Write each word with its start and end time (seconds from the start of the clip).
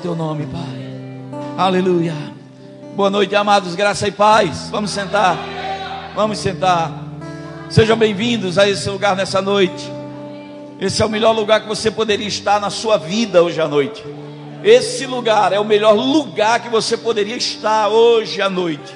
teu 0.00 0.14
nome, 0.14 0.46
Pai. 0.46 1.40
Aleluia. 1.58 2.14
Boa 2.96 3.10
noite, 3.10 3.36
amados, 3.36 3.74
graça 3.74 4.08
e 4.08 4.10
paz. 4.10 4.70
Vamos 4.70 4.90
sentar. 4.90 5.36
Vamos 6.14 6.38
sentar. 6.38 6.90
Sejam 7.68 7.96
bem-vindos 7.96 8.56
a 8.56 8.68
esse 8.68 8.88
lugar 8.88 9.14
nessa 9.14 9.42
noite. 9.42 9.90
Esse 10.80 11.02
é 11.02 11.06
o 11.06 11.10
melhor 11.10 11.32
lugar 11.32 11.60
que 11.60 11.68
você 11.68 11.90
poderia 11.90 12.26
estar 12.26 12.58
na 12.58 12.70
sua 12.70 12.96
vida 12.96 13.42
hoje 13.42 13.60
à 13.60 13.68
noite. 13.68 14.02
Esse 14.64 15.04
lugar 15.04 15.52
é 15.52 15.60
o 15.60 15.64
melhor 15.64 15.92
lugar 15.92 16.60
que 16.60 16.70
você 16.70 16.96
poderia 16.96 17.36
estar 17.36 17.88
hoje 17.88 18.40
à 18.40 18.48
noite. 18.48 18.94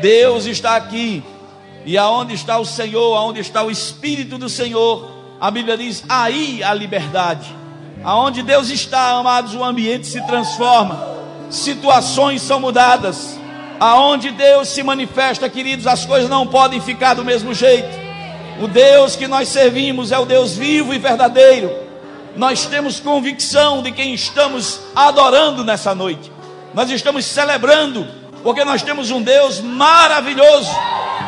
Deus 0.00 0.46
está 0.46 0.76
aqui. 0.76 1.24
E 1.84 1.98
aonde 1.98 2.34
está 2.34 2.58
o 2.58 2.64
Senhor, 2.64 3.16
aonde 3.16 3.40
está 3.40 3.64
o 3.64 3.70
Espírito 3.70 4.38
do 4.38 4.48
Senhor, 4.48 5.10
a 5.40 5.50
Bíblia 5.50 5.76
diz: 5.76 6.04
aí 6.08 6.62
a 6.62 6.72
liberdade. 6.72 7.65
Aonde 8.06 8.40
Deus 8.40 8.70
está, 8.70 9.18
amados, 9.18 9.52
o 9.56 9.64
ambiente 9.64 10.06
se 10.06 10.24
transforma, 10.28 11.04
situações 11.50 12.40
são 12.40 12.60
mudadas. 12.60 13.36
Aonde 13.80 14.30
Deus 14.30 14.68
se 14.68 14.80
manifesta, 14.84 15.48
queridos, 15.48 15.88
as 15.88 16.06
coisas 16.06 16.30
não 16.30 16.46
podem 16.46 16.80
ficar 16.80 17.14
do 17.14 17.24
mesmo 17.24 17.52
jeito. 17.52 17.88
O 18.62 18.68
Deus 18.68 19.16
que 19.16 19.26
nós 19.26 19.48
servimos 19.48 20.12
é 20.12 20.18
o 20.20 20.24
Deus 20.24 20.56
vivo 20.56 20.94
e 20.94 20.98
verdadeiro. 20.98 21.68
Nós 22.36 22.64
temos 22.66 23.00
convicção 23.00 23.82
de 23.82 23.90
quem 23.90 24.14
estamos 24.14 24.82
adorando 24.94 25.64
nessa 25.64 25.92
noite. 25.92 26.30
Nós 26.74 26.88
estamos 26.92 27.24
celebrando, 27.24 28.06
porque 28.44 28.64
nós 28.64 28.82
temos 28.82 29.10
um 29.10 29.20
Deus 29.20 29.60
maravilhoso, 29.60 30.70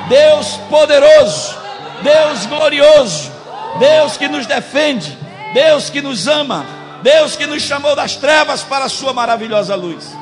Deus 0.08 0.60
poderoso, 0.70 1.56
Deus 2.05 2.47
glorioso, 2.47 3.33
Deus 3.80 4.16
que 4.16 4.28
nos 4.28 4.47
defende, 4.47 5.19
Deus 5.52 5.90
que 5.90 6.02
nos 6.02 6.26
ama, 6.26 6.64
Deus 7.02 7.36
que 7.36 7.46
nos 7.46 7.62
chamou 7.62 7.96
das 7.96 8.16
trevas 8.16 8.62
para 8.62 8.84
a 8.84 8.88
sua 8.88 9.12
maravilhosa 9.12 9.74
luz. 9.74 10.16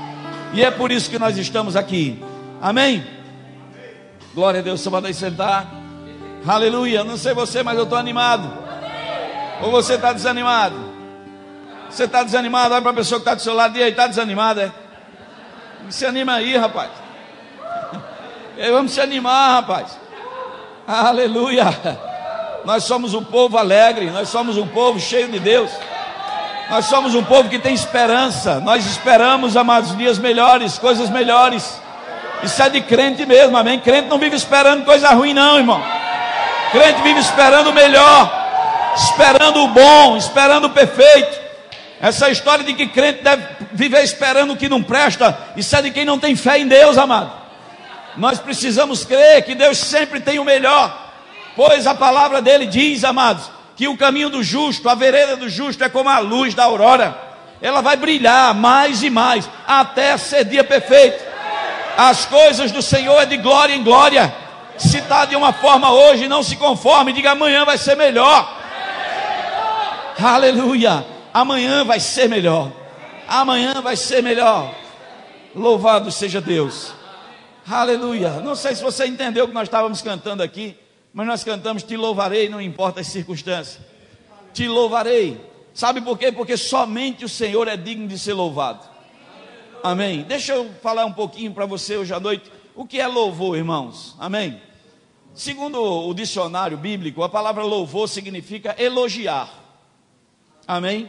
E 0.53 0.65
é 0.65 0.71
por 0.71 0.93
isso 0.93 1.11
que 1.11 1.19
nós 1.19 1.37
estamos 1.37 1.77
aqui. 1.77 2.23
Amém? 2.61 3.05
Glória 4.35 4.61
a 4.61 4.63
Deus, 4.63 4.81
você 4.81 4.91
pode 4.91 5.15
sentar. 5.15 5.67
Aleluia. 6.47 7.03
Não 7.03 7.17
sei 7.17 7.35
você, 7.35 7.63
mas 7.63 7.77
eu 7.77 7.85
estou 7.85 7.99
animado. 7.99 8.51
Ou 9.63 9.71
você 9.71 9.95
está 9.95 10.13
desanimado? 10.13 10.77
Você 11.91 12.05
está 12.05 12.23
desanimado? 12.23 12.75
Olha 12.75 12.83
para 12.83 12.91
a 12.91 12.95
pessoa 12.95 13.19
que 13.19 13.23
está 13.23 13.35
do 13.35 13.43
seu 13.43 13.55
lado 13.55 13.77
e 13.77 13.83
aí, 13.83 13.91
está 13.91 14.07
desanimado, 14.07 14.61
é? 14.61 14.73
Se 15.89 16.05
anima 16.05 16.35
aí, 16.35 16.57
rapaz. 16.57 16.91
Vamos 18.71 18.93
se 18.93 19.01
animar, 19.01 19.61
rapaz. 19.61 19.99
Aleluia. 20.87 21.67
Nós 22.67 22.83
somos 22.83 23.15
um 23.15 23.23
povo 23.23 23.57
alegre, 23.57 24.11
nós 24.11 24.29
somos 24.29 24.57
um 24.57 24.67
povo 24.67 24.99
cheio 24.99 25.29
de 25.29 25.39
Deus. 25.39 25.71
Nós 26.69 26.87
somos 26.87 27.15
um 27.15 27.23
povo 27.23 27.49
que 27.49 27.61
tem 27.61 27.73
esperança. 27.73 28.59
Nós 28.59 28.85
esperamos, 28.85 29.57
amados, 29.57 29.97
dias 29.97 30.19
melhores, 30.19 30.77
coisas 30.77 31.09
melhores. 31.09 31.81
Isso 32.43 32.61
é 32.61 32.69
de 32.69 32.81
crente 32.81 33.25
mesmo, 33.25 33.57
amém? 33.57 33.79
Crente 33.79 34.09
não 34.09 34.19
vive 34.19 34.35
esperando 34.35 34.85
coisa 34.85 35.11
ruim, 35.11 35.33
não, 35.33 35.59
irmão. 35.59 35.81
Crente 36.73 37.03
vive 37.03 37.21
esperando 37.21 37.71
o 37.71 37.73
melhor, 37.73 38.33
esperando 38.97 39.63
o 39.63 39.69
bom, 39.69 40.17
esperando 40.17 40.65
o 40.65 40.71
perfeito. 40.71 41.39
Essa 42.01 42.31
história 42.31 42.65
de 42.65 42.75
que 42.75 42.89
crente 42.89 43.23
deve 43.23 43.47
viver 43.71 44.03
esperando 44.03 44.55
o 44.55 44.57
que 44.57 44.69
não 44.69 44.83
presta, 44.83 45.39
isso 45.57 45.77
é 45.77 45.83
de 45.83 45.93
quem 45.93 46.05
não 46.05 46.19
tem 46.19 46.35
fé 46.35 46.59
em 46.59 46.67
Deus, 46.67 46.99
amado. 46.99 47.31
Nós 48.17 48.41
precisamos 48.41 49.05
crer 49.05 49.45
que 49.45 49.55
Deus 49.55 49.79
sempre 49.79 50.19
tem 50.19 50.41
o 50.41 50.45
melhor. 50.45 51.06
Pois 51.57 51.87
a 51.87 51.95
palavra 51.95 52.43
dele 52.43 52.67
diz, 52.67 53.03
amados, 53.03 53.51
que 53.75 53.89
o 53.89 53.97
caminho 53.97 54.29
do 54.29 54.43
justo, 54.43 54.89
a 54.89 54.95
vereda 54.95 55.37
do 55.37 55.49
justo 55.49 55.83
é 55.83 55.89
como 55.89 56.11
a 56.11 56.19
luz 56.19 56.55
da 56.55 56.65
aurora. 56.65 57.19
Ela 57.63 57.81
vai 57.81 57.97
brilhar 57.97 58.55
mais 58.55 59.03
e 59.03 59.09
mais 59.09 59.49
até 59.67 60.17
ser 60.19 60.45
dia 60.45 60.63
perfeito. 60.63 61.25
As 61.97 62.27
coisas 62.27 62.71
do 62.71 62.83
Senhor 62.83 63.23
é 63.23 63.27
de 63.27 63.39
glória 63.39 63.75
em 63.75 63.83
glória. 63.83 64.35
Se 64.77 64.99
está 64.99 65.25
de 65.25 65.35
uma 65.35 65.55
forma 65.55 65.91
hoje, 65.91 66.29
não 66.29 66.43
se 66.43 66.57
conforme, 66.57 67.15
diga 67.15 67.33
amanhã 67.33 67.65
vai 67.65 67.79
ser 67.79 67.97
melhor. 67.97 68.55
Aleluia. 70.23 71.07
Amanhã 71.33 71.85
vai 71.85 72.01
ser 72.01 72.29
melhor. 72.29 72.71
Amanhã 73.27 73.81
vai 73.81 73.97
ser 73.97 74.23
melhor. 74.23 74.75
Louvado 75.55 76.13
seja 76.13 76.41
Deus. 76.41 76.93
Aleluia. 77.69 78.31
Não 78.43 78.55
sei 78.55 78.75
se 78.75 78.83
você 78.83 79.07
entendeu 79.07 79.45
o 79.47 79.49
que 79.49 79.55
nós 79.55 79.65
estávamos 79.65 80.03
cantando 80.03 80.43
aqui. 80.43 80.77
Mas 81.17 81.27
nós 81.27 81.43
cantamos: 81.43 81.83
Te 81.83 81.97
louvarei, 81.97 82.47
não 82.47 82.61
importa 82.61 83.01
as 83.01 83.07
circunstâncias. 83.07 83.83
Te 84.53 84.69
louvarei. 84.69 85.41
Sabe 85.73 86.03
por 86.03 86.19
quê? 86.19 86.31
Porque 86.31 86.59
somente 86.59 87.25
o 87.25 87.29
Senhor 87.29 87.67
é 87.69 87.75
digno 87.75 88.07
de 88.07 88.19
ser 88.19 88.35
louvado. 88.35 88.87
Amém. 89.83 90.25
Deixa 90.25 90.53
eu 90.53 90.71
falar 90.83 91.07
um 91.07 91.13
pouquinho 91.15 91.55
para 91.55 91.65
você 91.65 91.97
hoje 91.97 92.13
à 92.13 92.21
noite. 92.21 92.53
O 92.75 92.85
que 92.85 93.01
é 93.01 93.07
louvor, 93.07 93.57
irmãos? 93.57 94.15
Amém. 94.19 94.61
Segundo 95.33 95.83
o 95.83 96.13
dicionário 96.13 96.77
bíblico, 96.77 97.23
a 97.23 97.31
palavra 97.31 97.63
louvor 97.65 98.11
significa 98.11 98.77
elogiar. 98.79 99.49
Amém? 100.69 101.09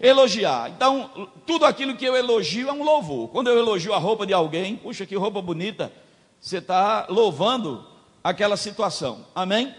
Elogiar. 0.00 0.70
Então, 0.70 1.28
tudo 1.44 1.66
aquilo 1.66 1.96
que 1.96 2.06
eu 2.06 2.16
elogio 2.16 2.70
é 2.70 2.72
um 2.72 2.82
louvor. 2.82 3.28
Quando 3.28 3.48
eu 3.48 3.58
elogio 3.58 3.92
a 3.92 3.98
roupa 3.98 4.26
de 4.26 4.32
alguém, 4.32 4.74
puxa 4.74 5.04
que 5.04 5.16
roupa 5.16 5.42
bonita, 5.42 5.92
você 6.40 6.58
está 6.58 7.06
louvando 7.10 7.87
aquela 8.22 8.56
situação. 8.56 9.26
Amém? 9.34 9.74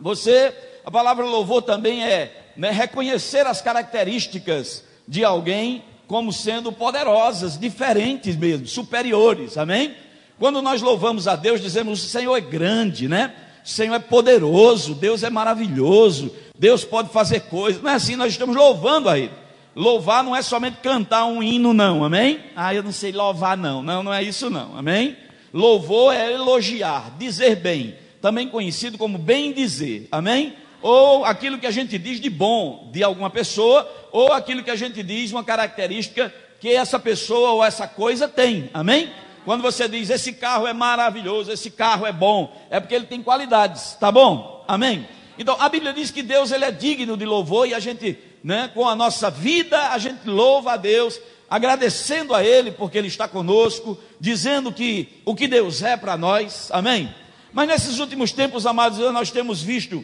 Você, 0.00 0.54
a 0.84 0.90
palavra 0.90 1.24
louvor 1.24 1.62
também 1.62 2.04
é 2.04 2.52
né, 2.56 2.70
reconhecer 2.70 3.46
as 3.46 3.60
características 3.62 4.84
de 5.06 5.24
alguém 5.24 5.84
como 6.06 6.32
sendo 6.32 6.72
poderosas, 6.72 7.58
diferentes 7.58 8.36
mesmo, 8.36 8.66
superiores. 8.66 9.56
Amém? 9.56 9.94
Quando 10.38 10.60
nós 10.60 10.82
louvamos 10.82 11.28
a 11.28 11.36
Deus, 11.36 11.60
dizemos: 11.60 12.04
o 12.04 12.08
Senhor 12.08 12.36
é 12.36 12.40
grande, 12.40 13.08
né? 13.08 13.32
O 13.64 13.68
Senhor 13.68 13.94
é 13.94 13.98
poderoso, 13.98 14.94
Deus 14.94 15.22
é 15.22 15.30
maravilhoso, 15.30 16.34
Deus 16.58 16.84
pode 16.84 17.10
fazer 17.10 17.40
coisas. 17.42 17.80
Não 17.80 17.90
é 17.90 17.94
assim, 17.94 18.16
nós 18.16 18.32
estamos 18.32 18.56
louvando 18.56 19.08
a 19.08 19.18
Ele. 19.18 19.30
Louvar 19.74 20.22
não 20.22 20.36
é 20.36 20.42
somente 20.42 20.78
cantar 20.82 21.24
um 21.24 21.42
hino, 21.42 21.72
não, 21.72 22.04
amém? 22.04 22.40
Ah, 22.54 22.74
eu 22.74 22.82
não 22.82 22.92
sei 22.92 23.10
louvar, 23.10 23.56
não. 23.56 23.82
Não, 23.82 24.02
não 24.02 24.12
é 24.12 24.22
isso, 24.22 24.50
não, 24.50 24.76
amém? 24.76 25.16
Louvor 25.52 26.14
é 26.14 26.32
elogiar, 26.32 27.14
dizer 27.18 27.56
bem, 27.56 27.94
também 28.20 28.48
conhecido 28.48 28.96
como 28.96 29.18
bem 29.18 29.52
dizer, 29.52 30.08
amém? 30.10 30.54
Ou 30.80 31.24
aquilo 31.24 31.58
que 31.58 31.66
a 31.66 31.70
gente 31.70 31.98
diz 31.98 32.20
de 32.20 32.30
bom 32.30 32.88
de 32.92 33.02
alguma 33.02 33.30
pessoa, 33.30 33.88
ou 34.10 34.32
aquilo 34.32 34.62
que 34.62 34.70
a 34.70 34.76
gente 34.76 35.02
diz 35.02 35.30
uma 35.30 35.44
característica 35.44 36.32
que 36.60 36.70
essa 36.70 36.98
pessoa 36.98 37.50
ou 37.50 37.64
essa 37.64 37.86
coisa 37.86 38.28
tem, 38.28 38.70
amém? 38.72 39.10
Quando 39.44 39.62
você 39.62 39.88
diz 39.88 40.08
esse 40.08 40.32
carro 40.32 40.66
é 40.66 40.72
maravilhoso, 40.72 41.50
esse 41.50 41.70
carro 41.70 42.06
é 42.06 42.12
bom, 42.12 42.56
é 42.70 42.78
porque 42.78 42.94
ele 42.94 43.06
tem 43.06 43.22
qualidades, 43.22 43.96
tá 43.98 44.10
bom? 44.12 44.64
Amém? 44.68 45.06
Então 45.38 45.56
a 45.58 45.68
Bíblia 45.68 45.92
diz 45.92 46.10
que 46.10 46.22
Deus 46.22 46.52
ele 46.52 46.64
é 46.64 46.70
digno 46.70 47.16
de 47.16 47.24
louvor 47.24 47.66
e 47.66 47.74
a 47.74 47.80
gente, 47.80 48.16
né, 48.42 48.70
com 48.74 48.88
a 48.88 48.96
nossa 48.96 49.30
vida, 49.30 49.90
a 49.90 49.98
gente 49.98 50.28
louva 50.28 50.72
a 50.72 50.76
Deus 50.76 51.20
agradecendo 51.48 52.34
a 52.34 52.42
Ele 52.42 52.70
porque 52.70 52.96
Ele 52.96 53.08
está 53.08 53.28
conosco, 53.28 53.98
dizendo 54.18 54.72
que 54.72 55.20
o 55.24 55.34
que 55.34 55.46
Deus 55.46 55.82
é 55.82 55.96
para 55.96 56.16
nós, 56.16 56.70
amém? 56.72 57.14
Mas 57.52 57.68
nesses 57.68 57.98
últimos 57.98 58.32
tempos, 58.32 58.64
amados, 58.64 58.98
nós 59.12 59.30
temos 59.30 59.62
visto 59.62 60.02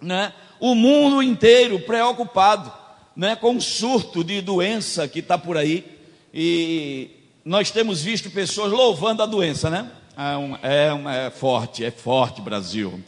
né, 0.00 0.32
o 0.58 0.74
mundo 0.74 1.22
inteiro 1.22 1.80
preocupado 1.80 2.70
né, 3.16 3.34
com 3.34 3.56
o 3.56 3.60
surto 3.60 4.22
de 4.22 4.40
doença 4.40 5.08
que 5.08 5.20
está 5.20 5.38
por 5.38 5.56
aí, 5.56 5.84
e 6.32 7.10
nós 7.44 7.70
temos 7.70 8.02
visto 8.02 8.30
pessoas 8.30 8.70
louvando 8.70 9.22
a 9.22 9.26
doença, 9.26 9.70
né? 9.70 9.90
É, 10.16 10.36
um, 10.36 10.56
é, 10.62 10.92
um, 10.94 11.08
é 11.08 11.30
forte, 11.30 11.84
é 11.84 11.90
forte, 11.90 12.40
Brasil. 12.40 13.02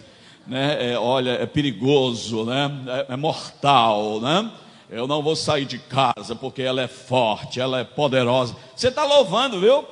Né? 0.47 0.93
É, 0.93 0.99
olha, 0.99 1.31
é 1.31 1.47
perigoso, 1.47 2.45
né? 2.45 2.71
é, 3.09 3.15
é 3.15 3.17
mortal, 3.17 4.21
né? 4.21 4.51
Eu 4.91 5.07
não 5.07 5.23
vou 5.23 5.35
sair 5.35 5.65
de 5.65 5.79
casa 5.79 6.37
porque 6.37 6.61
ela 6.61 6.83
é 6.83 6.89
forte, 6.89 7.59
ela 7.59 7.81
é 7.81 7.85
poderosa. 7.85 8.55
Você 8.77 8.89
está 8.89 9.05
louvando, 9.05 9.59
viu? 9.59 9.87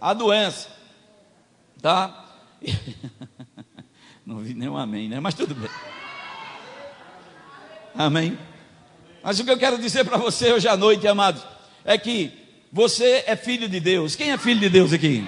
A 0.00 0.12
doença. 0.12 0.68
Tá? 1.80 2.24
Não 4.26 4.38
vi 4.38 4.54
nenhum 4.54 4.76
amém, 4.76 5.08
né? 5.08 5.20
Mas 5.20 5.34
tudo 5.34 5.54
bem. 5.54 5.70
Amém. 7.94 8.38
Mas 9.22 9.38
o 9.38 9.44
que 9.44 9.50
eu 9.50 9.58
quero 9.58 9.78
dizer 9.78 10.04
para 10.04 10.16
você 10.16 10.52
hoje 10.52 10.66
à 10.66 10.76
noite, 10.76 11.06
amados, 11.06 11.42
é 11.84 11.96
que 11.96 12.32
você 12.72 13.22
é 13.26 13.36
filho 13.36 13.68
de 13.68 13.78
Deus. 13.78 14.16
Quem 14.16 14.32
é 14.32 14.38
filho 14.38 14.60
de 14.60 14.68
Deus 14.68 14.92
aqui? 14.92 15.24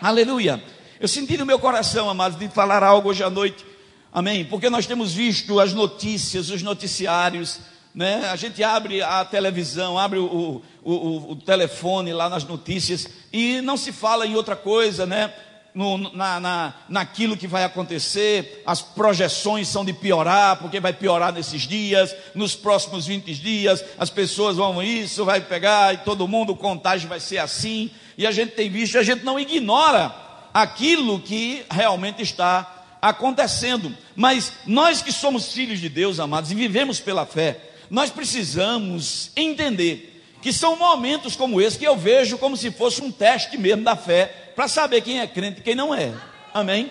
Aleluia. 0.00 0.62
Eu 1.04 1.08
senti 1.08 1.36
no 1.36 1.44
meu 1.44 1.58
coração, 1.58 2.08
amados, 2.08 2.38
de 2.38 2.48
falar 2.48 2.82
algo 2.82 3.10
hoje 3.10 3.22
à 3.22 3.28
noite 3.28 3.62
Amém? 4.10 4.42
Porque 4.42 4.70
nós 4.70 4.86
temos 4.86 5.12
visto 5.12 5.60
as 5.60 5.74
notícias, 5.74 6.48
os 6.48 6.62
noticiários, 6.62 7.60
né? 7.94 8.30
A 8.30 8.36
gente 8.36 8.64
abre 8.64 9.02
a 9.02 9.22
televisão, 9.22 9.98
abre 9.98 10.18
o, 10.18 10.62
o, 10.82 10.90
o, 10.90 11.32
o 11.32 11.36
telefone 11.36 12.10
lá 12.14 12.30
nas 12.30 12.44
notícias 12.44 13.06
e 13.30 13.60
não 13.60 13.76
se 13.76 13.92
fala 13.92 14.26
em 14.26 14.34
outra 14.34 14.56
coisa, 14.56 15.04
né? 15.04 15.30
no, 15.74 15.98
na, 15.98 16.40
na, 16.40 16.74
naquilo 16.88 17.36
que 17.36 17.48
vai 17.48 17.64
acontecer, 17.64 18.62
as 18.64 18.80
projeções 18.80 19.68
são 19.68 19.84
de 19.84 19.92
piorar, 19.92 20.56
porque 20.56 20.80
vai 20.80 20.94
piorar 20.94 21.32
nesses 21.32 21.62
dias, 21.62 22.14
nos 22.34 22.54
próximos 22.54 23.06
20 23.06 23.34
dias, 23.34 23.84
as 23.98 24.08
pessoas 24.08 24.56
vão, 24.56 24.82
isso 24.82 25.24
vai 25.24 25.40
pegar, 25.40 25.92
e 25.92 25.98
todo 25.98 26.28
mundo, 26.28 26.52
o 26.52 26.56
contágio 26.56 27.08
vai 27.08 27.18
ser 27.18 27.38
assim, 27.38 27.90
e 28.16 28.26
a 28.26 28.30
gente 28.30 28.52
tem 28.52 28.70
visto, 28.70 28.96
a 28.96 29.02
gente 29.02 29.24
não 29.24 29.38
ignora 29.38 30.23
aquilo 30.54 31.18
que 31.18 31.66
realmente 31.68 32.22
está 32.22 32.84
acontecendo, 33.02 33.94
mas 34.14 34.52
nós 34.64 35.02
que 35.02 35.10
somos 35.10 35.52
filhos 35.52 35.80
de 35.80 35.88
Deus, 35.88 36.20
amados, 36.20 36.52
e 36.52 36.54
vivemos 36.54 37.00
pela 37.00 37.26
fé, 37.26 37.58
nós 37.90 38.08
precisamos 38.08 39.32
entender 39.36 40.22
que 40.40 40.52
são 40.52 40.76
momentos 40.76 41.34
como 41.34 41.60
esse 41.60 41.78
que 41.78 41.86
eu 41.86 41.96
vejo 41.96 42.38
como 42.38 42.56
se 42.56 42.70
fosse 42.70 43.02
um 43.02 43.10
teste 43.10 43.58
mesmo 43.58 43.82
da 43.82 43.96
fé, 43.96 44.52
para 44.54 44.68
saber 44.68 45.00
quem 45.00 45.20
é 45.20 45.26
crente 45.26 45.60
e 45.60 45.62
quem 45.62 45.74
não 45.74 45.92
é. 45.94 46.14
Amém? 46.52 46.90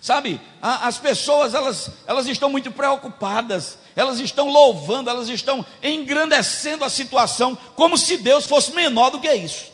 Sabe, 0.00 0.40
a, 0.60 0.86
as 0.86 0.98
pessoas 0.98 1.54
elas, 1.54 1.90
elas 2.06 2.26
estão 2.26 2.50
muito 2.50 2.70
preocupadas, 2.70 3.78
elas 3.96 4.20
estão 4.20 4.50
louvando, 4.50 5.08
elas 5.08 5.28
estão 5.28 5.64
engrandecendo 5.82 6.84
a 6.84 6.90
situação, 6.90 7.56
como 7.74 7.96
se 7.96 8.16
Deus 8.16 8.46
fosse 8.46 8.72
menor 8.72 9.10
do 9.10 9.20
que 9.20 9.32
isso, 9.32 9.72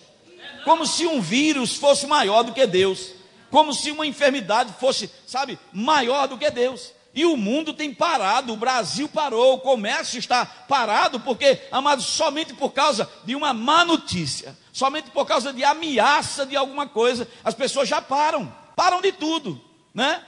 como 0.65 0.87
se 0.87 1.07
um 1.07 1.21
vírus 1.21 1.77
fosse 1.77 2.07
maior 2.07 2.43
do 2.43 2.53
que 2.53 2.67
Deus, 2.67 3.13
como 3.51 3.73
se 3.73 3.91
uma 3.91 4.07
enfermidade 4.07 4.73
fosse, 4.79 5.11
sabe, 5.27 5.59
maior 5.73 6.29
do 6.29 6.39
que 6.39 6.51
Deus. 6.51 6.93
E 7.13 7.25
o 7.25 7.37
mundo 7.37 7.75
tem 7.75 7.93
parado, 7.93 8.53
o 8.53 8.57
Brasil 8.57 9.09
parou, 9.09 9.55
o 9.55 9.61
comércio 9.61 10.19
está 10.19 10.47
parado, 10.47 11.19
porque, 11.21 11.61
amados, 11.73 12.05
somente 12.05 12.55
por 12.55 12.71
causa 12.71 13.11
de 13.25 13.35
uma 13.35 13.53
má 13.53 13.85
notícia, 13.85 14.57
somente 14.73 15.11
por 15.11 15.27
causa 15.27 15.53
de 15.53 15.65
ameaça 15.65 16.47
de 16.47 16.57
alguma 16.57 16.87
coisa, 16.87 17.27
as 17.43 17.55
pessoas 17.55 17.89
já 17.89 18.01
param, 18.01 18.55
param 18.77 19.01
de 19.01 19.11
tudo, 19.11 19.61
né? 19.93 20.23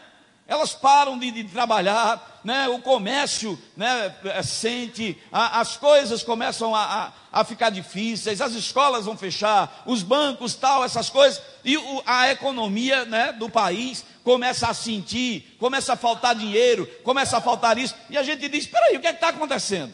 Elas 0.49 0.75
param 0.75 1.17
de, 1.17 1.31
de 1.31 1.45
trabalhar, 1.45 2.32
né? 2.45 2.69
o 2.69 2.79
comércio 2.81 3.59
né, 3.77 4.15
é, 4.25 4.43
sente, 4.43 5.17
a, 5.31 5.61
as 5.61 5.77
coisas 5.77 6.23
começam 6.23 6.75
a, 6.75 7.13
a, 7.33 7.41
a, 7.41 7.45
ficar 7.45 7.71
difíceis, 7.71 8.41
as 8.41 8.53
escolas 8.53 9.05
vão 9.05 9.17
fechar, 9.17 9.83
os 9.87 10.03
bancos, 10.03 10.55
tal, 10.55 10.85
essas 10.85 11.09
coisas, 11.09 11.41
e 11.65 11.77
o, 11.77 12.03
a 12.05 12.31
economia 12.31 13.05
né, 13.05 13.33
do 13.33 13.49
país 13.49 14.05
começa 14.25 14.69
a 14.69 14.75
sentir, 14.75 15.57
começa 15.59 15.93
a 15.93 15.97
faltar 15.97 16.35
dinheiro, 16.35 16.87
começa 17.03 17.37
a 17.37 17.41
faltar 17.41 17.79
isso, 17.79 17.95
e 18.11 18.17
a 18.17 18.23
gente 18.23 18.49
diz: 18.49 18.65
espera 18.65 18.87
aí, 18.87 18.97
o 18.97 19.01
que 19.01 19.07
é 19.07 19.11
está 19.11 19.29
acontecendo? 19.29 19.93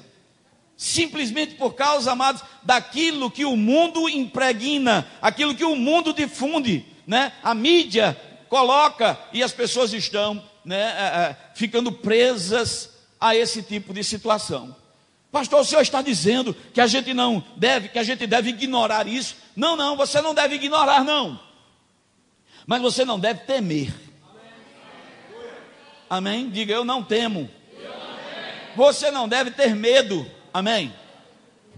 Simplesmente 0.77 1.55
por 1.56 1.75
causa, 1.75 2.12
amados, 2.12 2.43
daquilo 2.62 3.31
que 3.31 3.44
o 3.44 3.56
mundo 3.56 4.09
impregna, 4.09 5.09
aquilo 5.21 5.55
que 5.55 5.65
o 5.65 5.75
mundo 5.75 6.12
difunde, 6.12 6.87
né? 7.06 7.33
A 7.43 7.53
mídia 7.53 8.17
coloca 8.49 9.19
e 9.33 9.43
as 9.43 9.53
pessoas 9.53 9.93
estão 9.93 10.43
né, 10.69 11.35
ficando 11.55 11.91
presas 11.91 12.91
a 13.19 13.35
esse 13.35 13.62
tipo 13.62 13.94
de 13.94 14.05
situação. 14.05 14.76
Pastor, 15.32 15.61
o 15.61 15.65
senhor 15.65 15.81
está 15.81 16.03
dizendo 16.03 16.55
que 16.75 16.81
a 16.81 16.87
gente 16.87 17.15
não 17.15 17.43
deve, 17.56 17.88
que 17.88 17.99
a 17.99 18.03
gente 18.03 18.26
deve 18.26 18.50
ignorar 18.50 19.06
isso? 19.06 19.37
Não, 19.56 19.76
não, 19.76 19.97
você 19.97 20.20
não 20.20 20.35
deve 20.35 20.56
ignorar, 20.56 21.03
não. 21.03 21.41
Mas 22.67 22.82
você 22.82 23.03
não 23.03 23.19
deve 23.19 23.41
temer. 23.41 23.94
Amém? 26.11 26.50
Diga, 26.50 26.75
eu 26.75 26.85
não 26.85 27.03
temo. 27.03 27.49
Você 28.76 29.11
não 29.11 29.26
deve 29.26 29.50
ter 29.50 29.75
medo. 29.75 30.31
Amém? 30.53 30.94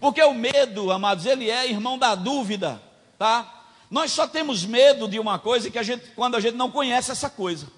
Porque 0.00 0.22
o 0.22 0.34
medo, 0.34 0.90
amados, 0.90 1.26
ele 1.26 1.48
é 1.48 1.68
irmão 1.70 1.96
da 1.96 2.16
dúvida, 2.16 2.82
tá? 3.16 3.66
Nós 3.88 4.10
só 4.10 4.26
temos 4.26 4.64
medo 4.64 5.06
de 5.06 5.18
uma 5.20 5.38
coisa 5.38 5.70
que 5.70 5.78
a 5.78 5.82
gente, 5.82 6.06
quando 6.16 6.34
a 6.36 6.40
gente 6.40 6.56
não 6.56 6.72
conhece 6.72 7.12
essa 7.12 7.30
coisa. 7.30 7.68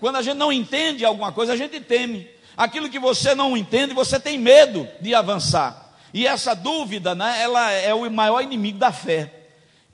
Quando 0.00 0.16
a 0.16 0.22
gente 0.22 0.36
não 0.36 0.52
entende 0.52 1.04
alguma 1.04 1.32
coisa, 1.32 1.52
a 1.52 1.56
gente 1.56 1.80
teme. 1.80 2.28
Aquilo 2.56 2.88
que 2.88 2.98
você 2.98 3.34
não 3.34 3.56
entende, 3.56 3.94
você 3.94 4.18
tem 4.18 4.38
medo 4.38 4.88
de 5.00 5.14
avançar. 5.14 5.94
E 6.12 6.26
essa 6.26 6.54
dúvida, 6.54 7.14
né, 7.14 7.38
ela 7.40 7.70
é 7.72 7.92
o 7.92 8.10
maior 8.10 8.42
inimigo 8.42 8.78
da 8.78 8.92
fé. 8.92 9.32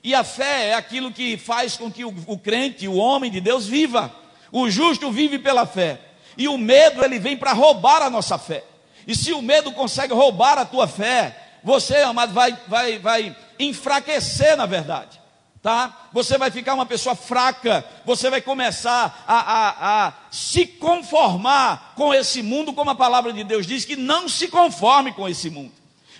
E 0.03 0.13
a 0.13 0.23
fé 0.23 0.69
é 0.69 0.73
aquilo 0.73 1.11
que 1.11 1.37
faz 1.37 1.75
com 1.77 1.91
que 1.91 2.05
o, 2.05 2.13
o 2.27 2.37
crente, 2.37 2.87
o 2.87 2.95
homem 2.95 3.31
de 3.31 3.41
Deus, 3.41 3.65
viva. 3.65 4.13
O 4.51 4.69
justo 4.69 5.11
vive 5.11 5.39
pela 5.39 5.65
fé. 5.65 5.99
E 6.37 6.47
o 6.47 6.57
medo, 6.57 7.03
ele 7.03 7.19
vem 7.19 7.35
para 7.35 7.53
roubar 7.53 8.01
a 8.01 8.09
nossa 8.09 8.37
fé. 8.37 8.63
E 9.07 9.15
se 9.15 9.33
o 9.33 9.41
medo 9.41 9.71
consegue 9.71 10.13
roubar 10.13 10.57
a 10.57 10.65
tua 10.65 10.87
fé, 10.87 11.37
você, 11.63 11.97
amado, 11.97 12.33
vai, 12.33 12.57
vai, 12.67 12.99
vai 12.99 13.35
enfraquecer 13.59 14.55
na 14.55 14.65
verdade 14.65 15.22
tá? 15.63 16.09
Você 16.11 16.37
vai 16.37 16.51
ficar 16.51 16.73
uma 16.73 16.85
pessoa 16.85 17.15
fraca, 17.15 17.85
você 18.05 18.29
vai 18.29 18.41
começar 18.41 19.23
a, 19.25 19.39
a, 19.39 20.07
a, 20.07 20.13
se 20.29 20.67
conformar 20.67 21.93
com 21.95 22.13
esse 22.13 22.43
mundo, 22.43 22.73
como 22.73 22.91
a 22.91 22.95
palavra 22.95 23.31
de 23.31 23.45
Deus 23.45 23.65
diz, 23.65 23.85
que 23.85 23.95
não 23.95 24.27
se 24.27 24.49
conforme 24.49 25.13
com 25.13 25.27
esse 25.27 25.49
mundo. 25.49 25.71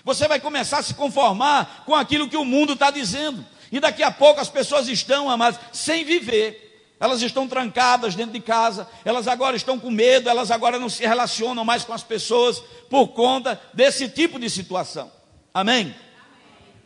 Você 0.02 0.26
vai 0.26 0.40
começar 0.40 0.78
a 0.78 0.82
se 0.82 0.94
conformar 0.94 1.84
com 1.84 1.94
aquilo 1.94 2.28
que 2.28 2.36
o 2.36 2.44
mundo 2.44 2.72
está 2.72 2.90
dizendo. 2.90 3.44
E 3.70 3.78
daqui 3.78 4.02
a 4.02 4.10
pouco 4.10 4.40
as 4.40 4.48
pessoas 4.48 4.88
estão, 4.88 5.28
amadas, 5.28 5.60
sem 5.72 6.04
viver. 6.04 6.94
Elas 6.98 7.20
estão 7.20 7.46
trancadas 7.46 8.14
dentro 8.14 8.32
de 8.32 8.40
casa, 8.40 8.88
elas 9.04 9.28
agora 9.28 9.56
estão 9.56 9.78
com 9.78 9.90
medo, 9.90 10.30
elas 10.30 10.50
agora 10.50 10.78
não 10.78 10.88
se 10.88 11.04
relacionam 11.04 11.64
mais 11.64 11.84
com 11.84 11.92
as 11.92 12.02
pessoas 12.02 12.60
por 12.88 13.08
conta 13.08 13.60
desse 13.74 14.08
tipo 14.08 14.38
de 14.38 14.48
situação. 14.48 15.12
Amém? 15.52 15.82
Amém. 15.82 15.94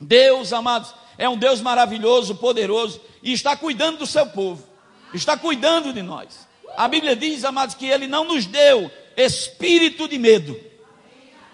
Deus, 0.01 0.53
amados, 0.53 0.95
é 1.19 1.29
um 1.29 1.37
Deus 1.37 1.61
maravilhoso, 1.61 2.37
poderoso 2.37 3.01
e 3.21 3.33
está 3.33 3.57
cuidando 3.57 3.99
do 3.99 4.07
seu 4.07 4.27
povo, 4.27 4.65
está 5.13 5.37
cuidando 5.37 5.93
de 5.93 6.01
nós. 6.01 6.47
A 6.77 6.87
Bíblia 6.87 7.17
diz, 7.17 7.45
amados, 7.45 7.75
que 7.75 7.87
Ele 7.87 8.07
não 8.07 8.25
nos 8.25 8.47
deu 8.47 8.89
espírito 9.17 10.07
de 10.07 10.17
medo, 10.17 10.59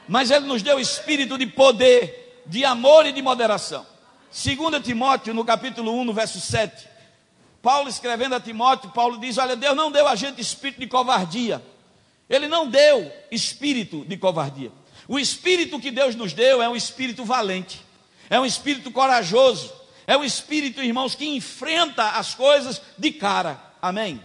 mas 0.07 0.31
Ele 0.31 0.47
nos 0.47 0.63
deu 0.63 0.79
espírito 0.79 1.39
de 1.39 1.47
poder, 1.47 2.43
de 2.47 2.63
amor 2.63 3.07
e 3.07 3.13
de 3.13 3.23
moderação. 3.23 3.87
2 4.31 4.85
Timóteo, 4.85 5.33
no 5.33 5.45
capítulo 5.45 5.99
1, 5.99 6.05
no 6.05 6.13
verso 6.13 6.39
7, 6.39 6.87
Paulo 7.63 7.89
escrevendo 7.89 8.35
a 8.35 8.41
Timóteo, 8.41 8.91
Paulo 8.91 9.19
diz: 9.19 9.39
Olha, 9.39 9.57
Deus 9.57 9.75
não 9.75 9.91
deu 9.91 10.07
a 10.07 10.15
gente 10.15 10.43
espírito 10.43 10.81
de 10.81 10.87
covardia, 10.87 11.65
Ele 12.29 12.49
não 12.49 12.69
deu 12.69 13.11
espírito 13.31 14.05
de 14.05 14.19
covardia. 14.19 14.71
O 15.09 15.19
espírito 15.19 15.81
que 15.81 15.91
Deus 15.91 16.15
nos 16.15 16.35
deu 16.35 16.63
é 16.63 16.69
um 16.69 16.77
espírito 16.77 17.25
valente 17.25 17.84
é 18.29 18.38
um 18.38 18.47
espírito 18.47 18.91
corajoso, 18.91 19.73
é 20.06 20.17
um 20.17 20.25
espírito, 20.25 20.82
irmãos, 20.82 21.15
que 21.15 21.26
enfrenta 21.26 22.11
as 22.11 22.35
coisas 22.35 22.81
de 22.99 23.11
cara. 23.11 23.61
Amém? 23.81 24.21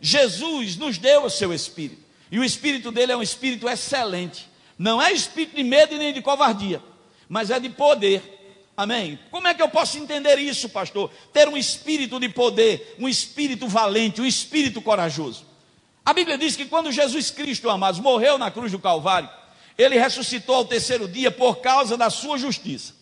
Jesus 0.00 0.76
nos 0.76 0.98
deu 0.98 1.24
o 1.24 1.30
seu 1.30 1.52
espírito, 1.52 2.02
e 2.30 2.38
o 2.38 2.44
espírito 2.44 2.90
dele 2.90 3.12
é 3.12 3.16
um 3.16 3.22
espírito 3.22 3.68
excelente. 3.68 4.48
Não 4.78 5.00
é 5.00 5.12
espírito 5.12 5.56
de 5.56 5.62
medo 5.62 5.94
e 5.94 5.98
nem 5.98 6.12
de 6.12 6.20
covardia, 6.20 6.82
mas 7.28 7.50
é 7.50 7.60
de 7.60 7.68
poder. 7.68 8.34
Amém? 8.76 9.18
Como 9.30 9.46
é 9.46 9.54
que 9.54 9.62
eu 9.62 9.68
posso 9.68 9.96
entender 9.98 10.36
isso, 10.38 10.68
pastor? 10.68 11.10
Ter 11.32 11.48
um 11.48 11.56
espírito 11.56 12.18
de 12.18 12.28
poder, 12.28 12.96
um 12.98 13.08
espírito 13.08 13.68
valente, 13.68 14.20
um 14.20 14.26
espírito 14.26 14.82
corajoso. 14.82 15.46
A 16.04 16.12
Bíblia 16.12 16.36
diz 16.36 16.56
que 16.56 16.66
quando 16.66 16.90
Jesus 16.90 17.30
Cristo, 17.30 17.70
amados, 17.70 18.00
morreu 18.00 18.36
na 18.36 18.50
cruz 18.50 18.72
do 18.72 18.78
Calvário, 18.78 19.30
ele 19.78 19.98
ressuscitou 19.98 20.56
ao 20.56 20.64
terceiro 20.64 21.08
dia 21.08 21.30
por 21.30 21.56
causa 21.56 21.96
da 21.96 22.10
sua 22.10 22.36
justiça. 22.36 22.94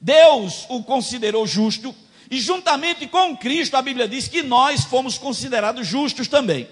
Deus 0.00 0.66
o 0.68 0.82
considerou 0.82 1.46
justo, 1.46 1.94
e 2.30 2.40
juntamente 2.40 3.06
com 3.06 3.36
Cristo, 3.36 3.76
a 3.76 3.82
Bíblia 3.82 4.06
diz 4.06 4.28
que 4.28 4.42
nós 4.42 4.84
fomos 4.84 5.16
considerados 5.16 5.86
justos 5.86 6.28
também. 6.28 6.68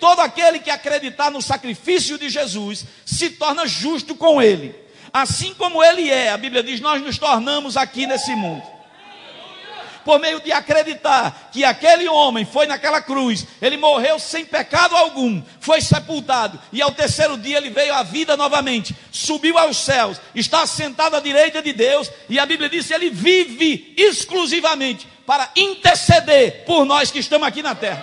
Todo 0.00 0.20
aquele 0.20 0.58
que 0.58 0.70
acreditar 0.70 1.30
no 1.30 1.42
sacrifício 1.42 2.18
de 2.18 2.28
Jesus 2.28 2.84
se 3.04 3.30
torna 3.30 3.66
justo 3.66 4.14
com 4.14 4.40
ele. 4.40 4.74
Assim 5.12 5.54
como 5.54 5.82
ele 5.82 6.10
é, 6.10 6.30
a 6.30 6.36
Bíblia 6.36 6.62
diz, 6.62 6.80
nós 6.80 7.02
nos 7.02 7.18
tornamos 7.18 7.76
aqui 7.76 8.06
nesse 8.06 8.34
mundo 8.34 8.77
por 10.08 10.18
meio 10.18 10.40
de 10.40 10.50
acreditar 10.50 11.50
que 11.52 11.66
aquele 11.66 12.08
homem 12.08 12.42
foi 12.42 12.66
naquela 12.66 13.02
cruz, 13.02 13.46
ele 13.60 13.76
morreu 13.76 14.18
sem 14.18 14.42
pecado 14.42 14.96
algum, 14.96 15.42
foi 15.60 15.82
sepultado, 15.82 16.58
e 16.72 16.80
ao 16.80 16.92
terceiro 16.92 17.36
dia 17.36 17.58
ele 17.58 17.68
veio 17.68 17.92
à 17.92 18.02
vida 18.02 18.34
novamente, 18.34 18.96
subiu 19.12 19.58
aos 19.58 19.76
céus, 19.76 20.18
está 20.34 20.66
sentado 20.66 21.14
à 21.14 21.20
direita 21.20 21.60
de 21.60 21.74
Deus, 21.74 22.10
e 22.26 22.38
a 22.38 22.46
Bíblia 22.46 22.70
diz 22.70 22.86
que 22.86 22.94
ele 22.94 23.10
vive 23.10 23.92
exclusivamente 23.98 25.06
para 25.26 25.50
interceder 25.54 26.64
por 26.64 26.86
nós 26.86 27.10
que 27.10 27.18
estamos 27.18 27.46
aqui 27.46 27.62
na 27.62 27.74
terra. 27.74 28.02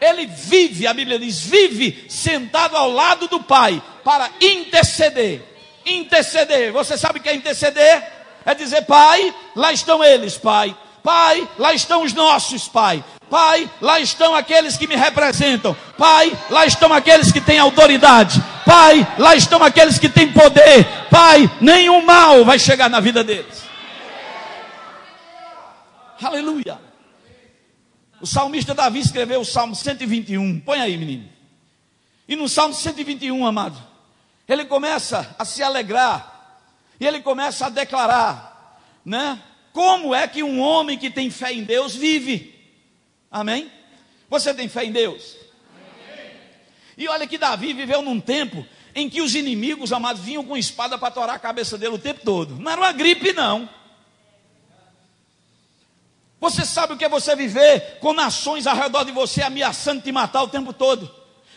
Ele 0.00 0.26
vive, 0.26 0.86
a 0.86 0.94
Bíblia 0.94 1.18
diz, 1.18 1.40
vive 1.40 2.06
sentado 2.08 2.76
ao 2.76 2.92
lado 2.92 3.26
do 3.26 3.42
Pai 3.42 3.82
para 4.04 4.30
interceder. 4.40 5.42
Interceder, 5.84 6.72
você 6.72 6.96
sabe 6.96 7.18
o 7.18 7.22
que 7.22 7.28
é 7.28 7.34
interceder? 7.34 8.15
É 8.46 8.54
dizer: 8.54 8.82
Pai, 8.86 9.34
lá 9.54 9.72
estão 9.72 10.02
eles, 10.02 10.38
Pai. 10.38 10.74
Pai, 11.02 11.48
lá 11.58 11.74
estão 11.74 12.02
os 12.02 12.12
nossos, 12.12 12.66
Pai. 12.66 13.04
Pai, 13.28 13.68
lá 13.80 14.00
estão 14.00 14.34
aqueles 14.34 14.76
que 14.76 14.86
me 14.86 14.94
representam. 14.94 15.76
Pai, 15.98 16.32
lá 16.48 16.64
estão 16.64 16.92
aqueles 16.92 17.32
que 17.32 17.40
têm 17.40 17.58
autoridade. 17.58 18.42
Pai, 18.64 19.06
lá 19.18 19.34
estão 19.34 19.62
aqueles 19.62 19.98
que 19.98 20.08
têm 20.08 20.32
poder. 20.32 20.86
Pai, 21.10 21.50
nenhum 21.60 22.04
mal 22.04 22.44
vai 22.44 22.58
chegar 22.58 22.88
na 22.88 23.00
vida 23.00 23.22
deles. 23.24 23.64
Aleluia. 26.22 26.78
O 28.20 28.26
salmista 28.26 28.74
Davi 28.74 29.00
escreveu 29.00 29.40
o 29.40 29.44
Salmo 29.44 29.74
121. 29.74 30.60
Põe 30.60 30.80
aí, 30.80 30.96
menino. 30.96 31.28
E 32.28 32.34
no 32.34 32.48
Salmo 32.48 32.74
121, 32.74 33.46
amado, 33.46 33.76
ele 34.48 34.64
começa 34.64 35.34
a 35.38 35.44
se 35.44 35.62
alegrar. 35.62 36.35
E 36.98 37.06
ele 37.06 37.20
começa 37.20 37.66
a 37.66 37.70
declarar, 37.70 38.80
né? 39.04 39.40
Como 39.72 40.14
é 40.14 40.26
que 40.26 40.42
um 40.42 40.60
homem 40.60 40.98
que 40.98 41.10
tem 41.10 41.30
fé 41.30 41.52
em 41.52 41.62
Deus 41.62 41.94
vive? 41.94 42.54
Amém? 43.30 43.70
Você 44.28 44.54
tem 44.54 44.68
fé 44.68 44.84
em 44.84 44.92
Deus? 44.92 45.36
Amém. 45.74 46.32
E 46.96 47.08
olha 47.08 47.26
que 47.26 47.36
Davi 47.36 47.72
viveu 47.72 48.00
num 48.00 48.18
tempo 48.18 48.66
em 48.94 49.10
que 49.10 49.20
os 49.20 49.34
inimigos, 49.34 49.92
amados, 49.92 50.22
vinham 50.22 50.42
com 50.42 50.56
espada 50.56 50.96
para 50.96 51.10
torar 51.10 51.36
a 51.36 51.38
cabeça 51.38 51.76
dele 51.76 51.94
o 51.94 51.98
tempo 51.98 52.22
todo. 52.24 52.56
Não 52.56 52.70
era 52.70 52.80
uma 52.80 52.92
gripe, 52.92 53.34
não. 53.34 53.68
Você 56.40 56.64
sabe 56.64 56.94
o 56.94 56.96
que 56.96 57.04
é 57.04 57.08
você 57.08 57.36
viver 57.36 57.98
com 58.00 58.14
nações 58.14 58.66
ao 58.66 58.76
redor 58.76 59.04
de 59.04 59.12
você 59.12 59.42
ameaçando 59.42 60.00
te 60.00 60.10
matar 60.12 60.42
o 60.42 60.48
tempo 60.48 60.72
todo? 60.72 61.14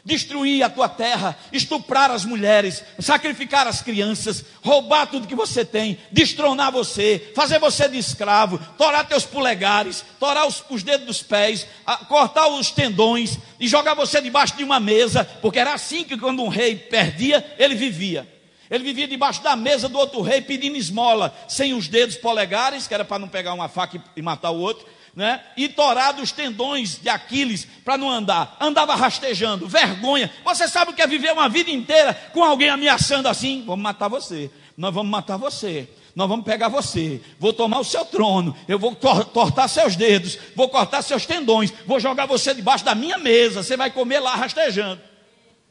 Destruir 0.09 0.63
a 0.63 0.69
tua 0.69 0.89
terra, 0.89 1.37
estuprar 1.53 2.09
as 2.09 2.25
mulheres, 2.25 2.83
sacrificar 2.99 3.67
as 3.67 3.81
crianças, 3.81 4.43
roubar 4.63 5.05
tudo 5.05 5.27
que 5.27 5.35
você 5.35 5.63
tem, 5.63 5.99
destronar 6.11 6.71
você, 6.71 7.31
fazer 7.35 7.59
você 7.59 7.87
de 7.87 7.99
escravo, 7.99 8.59
torar 8.75 9.07
teus 9.07 9.23
polegares, 9.23 10.03
torar 10.19 10.47
os, 10.47 10.63
os 10.67 10.81
dedos 10.81 11.05
dos 11.05 11.21
pés, 11.21 11.67
a, 11.85 11.97
cortar 11.97 12.47
os 12.47 12.71
tendões 12.71 13.37
e 13.59 13.67
jogar 13.67 13.93
você 13.93 14.19
debaixo 14.19 14.57
de 14.57 14.63
uma 14.63 14.79
mesa, 14.79 15.23
porque 15.41 15.59
era 15.59 15.73
assim 15.73 16.03
que 16.03 16.17
quando 16.17 16.41
um 16.41 16.49
rei 16.49 16.75
perdia, 16.75 17.55
ele 17.59 17.75
vivia. 17.75 18.27
Ele 18.69 18.83
vivia 18.83 19.07
debaixo 19.07 19.43
da 19.43 19.55
mesa 19.55 19.87
do 19.87 19.97
outro 19.97 20.21
rei 20.21 20.41
pedindo 20.41 20.75
esmola, 20.75 21.35
sem 21.47 21.73
os 21.73 21.87
dedos 21.87 22.17
polegares, 22.17 22.87
que 22.87 22.93
era 22.93 23.05
para 23.05 23.19
não 23.19 23.27
pegar 23.27 23.53
uma 23.53 23.69
faca 23.69 24.03
e 24.15 24.21
matar 24.21 24.49
o 24.49 24.59
outro 24.59 24.85
né? 25.15 25.41
e 25.57 25.67
torado 25.67 26.21
os 26.21 26.31
tendões 26.31 26.99
de 27.01 27.09
Aquiles 27.09 27.67
para 27.83 27.97
não 27.97 28.09
andar. 28.09 28.57
Andava 28.59 28.95
rastejando, 28.95 29.67
vergonha. 29.67 30.31
Você 30.43 30.67
sabe 30.67 30.91
o 30.91 30.93
que 30.93 31.01
é 31.01 31.07
viver 31.07 31.33
uma 31.33 31.49
vida 31.49 31.69
inteira 31.69 32.13
com 32.33 32.43
alguém 32.43 32.69
ameaçando 32.69 33.27
assim? 33.27 33.63
Vamos 33.65 33.83
matar 33.83 34.07
você, 34.07 34.49
nós 34.77 34.93
vamos 34.93 35.11
matar 35.11 35.37
você. 35.37 35.87
Nós 36.15 36.27
vamos 36.27 36.43
pegar 36.43 36.67
você, 36.67 37.21
vou 37.39 37.53
tomar 37.53 37.79
o 37.79 37.83
seu 37.83 38.03
trono, 38.03 38.53
eu 38.67 38.77
vou 38.77 38.93
cortar 38.93 39.67
seus 39.67 39.95
dedos, 39.95 40.37
vou 40.53 40.67
cortar 40.67 41.01
seus 41.01 41.25
tendões, 41.25 41.71
vou 41.85 41.99
jogar 41.99 42.25
você 42.25 42.53
debaixo 42.53 42.83
da 42.83 42.93
minha 42.93 43.17
mesa, 43.17 43.63
você 43.63 43.77
vai 43.77 43.89
comer 43.91 44.19
lá 44.19 44.35
rastejando. 44.35 45.01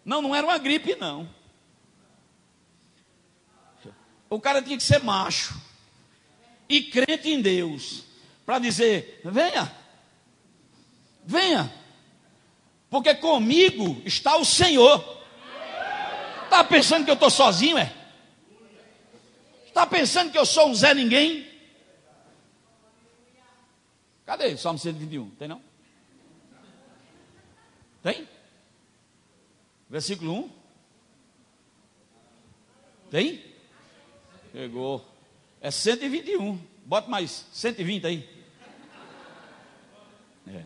Não, 0.04 0.23
não 0.23 0.35
era 0.35 0.47
uma 0.47 0.57
gripe, 0.57 0.97
não. 0.99 1.28
O 4.30 4.40
cara 4.40 4.62
tinha 4.62 4.76
que 4.76 4.83
ser 4.83 5.02
macho 5.02 5.61
e 6.68 6.80
crente 6.83 7.28
em 7.28 7.42
Deus 7.42 8.08
para 8.49 8.61
dizer: 8.61 9.21
venha, 9.23 9.71
venha, 11.23 11.71
porque 12.88 13.14
comigo 13.14 14.00
está 14.07 14.38
o 14.38 14.45
Senhor. 14.45 15.23
Está 16.45 16.64
pensando 16.64 17.05
que 17.05 17.11
eu 17.11 17.14
estou 17.14 17.28
sozinho, 17.28 17.76
é? 17.76 17.95
Está 19.67 19.87
pensando 19.87 20.33
que 20.33 20.38
eu 20.38 20.47
sou 20.47 20.71
um 20.71 20.75
Zé 20.75 20.95
Ninguém? 20.95 21.47
Cadê 24.25 24.57
Salmo 24.57 24.78
121? 24.78 25.28
Tem 25.33 25.47
não? 25.47 25.62
Tem? 28.02 28.26
Versículo 29.90 30.33
1? 30.33 30.50
Tem? 33.11 33.45
Pegou. 34.55 35.07
É 35.61 35.71
121. 35.71 36.59
Bota 36.87 37.11
mais 37.11 37.45
120 37.52 38.07
aí. 38.07 38.38
É. 40.55 40.64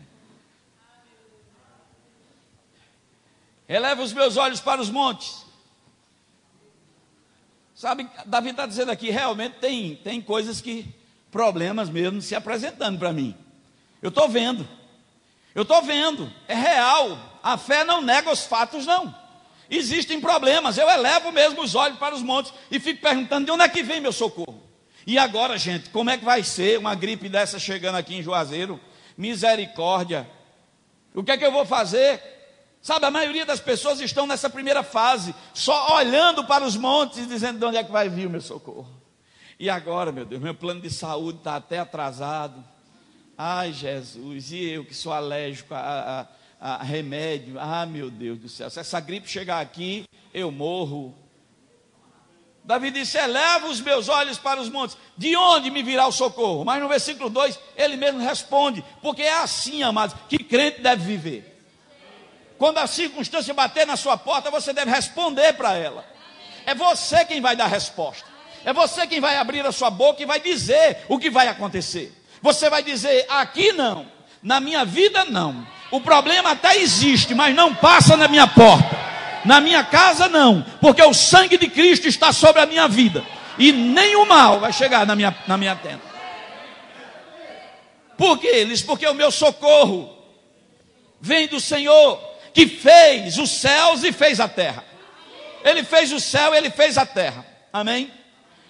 Eleva 3.67 4.01
os 4.01 4.13
meus 4.13 4.37
olhos 4.37 4.59
para 4.59 4.81
os 4.81 4.89
montes. 4.89 5.43
Sabe, 7.73 8.07
Davi 8.25 8.51
está 8.51 8.65
dizendo 8.65 8.91
aqui, 8.91 9.09
realmente 9.09 9.55
tem, 9.59 9.95
tem 9.95 10.21
coisas 10.21 10.61
que, 10.61 10.93
problemas 11.31 11.89
mesmo, 11.89 12.21
se 12.21 12.35
apresentando 12.35 12.99
para 12.99 13.11
mim. 13.11 13.35
Eu 14.01 14.09
estou 14.09 14.29
vendo. 14.29 14.67
Eu 15.55 15.63
estou 15.63 15.81
vendo. 15.81 16.31
É 16.47 16.53
real. 16.53 17.39
A 17.41 17.57
fé 17.57 17.83
não 17.83 18.01
nega 18.01 18.31
os 18.31 18.45
fatos, 18.45 18.85
não. 18.85 19.13
Existem 19.69 20.21
problemas. 20.21 20.77
Eu 20.77 20.89
elevo 20.89 21.31
mesmo 21.31 21.61
os 21.61 21.73
olhos 21.73 21.97
para 21.97 22.13
os 22.13 22.21
montes 22.21 22.53
e 22.69 22.79
fico 22.79 23.01
perguntando 23.01 23.45
de 23.45 23.51
onde 23.51 23.63
é 23.63 23.69
que 23.69 23.83
vem 23.83 23.99
meu 23.99 24.11
socorro. 24.11 24.61
E 25.05 25.17
agora, 25.17 25.57
gente, 25.57 25.89
como 25.89 26.09
é 26.09 26.17
que 26.17 26.23
vai 26.23 26.43
ser 26.43 26.77
uma 26.79 26.95
gripe 26.95 27.27
dessa 27.27 27.59
chegando 27.59 27.95
aqui 27.95 28.15
em 28.15 28.23
Juazeiro? 28.23 28.79
Misericórdia. 29.17 30.27
O 31.13 31.23
que 31.23 31.31
é 31.31 31.37
que 31.37 31.45
eu 31.45 31.51
vou 31.51 31.65
fazer? 31.65 32.21
Sabe, 32.81 33.05
a 33.05 33.11
maioria 33.11 33.45
das 33.45 33.61
pessoas 33.61 34.01
estão 34.01 34.27
nessa 34.27 34.49
primeira 34.49 34.83
fase, 34.83 35.33
só 35.53 35.95
olhando 35.95 36.43
para 36.43 36.65
os 36.65 36.75
montes 36.75 37.25
dizendo 37.27 37.59
de 37.59 37.65
onde 37.65 37.77
é 37.77 37.83
que 37.83 37.91
vai 37.91 38.09
vir 38.09 38.27
o 38.27 38.29
meu 38.29 38.41
socorro. 38.41 38.91
E 39.57 39.69
agora, 39.69 40.11
meu 40.11 40.25
Deus, 40.25 40.41
meu 40.41 40.53
plano 40.53 40.81
de 40.81 40.89
saúde 40.89 41.37
está 41.37 41.55
até 41.55 41.79
atrasado. 41.79 42.61
Ai, 43.37 43.71
Jesus, 43.71 44.51
e 44.51 44.65
eu 44.65 44.83
que 44.83 44.93
sou 44.93 45.13
alérgico 45.13 45.73
a, 45.73 46.27
a, 46.59 46.75
a 46.75 46.83
remédio. 46.83 47.57
Ah, 47.57 47.85
meu 47.85 48.11
Deus 48.11 48.37
do 48.37 48.49
céu, 48.49 48.69
se 48.69 48.79
essa 48.79 48.99
gripe 48.99 49.29
chegar 49.29 49.61
aqui, 49.61 50.03
eu 50.33 50.51
morro. 50.51 51.15
Davi 52.63 52.91
disse: 52.91 53.17
Eleva 53.17 53.67
os 53.67 53.81
meus 53.81 54.07
olhos 54.07 54.37
para 54.37 54.61
os 54.61 54.69
montes, 54.69 54.97
de 55.17 55.35
onde 55.35 55.69
me 55.69 55.83
virá 55.83 56.07
o 56.07 56.11
socorro? 56.11 56.63
Mas 56.63 56.81
no 56.81 56.87
versículo 56.87 57.29
2, 57.29 57.59
ele 57.75 57.97
mesmo 57.97 58.19
responde: 58.19 58.83
Porque 59.01 59.21
é 59.21 59.33
assim, 59.41 59.83
amados, 59.83 60.15
que 60.29 60.37
crente 60.37 60.81
deve 60.81 61.03
viver. 61.03 61.53
Quando 62.57 62.77
a 62.77 62.87
circunstância 62.87 63.53
bater 63.53 63.85
na 63.85 63.97
sua 63.97 64.17
porta, 64.17 64.49
você 64.49 64.71
deve 64.71 64.89
responder 64.89 65.53
para 65.53 65.75
ela. 65.75 66.05
É 66.65 66.73
você 66.73 67.25
quem 67.25 67.41
vai 67.41 67.55
dar 67.55 67.67
resposta. 67.67 68.25
É 68.63 68.71
você 68.71 69.05
quem 69.05 69.19
vai 69.19 69.35
abrir 69.35 69.65
a 69.65 69.71
sua 69.71 69.89
boca 69.89 70.23
e 70.23 70.25
vai 70.25 70.39
dizer 70.39 71.05
o 71.09 71.19
que 71.19 71.29
vai 71.29 71.49
acontecer. 71.49 72.13
Você 72.41 72.69
vai 72.69 72.81
dizer: 72.81 73.25
Aqui 73.29 73.73
não, 73.73 74.07
na 74.41 74.61
minha 74.61 74.85
vida 74.85 75.25
não. 75.25 75.67
O 75.91 75.99
problema 75.99 76.51
até 76.51 76.77
existe, 76.77 77.35
mas 77.35 77.53
não 77.53 77.75
passa 77.75 78.15
na 78.15 78.27
minha 78.29 78.47
porta. 78.47 78.92
Na 79.45 79.59
minha 79.59 79.83
casa, 79.83 80.29
não, 80.29 80.65
porque 80.79 81.03
o 81.03 81.13
sangue 81.13 81.57
de 81.57 81.67
Cristo 81.67 82.07
está 82.07 82.31
sobre 82.31 82.61
a 82.61 82.65
minha 82.65 82.87
vida, 82.87 83.23
e 83.57 83.71
nenhum 83.71 84.25
mal 84.25 84.59
vai 84.59 84.71
chegar 84.71 85.05
na 85.05 85.15
minha, 85.15 85.35
na 85.47 85.57
minha 85.57 85.75
tenda. 85.75 86.01
Por 88.17 88.37
que 88.37 88.47
eles? 88.47 88.81
Porque 88.81 89.05
o 89.07 89.13
meu 89.13 89.31
socorro 89.31 90.17
vem 91.19 91.47
do 91.47 91.59
Senhor, 91.59 92.21
que 92.53 92.67
fez 92.67 93.37
os 93.37 93.49
céus 93.49 94.03
e 94.03 94.11
fez 94.11 94.39
a 94.39 94.47
terra. 94.47 94.83
Ele 95.63 95.83
fez 95.83 96.11
o 96.11 96.19
céu 96.19 96.53
e 96.53 96.57
ele 96.57 96.69
fez 96.69 96.97
a 96.97 97.05
terra. 97.05 97.45
Amém? 97.71 98.11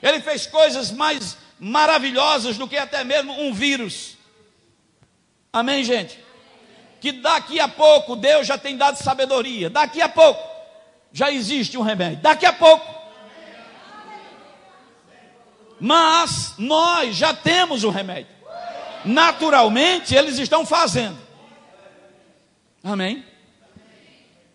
Ele 0.01 0.19
fez 0.21 0.47
coisas 0.47 0.91
mais 0.91 1.37
maravilhosas 1.59 2.57
do 2.57 2.67
que 2.67 2.77
até 2.77 3.03
mesmo 3.03 3.33
um 3.41 3.53
vírus. 3.53 4.17
Amém, 5.51 5.83
gente? 5.83 6.19
Que 6.99 7.11
daqui 7.11 7.59
a 7.59 7.67
pouco 7.67 8.15
Deus 8.15 8.47
já 8.47 8.57
tem 8.57 8.77
dado 8.77 8.97
sabedoria. 8.97 9.69
Daqui 9.69 10.01
a 10.01 10.09
pouco 10.09 10.52
já 11.13 11.31
existe 11.31 11.77
um 11.77 11.81
remédio. 11.81 12.21
Daqui 12.21 12.45
a 12.45 12.51
pouco. 12.51 12.93
Mas 15.79 16.55
nós 16.57 17.15
já 17.15 17.33
temos 17.33 17.83
o 17.83 17.89
um 17.89 17.91
remédio. 17.91 18.33
Naturalmente, 19.05 20.15
eles 20.15 20.39
estão 20.39 20.65
fazendo. 20.65 21.19
Amém? 22.83 23.23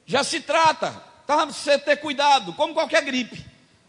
Já 0.05 0.25
se 0.25 0.41
trata, 0.41 0.91
tá? 1.27 1.45
Você 1.45 1.79
ter 1.79 1.97
cuidado, 1.97 2.53
como 2.55 2.75
qualquer 2.75 3.03
gripe. 3.03 3.45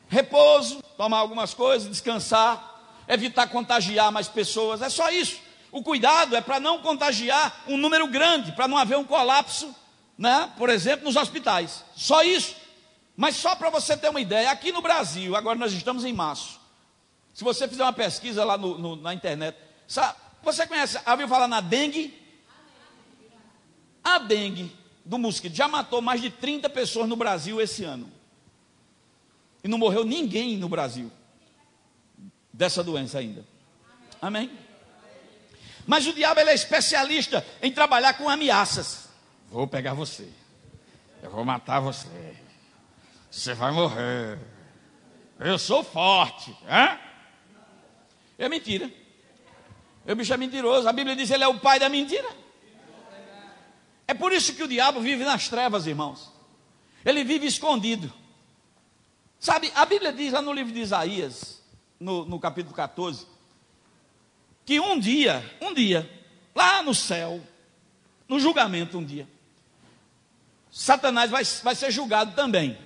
Repouso, 0.09 0.83
tomar 0.97 1.19
algumas 1.19 1.53
coisas, 1.53 1.89
descansar, 1.89 2.81
evitar 3.07 3.47
contagiar 3.47 4.11
mais 4.11 4.27
pessoas. 4.27 4.81
É 4.81 4.89
só 4.89 5.09
isso. 5.09 5.39
O 5.71 5.81
cuidado 5.81 6.35
é 6.35 6.41
para 6.41 6.59
não 6.59 6.79
contagiar 6.79 7.63
um 7.67 7.77
número 7.77 8.07
grande, 8.07 8.51
para 8.51 8.67
não 8.67 8.77
haver 8.77 8.97
um 8.97 9.03
colapso, 9.03 9.73
né? 10.17 10.51
por 10.57 10.69
exemplo, 10.69 11.05
nos 11.05 11.15
hospitais. 11.15 11.85
Só 11.95 12.21
isso. 12.23 12.58
Mas 13.19 13.35
só 13.35 13.53
para 13.53 13.69
você 13.69 13.97
ter 13.97 14.07
uma 14.07 14.21
ideia, 14.21 14.49
aqui 14.49 14.71
no 14.71 14.81
Brasil, 14.81 15.35
agora 15.35 15.59
nós 15.59 15.73
estamos 15.73 16.05
em 16.05 16.13
março. 16.13 16.57
Se 17.33 17.43
você 17.43 17.67
fizer 17.67 17.83
uma 17.83 17.91
pesquisa 17.91 18.45
lá 18.45 18.57
no, 18.57 18.77
no, 18.77 18.95
na 18.95 19.13
internet, 19.13 19.57
sabe, 19.85 20.17
você 20.41 20.65
conhece, 20.65 20.97
ouviu 21.05 21.27
falar 21.27 21.45
na 21.45 21.59
dengue? 21.59 22.17
A 24.01 24.19
dengue 24.19 24.73
do 25.03 25.17
mosquito 25.17 25.53
já 25.53 25.67
matou 25.67 26.01
mais 26.01 26.21
de 26.21 26.29
30 26.29 26.69
pessoas 26.69 27.09
no 27.09 27.17
Brasil 27.17 27.59
esse 27.59 27.83
ano. 27.83 28.09
E 29.65 29.67
não 29.67 29.77
morreu 29.77 30.05
ninguém 30.05 30.55
no 30.55 30.69
Brasil 30.69 31.11
dessa 32.53 32.81
doença 32.81 33.19
ainda. 33.19 33.45
Amém? 34.21 34.49
Mas 35.85 36.07
o 36.07 36.13
diabo 36.13 36.39
é 36.39 36.53
especialista 36.53 37.45
em 37.61 37.69
trabalhar 37.69 38.13
com 38.13 38.29
ameaças. 38.29 39.09
Vou 39.51 39.67
pegar 39.67 39.93
você. 39.93 40.29
Eu 41.21 41.31
vou 41.31 41.43
matar 41.43 41.81
você. 41.81 42.47
Você 43.29 43.53
vai 43.53 43.71
morrer. 43.71 44.39
Eu 45.39 45.57
sou 45.57 45.83
forte. 45.83 46.55
É 48.37 48.49
mentira. 48.49 48.91
O 50.07 50.15
bicho 50.15 50.33
é 50.33 50.37
mentiroso. 50.37 50.87
A 50.87 50.93
Bíblia 50.93 51.15
diz 51.15 51.29
que 51.29 51.35
ele 51.35 51.43
é 51.43 51.47
o 51.47 51.59
pai 51.59 51.79
da 51.79 51.87
mentira. 51.87 52.27
É 54.07 54.13
por 54.13 54.31
isso 54.31 54.55
que 54.55 54.63
o 54.63 54.67
diabo 54.67 54.99
vive 55.01 55.23
nas 55.23 55.47
trevas, 55.47 55.85
irmãos. 55.85 56.31
Ele 57.05 57.23
vive 57.23 57.45
escondido. 57.45 58.11
Sabe, 59.39 59.71
a 59.75 59.85
Bíblia 59.85 60.11
diz 60.11 60.33
lá 60.33 60.41
no 60.41 60.51
livro 60.51 60.73
de 60.73 60.79
Isaías, 60.79 61.61
no, 61.99 62.25
no 62.25 62.39
capítulo 62.39 62.75
14, 62.75 63.25
que 64.65 64.79
um 64.79 64.99
dia, 64.99 65.43
um 65.61 65.73
dia, 65.73 66.09
lá 66.53 66.83
no 66.83 66.93
céu, 66.93 67.39
no 68.27 68.39
julgamento 68.39 68.97
um 68.97 69.05
dia, 69.05 69.27
Satanás 70.69 71.31
vai, 71.31 71.43
vai 71.43 71.75
ser 71.75 71.89
julgado 71.91 72.33
também. 72.35 72.77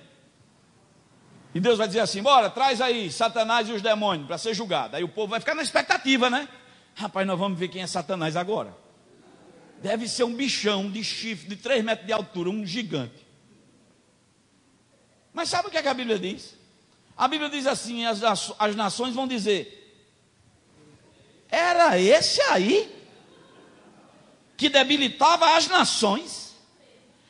E 1.54 1.60
Deus 1.60 1.78
vai 1.78 1.86
dizer 1.86 2.00
assim: 2.00 2.20
bora, 2.20 2.50
traz 2.50 2.80
aí 2.80 3.10
Satanás 3.12 3.68
e 3.68 3.72
os 3.72 3.80
demônios 3.80 4.26
para 4.26 4.36
ser 4.36 4.52
julgado. 4.52 4.96
Aí 4.96 5.04
o 5.04 5.08
povo 5.08 5.28
vai 5.28 5.40
ficar 5.40 5.54
na 5.54 5.62
expectativa, 5.62 6.28
né? 6.28 6.48
Rapaz, 6.96 7.26
nós 7.26 7.38
vamos 7.38 7.58
ver 7.58 7.68
quem 7.68 7.80
é 7.80 7.86
Satanás 7.86 8.36
agora. 8.36 8.76
Deve 9.80 10.08
ser 10.08 10.24
um 10.24 10.34
bichão 10.34 10.90
de 10.90 11.04
chifre 11.04 11.48
de 11.48 11.56
3 11.56 11.84
metros 11.84 12.06
de 12.06 12.12
altura, 12.12 12.50
um 12.50 12.66
gigante. 12.66 13.24
Mas 15.32 15.48
sabe 15.48 15.68
o 15.68 15.70
que, 15.70 15.76
é 15.76 15.82
que 15.82 15.88
a 15.88 15.94
Bíblia 15.94 16.18
diz? 16.18 16.56
A 17.16 17.28
Bíblia 17.28 17.48
diz 17.48 17.66
assim: 17.68 18.04
as, 18.04 18.20
as 18.58 18.74
nações 18.74 19.14
vão 19.14 19.28
dizer: 19.28 19.80
era 21.48 21.96
esse 22.00 22.40
aí 22.42 22.92
que 24.56 24.68
debilitava 24.68 25.56
as 25.56 25.68
nações, 25.68 26.56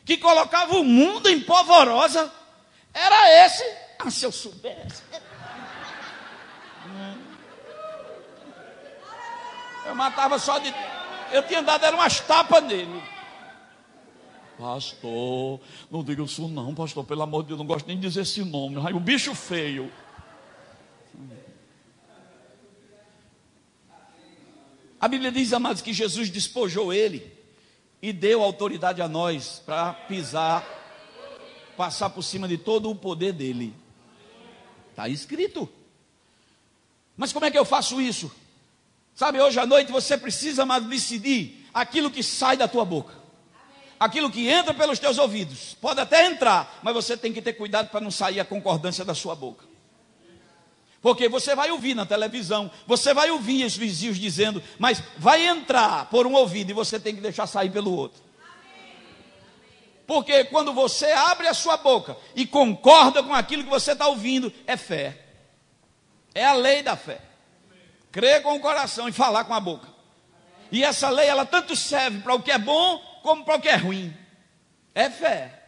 que 0.04 0.16
colocava 0.16 0.76
o 0.76 0.85
mundo 0.85 1.28
em 1.28 1.40
polvorosa, 1.40 2.33
era 2.93 3.45
esse 3.45 3.83
ah, 4.06 4.11
se 4.11 4.25
eu 4.25 4.32
soubesse. 4.32 5.02
Eu 9.87 9.94
matava 9.94 10.38
só 10.38 10.58
de. 10.58 10.73
Eu 11.32 11.42
tinha 11.46 11.62
dado 11.62 11.84
era 11.84 11.96
umas 11.96 12.20
tapas 12.20 12.62
nele. 12.64 13.02
Pastor, 14.58 15.61
não 15.90 16.04
diga 16.04 16.23
isso 16.23 16.46
não, 16.49 16.75
pastor, 16.75 17.04
pelo 17.04 17.23
amor 17.23 17.42
de 17.42 17.49
Deus, 17.49 17.58
não 17.58 17.66
gosto 17.66 17.87
nem 17.87 17.99
de 17.99 18.06
dizer 18.06 18.23
esse 18.23 18.42
nome. 18.44 18.76
O 18.76 19.00
bicho 19.00 19.34
feio. 19.34 19.92
A 25.00 25.08
Bíblia 25.08 25.30
diz, 25.30 25.52
amados, 25.52 25.82
que 25.82 25.92
Jesus 25.92 26.30
despojou 26.30 26.92
ele 26.92 27.30
e 28.00 28.12
deu 28.12 28.42
autoridade 28.42 29.02
a 29.02 29.08
nós 29.08 29.61
para 29.66 29.92
pisar, 29.92 30.64
passar 31.76 32.08
por 32.11 32.23
cima 32.23 32.49
de 32.49 32.56
todo 32.56 32.90
o 32.90 32.94
poder 32.94 33.32
dele. 33.32 33.75
Está 34.94 35.08
escrito. 35.08 35.68
Mas 37.16 37.32
como 37.32 37.44
é 37.44 37.50
que 37.50 37.58
eu 37.58 37.64
faço 37.64 38.00
isso? 38.00 38.30
Sabe, 39.12 39.40
hoje 39.40 39.58
à 39.58 39.66
noite 39.66 39.90
você 39.90 40.16
precisa 40.16 40.64
mais 40.64 40.84
decidir 40.84 41.68
aquilo 41.74 42.12
que 42.12 42.22
sai 42.22 42.56
da 42.56 42.68
tua 42.68 42.84
boca. 42.84 43.12
Aquilo 43.98 44.30
que 44.30 44.48
entra 44.48 44.72
pelos 44.72 45.00
teus 45.00 45.18
ouvidos. 45.18 45.74
Pode 45.80 46.00
até 46.00 46.26
entrar, 46.26 46.78
mas 46.80 46.94
você 46.94 47.16
tem 47.16 47.32
que 47.32 47.42
ter 47.42 47.54
cuidado 47.54 47.88
para 47.90 48.00
não 48.00 48.10
sair 48.10 48.38
a 48.38 48.44
concordância 48.44 49.04
da 49.04 49.16
sua 49.16 49.34
boca. 49.34 49.64
Porque 51.02 51.28
você 51.28 51.56
vai 51.56 51.72
ouvir 51.72 51.94
na 51.94 52.06
televisão, 52.06 52.70
você 52.86 53.12
vai 53.12 53.32
ouvir 53.32 53.64
os 53.64 53.76
vizinhos 53.76 54.16
dizendo, 54.16 54.62
mas 54.78 55.02
vai 55.18 55.44
entrar 55.44 56.08
por 56.08 56.24
um 56.24 56.34
ouvido 56.34 56.70
e 56.70 56.72
você 56.72 57.00
tem 57.00 57.16
que 57.16 57.20
deixar 57.20 57.48
sair 57.48 57.70
pelo 57.70 57.92
outro. 57.92 58.22
Porque 60.06 60.44
quando 60.44 60.73
você 60.73 61.11
abre 61.12 61.46
a 61.46 61.54
sua 61.54 61.76
boca 61.76 62.16
e 62.34 62.46
concorda 62.46 63.23
com 63.23 63.32
aquilo 63.32 63.64
que 63.64 63.70
você 63.70 63.92
está 63.92 64.06
ouvindo, 64.06 64.52
é 64.66 64.76
fé. 64.76 65.18
É 66.34 66.44
a 66.44 66.52
lei 66.52 66.82
da 66.82 66.96
fé. 66.96 67.20
Crer 68.12 68.42
com 68.42 68.54
o 68.54 68.61
coração 68.61 69.08
e 69.08 69.12
falar 69.12 69.44
com 69.44 69.54
a 69.54 69.61
boca. 69.61 69.88
E 70.70 70.84
essa 70.84 71.08
lei, 71.08 71.26
ela 71.26 71.46
tanto 71.46 71.75
serve 71.75 72.20
para 72.20 72.34
o 72.34 72.42
que 72.42 72.50
é 72.50 72.58
bom 72.58 72.99
como 73.23 73.44
para 73.44 73.56
o 73.56 73.61
que 73.61 73.68
é 73.68 73.76
ruim. 73.76 74.14
É 74.94 75.08
fé. 75.08 75.61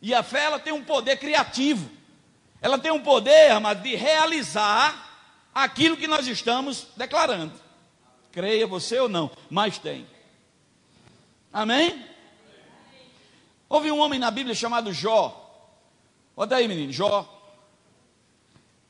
E 0.00 0.14
a 0.14 0.22
fé, 0.22 0.44
ela 0.44 0.58
tem 0.58 0.72
um 0.72 0.84
poder 0.84 1.16
criativo. 1.16 1.90
Ela 2.60 2.78
tem 2.78 2.92
um 2.92 3.00
poder, 3.00 3.50
amado, 3.50 3.82
de 3.82 3.96
realizar 3.96 5.04
aquilo 5.54 5.96
que 5.96 6.06
nós 6.06 6.26
estamos 6.26 6.88
declarando. 6.96 7.52
Creia 8.30 8.66
você 8.66 8.98
ou 8.98 9.08
não, 9.08 9.30
mas 9.50 9.78
tem. 9.78 10.06
Amém? 11.52 12.13
Houve 13.68 13.90
um 13.90 13.98
homem 13.98 14.18
na 14.18 14.30
Bíblia 14.30 14.54
chamado 14.54 14.92
Jó. 14.92 15.40
Bota 16.36 16.56
aí, 16.56 16.68
menino, 16.68 16.92
Jó, 16.92 17.30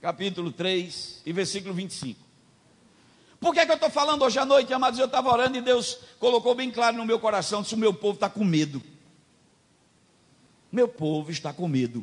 capítulo 0.00 0.50
3 0.50 1.22
e 1.24 1.32
versículo 1.32 1.74
25. 1.74 2.18
Por 3.38 3.52
que, 3.52 3.60
é 3.60 3.66
que 3.66 3.72
eu 3.72 3.76
estou 3.76 3.90
falando 3.90 4.22
hoje 4.22 4.38
à 4.38 4.44
noite, 4.44 4.72
amados? 4.72 4.98
Eu 4.98 5.06
estava 5.06 5.30
orando 5.30 5.58
e 5.58 5.60
Deus 5.60 5.98
colocou 6.18 6.54
bem 6.54 6.70
claro 6.70 6.96
no 6.96 7.04
meu 7.04 7.18
coração: 7.18 7.62
se 7.62 7.74
o 7.74 7.78
meu 7.78 7.92
povo 7.92 8.14
está 8.14 8.28
com 8.28 8.42
medo. 8.42 8.82
Meu 10.72 10.88
povo 10.88 11.30
está 11.30 11.52
com 11.52 11.68
medo. 11.68 12.02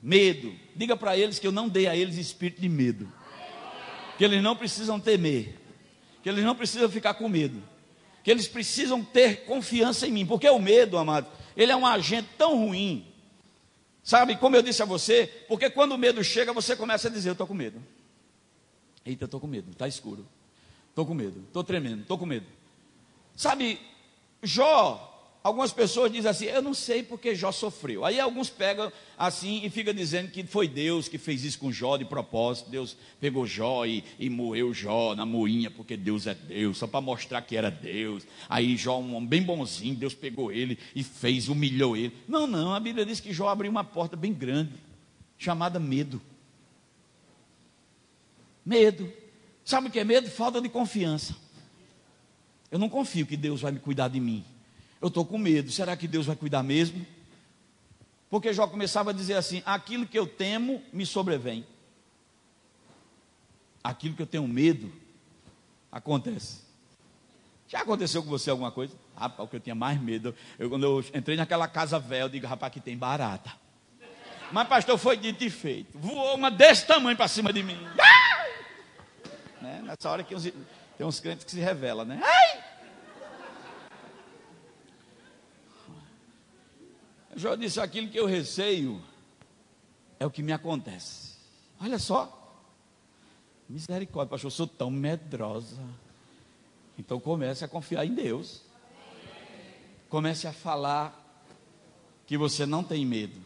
Medo. 0.00 0.54
Diga 0.74 0.96
para 0.96 1.16
eles 1.16 1.38
que 1.38 1.46
eu 1.46 1.52
não 1.52 1.68
dei 1.68 1.86
a 1.86 1.96
eles 1.96 2.16
espírito 2.16 2.60
de 2.60 2.68
medo. 2.68 3.12
Que 4.16 4.24
eles 4.24 4.42
não 4.42 4.56
precisam 4.56 4.98
temer. 4.98 5.58
Que 6.22 6.28
eles 6.28 6.44
não 6.44 6.54
precisam 6.54 6.88
ficar 6.88 7.14
com 7.14 7.28
medo 7.28 7.71
que 8.22 8.30
eles 8.30 8.46
precisam 8.46 9.02
ter 9.04 9.44
confiança 9.44 10.06
em 10.06 10.12
mim, 10.12 10.26
porque 10.26 10.48
o 10.48 10.58
medo, 10.58 10.96
amado, 10.96 11.26
ele 11.56 11.72
é 11.72 11.76
um 11.76 11.86
agente 11.86 12.28
tão 12.38 12.66
ruim. 12.66 13.06
Sabe, 14.02 14.36
como 14.36 14.56
eu 14.56 14.62
disse 14.62 14.82
a 14.82 14.86
você, 14.86 15.26
porque 15.48 15.70
quando 15.70 15.92
o 15.92 15.98
medo 15.98 16.22
chega, 16.24 16.52
você 16.52 16.74
começa 16.74 17.08
a 17.08 17.10
dizer: 17.10 17.30
Eu 17.30 17.32
estou 17.32 17.46
com 17.46 17.54
medo. 17.54 17.80
Eita, 19.04 19.24
estou 19.24 19.40
com 19.40 19.46
medo, 19.46 19.70
está 19.70 19.86
escuro. 19.86 20.26
Estou 20.88 21.06
com 21.06 21.14
medo, 21.14 21.40
estou 21.46 21.64
tremendo, 21.64 22.02
estou 22.02 22.18
com 22.18 22.26
medo. 22.26 22.46
Sabe, 23.34 23.80
Jó 24.42 25.11
Algumas 25.42 25.72
pessoas 25.72 26.12
dizem 26.12 26.30
assim, 26.30 26.44
eu 26.44 26.62
não 26.62 26.72
sei 26.72 27.02
porque 27.02 27.34
Jó 27.34 27.50
sofreu. 27.50 28.04
Aí 28.04 28.20
alguns 28.20 28.48
pegam 28.48 28.92
assim 29.18 29.62
e 29.64 29.70
ficam 29.70 29.92
dizendo 29.92 30.30
que 30.30 30.44
foi 30.44 30.68
Deus 30.68 31.08
que 31.08 31.18
fez 31.18 31.44
isso 31.44 31.58
com 31.58 31.72
Jó 31.72 31.96
de 31.96 32.04
propósito. 32.04 32.70
Deus 32.70 32.96
pegou 33.20 33.44
Jó 33.44 33.84
e, 33.84 34.04
e 34.20 34.30
moeu 34.30 34.72
Jó 34.72 35.16
na 35.16 35.26
moinha, 35.26 35.68
porque 35.68 35.96
Deus 35.96 36.28
é 36.28 36.34
Deus, 36.34 36.78
só 36.78 36.86
para 36.86 37.00
mostrar 37.00 37.42
que 37.42 37.56
era 37.56 37.72
Deus. 37.72 38.24
Aí 38.48 38.76
Jó, 38.76 39.00
um 39.00 39.16
homem 39.16 39.28
bem 39.28 39.42
bonzinho, 39.42 39.96
Deus 39.96 40.14
pegou 40.14 40.52
ele 40.52 40.78
e 40.94 41.02
fez, 41.02 41.48
humilhou 41.48 41.96
ele. 41.96 42.16
Não, 42.28 42.46
não, 42.46 42.72
a 42.72 42.78
Bíblia 42.78 43.04
diz 43.04 43.18
que 43.18 43.32
Jó 43.32 43.48
abriu 43.48 43.70
uma 43.70 43.82
porta 43.82 44.16
bem 44.16 44.32
grande, 44.32 44.72
chamada 45.36 45.80
medo. 45.80 46.22
Medo. 48.64 49.12
Sabe 49.64 49.88
o 49.88 49.90
que 49.90 49.98
é 49.98 50.04
medo? 50.04 50.30
Falta 50.30 50.60
de 50.60 50.68
confiança. 50.68 51.34
Eu 52.70 52.78
não 52.78 52.88
confio 52.88 53.26
que 53.26 53.36
Deus 53.36 53.60
vai 53.60 53.72
me 53.72 53.80
cuidar 53.80 54.06
de 54.06 54.20
mim. 54.20 54.44
Eu 55.02 55.08
estou 55.08 55.26
com 55.26 55.36
medo. 55.36 55.72
Será 55.72 55.96
que 55.96 56.06
Deus 56.06 56.26
vai 56.26 56.36
cuidar 56.36 56.62
mesmo? 56.62 57.04
Porque 58.30 58.52
Jó 58.52 58.68
começava 58.68 59.10
a 59.10 59.12
dizer 59.12 59.34
assim: 59.34 59.60
aquilo 59.66 60.06
que 60.06 60.16
eu 60.16 60.28
temo 60.28 60.80
me 60.92 61.04
sobrevém. 61.04 61.66
Aquilo 63.82 64.14
que 64.14 64.22
eu 64.22 64.26
tenho 64.26 64.46
medo 64.46 64.92
acontece. 65.90 66.62
Já 67.66 67.80
aconteceu 67.80 68.22
com 68.22 68.28
você 68.28 68.48
alguma 68.48 68.70
coisa? 68.70 68.94
Rapaz, 69.16 69.40
o 69.40 69.50
que 69.50 69.56
eu 69.56 69.60
tinha 69.60 69.74
mais 69.74 70.00
medo. 70.00 70.34
Eu, 70.58 70.70
quando 70.70 70.84
eu 70.84 71.04
entrei 71.12 71.36
naquela 71.36 71.66
casa 71.66 71.98
velha, 71.98 72.22
eu 72.22 72.28
digo, 72.28 72.46
rapaz, 72.46 72.70
aqui 72.70 72.80
tem 72.80 72.96
barata. 72.96 73.52
Mas, 74.52 74.68
pastor, 74.68 74.98
foi 74.98 75.16
dito 75.16 75.42
e 75.42 75.50
feito. 75.50 75.98
Voou 75.98 76.36
uma 76.36 76.50
desse 76.50 76.86
tamanho 76.86 77.16
para 77.16 77.26
cima 77.26 77.52
de 77.52 77.62
mim. 77.62 77.78
Né? 79.60 79.82
Nessa 79.84 80.10
hora 80.10 80.22
que 80.22 80.34
tem 80.96 81.06
uns 81.06 81.18
crentes 81.18 81.44
que 81.44 81.50
se 81.50 81.60
revelam, 81.60 82.04
né? 82.04 82.20
Ai! 82.22 82.51
Jó 87.34 87.54
disse: 87.54 87.80
aquilo 87.80 88.08
que 88.08 88.18
eu 88.18 88.26
receio 88.26 89.02
é 90.18 90.26
o 90.26 90.30
que 90.30 90.42
me 90.42 90.52
acontece. 90.52 91.36
Olha 91.80 91.98
só. 91.98 92.38
Misericórdia, 93.68 94.30
pastor, 94.30 94.46
eu 94.48 94.54
sou 94.54 94.66
tão 94.66 94.90
medrosa. 94.90 95.82
Então 96.98 97.18
comece 97.18 97.64
a 97.64 97.68
confiar 97.68 98.04
em 98.04 98.14
Deus. 98.14 98.62
Comece 100.08 100.46
a 100.46 100.52
falar 100.52 101.18
que 102.26 102.36
você 102.36 102.66
não 102.66 102.84
tem 102.84 103.04
medo. 103.06 103.40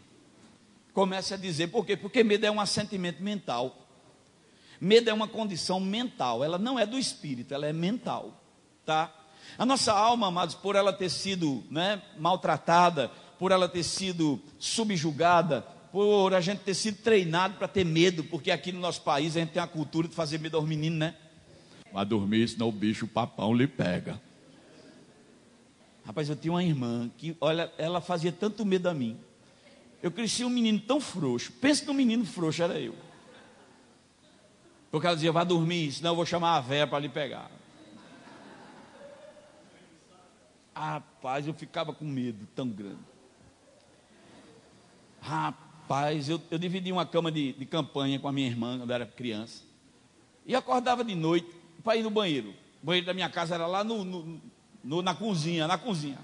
Comece 0.93 1.35
a 1.35 1.37
dizer, 1.37 1.69
por 1.69 1.87
quê? 1.87 1.97
Porque 1.97 2.25
medo 2.25 2.45
é 2.45 2.51
um 2.51 2.61
assentimento 2.61 3.23
mental. 3.23 3.87
Medo 4.81 5.09
é 5.09 5.13
uma 5.13 5.29
condição 5.29 5.81
mental, 5.81 6.45
ela 6.45 6.59
não 6.59 6.79
é 6.79 6.85
do 6.85 6.99
espírito, 6.99 7.55
ela 7.55 7.67
é 7.67 7.73
mental, 7.73 8.43
tá? 8.85 9.13
A 9.57 9.65
nossa 9.65 9.93
alma, 9.93 10.27
amados, 10.27 10.55
por 10.55 10.77
ela 10.77 10.93
ter 10.93 11.09
sido 11.09 11.65
né, 11.71 12.03
maltratada, 12.19 13.11
por 13.39 13.53
ela 13.53 13.69
ter 13.69 13.83
sido 13.83 14.41
subjugada, 14.59 15.63
por 15.93 16.35
a 16.35 16.41
gente 16.41 16.61
ter 16.61 16.75
sido 16.75 16.99
treinado 16.99 17.55
para 17.55 17.69
ter 17.69 17.85
medo, 17.85 18.25
porque 18.25 18.51
aqui 18.51 18.73
no 18.73 18.81
nosso 18.81 19.03
país 19.03 19.37
a 19.37 19.41
gente 19.41 19.53
tem 19.53 19.63
a 19.63 19.67
cultura 19.67 20.09
de 20.09 20.15
fazer 20.15 20.39
medo 20.39 20.57
aos 20.57 20.67
meninos, 20.67 20.99
né? 20.99 21.15
Vai 21.93 22.05
dormir, 22.05 22.49
senão 22.49 22.69
o 22.69 22.73
bicho, 22.73 23.07
o 23.07 23.09
papão 23.09 23.55
lhe 23.55 23.67
pega. 23.67 24.21
Rapaz, 26.05 26.29
eu 26.29 26.37
tinha 26.37 26.53
uma 26.53 26.63
irmã 26.63 27.11
que, 27.17 27.37
olha, 27.41 27.73
ela 27.79 28.01
fazia 28.01 28.31
tanto 28.31 28.65
medo 28.65 28.89
a 28.89 28.95
mim. 28.95 29.19
Eu 30.03 30.11
cresci 30.11 30.45
um 30.45 30.51
menino 30.51 30.79
tão 30.79 31.01
frouxo. 31.01 31.51
Pensa 31.53 31.85
no 31.85 31.95
menino 31.95 32.25
frouxo, 32.25 32.63
era 32.63 32.79
eu. 32.79 32.95
Porque 34.91 35.07
ela 35.07 35.17
dizia, 35.17 35.33
vá 35.33 35.43
dormir, 35.43 35.91
senão 35.93 36.13
eu 36.13 36.17
vou 36.17 36.27
chamar 36.27 36.57
a 36.57 36.61
véia 36.61 36.87
para 36.87 37.01
lhe 37.01 37.09
pegar. 37.09 37.51
Rapaz, 40.75 41.47
eu 41.47 41.55
ficava 41.55 41.93
com 41.93 42.05
medo 42.05 42.47
tão 42.55 42.69
grande. 42.69 43.16
Rapaz, 45.27 46.29
eu, 46.29 46.41
eu 46.53 46.57
dividi 46.57 46.93
uma 46.93 47.05
cama 47.05 47.33
de, 47.33 47.53
de 47.53 47.67
campanha 47.67 48.17
com 48.21 48.29
a 48.29 48.33
minha 48.33 48.47
irmã 48.47 48.79
quando 48.79 48.93
era 48.93 49.05
criança. 49.05 49.65
E 50.47 50.55
acordava 50.55 51.03
de 51.03 51.17
noite 51.17 51.51
para 51.83 51.97
ir 51.97 52.05
no 52.05 52.11
banheiro. 52.11 52.51
O 52.81 52.87
banheiro 52.87 53.07
da 53.07 53.13
minha 53.13 53.29
casa 53.29 53.57
era 53.57 53.67
lá 53.67 53.83
no, 53.83 54.05
no, 54.05 54.41
no, 54.85 55.03
na 55.03 55.17
cozinha, 55.17 55.67
na 55.67 55.77
cozinha. 55.77 56.19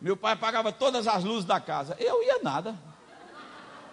Meu 0.00 0.16
pai 0.16 0.32
apagava 0.32 0.72
todas 0.72 1.06
as 1.06 1.22
luzes 1.22 1.44
da 1.44 1.60
casa. 1.60 1.96
Eu 2.00 2.24
ia 2.24 2.40
nada. 2.42 2.76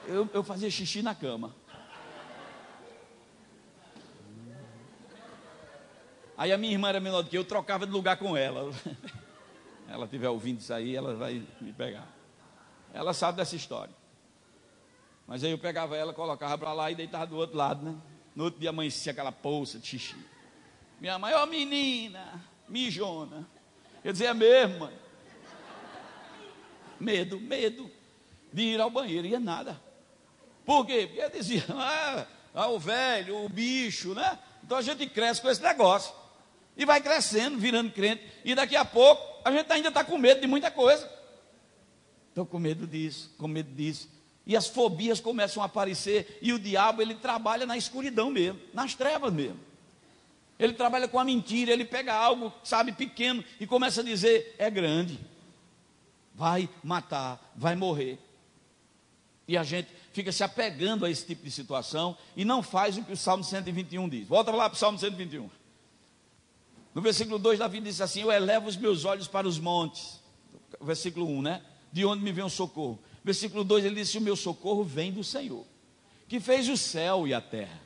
Eu, 0.08 0.28
eu 0.34 0.44
fazia 0.44 0.72
xixi 0.72 1.04
na 1.04 1.14
cama. 1.14 1.56
Aí 6.36 6.52
a 6.52 6.58
minha 6.58 6.74
irmã 6.74 6.90
era 6.90 7.00
menor 7.00 7.22
do 7.22 7.30
que 7.30 7.38
eu, 7.38 7.46
trocava 7.46 7.86
de 7.86 7.92
lugar 7.92 8.18
com 8.18 8.36
ela. 8.36 8.72
Ela 9.88 10.06
estiver 10.06 10.30
ouvindo 10.30 10.60
isso 10.60 10.72
aí, 10.72 10.96
ela 10.96 11.16
vai 11.16 11.44
me 11.60 11.74
pegar. 11.74 12.08
Ela 12.94 13.12
sabe 13.12 13.38
dessa 13.38 13.56
história. 13.56 13.99
Mas 15.30 15.44
aí 15.44 15.52
eu 15.52 15.60
pegava 15.60 15.96
ela, 15.96 16.12
colocava 16.12 16.58
para 16.58 16.74
lá 16.74 16.90
e 16.90 16.96
deitava 16.96 17.28
do 17.28 17.38
outro 17.38 17.56
lado, 17.56 17.86
né? 17.86 17.96
No 18.36 18.46
outro 18.46 18.60
dia 18.60 18.72
amanhecia 18.72 19.12
aquela 19.12 19.32
poça 19.32 19.78
de 19.78 19.86
xixi. 19.86 20.16
Minha 21.00 21.20
mãe, 21.20 21.36
ó 21.36 21.46
menina, 21.46 22.44
mijona. 22.68 23.48
Eu 24.04 24.12
dizia, 24.12 24.30
é 24.30 24.34
mesmo, 24.34 24.80
mãe. 24.80 25.00
Medo, 27.00 27.40
medo 27.40 27.92
de 28.52 28.64
ir 28.64 28.82
ao 28.82 28.90
banheiro, 28.90 29.28
ia 29.28 29.40
nada. 29.40 29.80
Por 30.66 30.84
quê? 30.84 31.06
Porque 31.06 31.22
eu 31.22 31.30
dizia, 31.30 31.64
ah, 31.70 32.26
ah, 32.56 32.68
o 32.70 32.80
velho, 32.80 33.46
o 33.46 33.50
bicho, 33.50 34.16
né? 34.16 34.40
Então 34.64 34.80
a 34.80 34.82
gente 34.82 35.06
cresce 35.06 35.44
com 35.44 35.50
esse 35.50 35.62
negócio. 35.62 36.12
E 36.76 36.86
vai 36.86 37.02
crescendo, 37.02 37.56
virando 37.56 37.92
crente. 37.92 38.24
E 38.44 38.56
daqui 38.56 38.76
a 38.76 38.84
pouco 38.84 39.48
a 39.48 39.52
gente 39.52 39.72
ainda 39.72 39.90
está 39.90 40.04
com 40.04 40.18
medo 40.18 40.42
de 40.42 40.48
muita 40.48 40.72
coisa. 40.72 41.08
Estou 42.30 42.48
com 42.48 42.58
medo 42.58 42.88
disso, 42.88 43.32
com 43.38 43.48
medo 43.48 43.72
disso. 43.72 44.19
E 44.50 44.58
as 44.58 44.66
fobias 44.66 45.20
começam 45.20 45.62
a 45.62 45.68
aparecer. 45.68 46.40
E 46.42 46.52
o 46.52 46.58
diabo, 46.58 47.04
ele 47.04 47.14
trabalha 47.14 47.68
na 47.68 47.78
escuridão 47.78 48.32
mesmo, 48.32 48.60
nas 48.74 48.96
trevas 48.96 49.32
mesmo. 49.32 49.60
Ele 50.58 50.74
trabalha 50.74 51.08
com 51.08 51.20
a 51.20 51.24
mentira, 51.24 51.72
ele 51.72 51.86
pega 51.86 52.16
algo, 52.16 52.52
sabe, 52.64 52.92
pequeno 52.92 53.44
e 53.60 53.68
começa 53.68 54.02
a 54.02 54.04
dizer: 54.04 54.56
é 54.58 54.68
grande, 54.68 55.20
vai 56.34 56.68
matar, 56.84 57.54
vai 57.56 57.76
morrer. 57.76 58.18
E 59.48 59.56
a 59.56 59.62
gente 59.62 59.90
fica 60.14 60.32
se 60.32 60.44
apegando 60.44 61.06
a 61.06 61.12
esse 61.12 61.28
tipo 61.28 61.44
de 61.44 61.52
situação 61.52 62.18
e 62.36 62.44
não 62.44 62.64
faz 62.64 62.98
o 62.98 63.04
que 63.04 63.14
o 63.14 63.18
Salmo 63.18 63.44
121 63.44 64.10
diz. 64.10 64.28
Volta 64.28 64.50
lá 64.50 64.68
para 64.68 64.76
o 64.76 64.80
Salmo 64.80 64.98
121. 64.98 65.48
No 66.96 67.04
versículo 67.04 67.38
2, 67.38 67.60
Davi 67.60 67.82
diz 67.82 68.02
assim: 68.02 68.22
Eu 68.22 68.32
elevo 68.32 68.68
os 68.68 68.76
meus 68.76 69.06
olhos 69.06 69.28
para 69.28 69.48
os 69.48 69.60
montes. 69.60 70.20
Versículo 70.82 71.28
1, 71.28 71.42
né? 71.44 71.62
De 71.92 72.04
onde 72.04 72.24
me 72.24 72.32
vem 72.32 72.44
o 72.44 72.50
socorro? 72.50 73.00
Versículo 73.30 73.64
2, 73.64 73.86
ele 73.86 73.94
disse: 73.94 74.18
O 74.18 74.22
meu 74.22 74.36
socorro 74.36 74.84
vem 74.84 75.12
do 75.12 75.24
Senhor, 75.24 75.64
que 76.28 76.40
fez 76.40 76.68
o 76.68 76.76
céu 76.76 77.28
e 77.28 77.34
a 77.36 77.40
terra. 77.40 77.80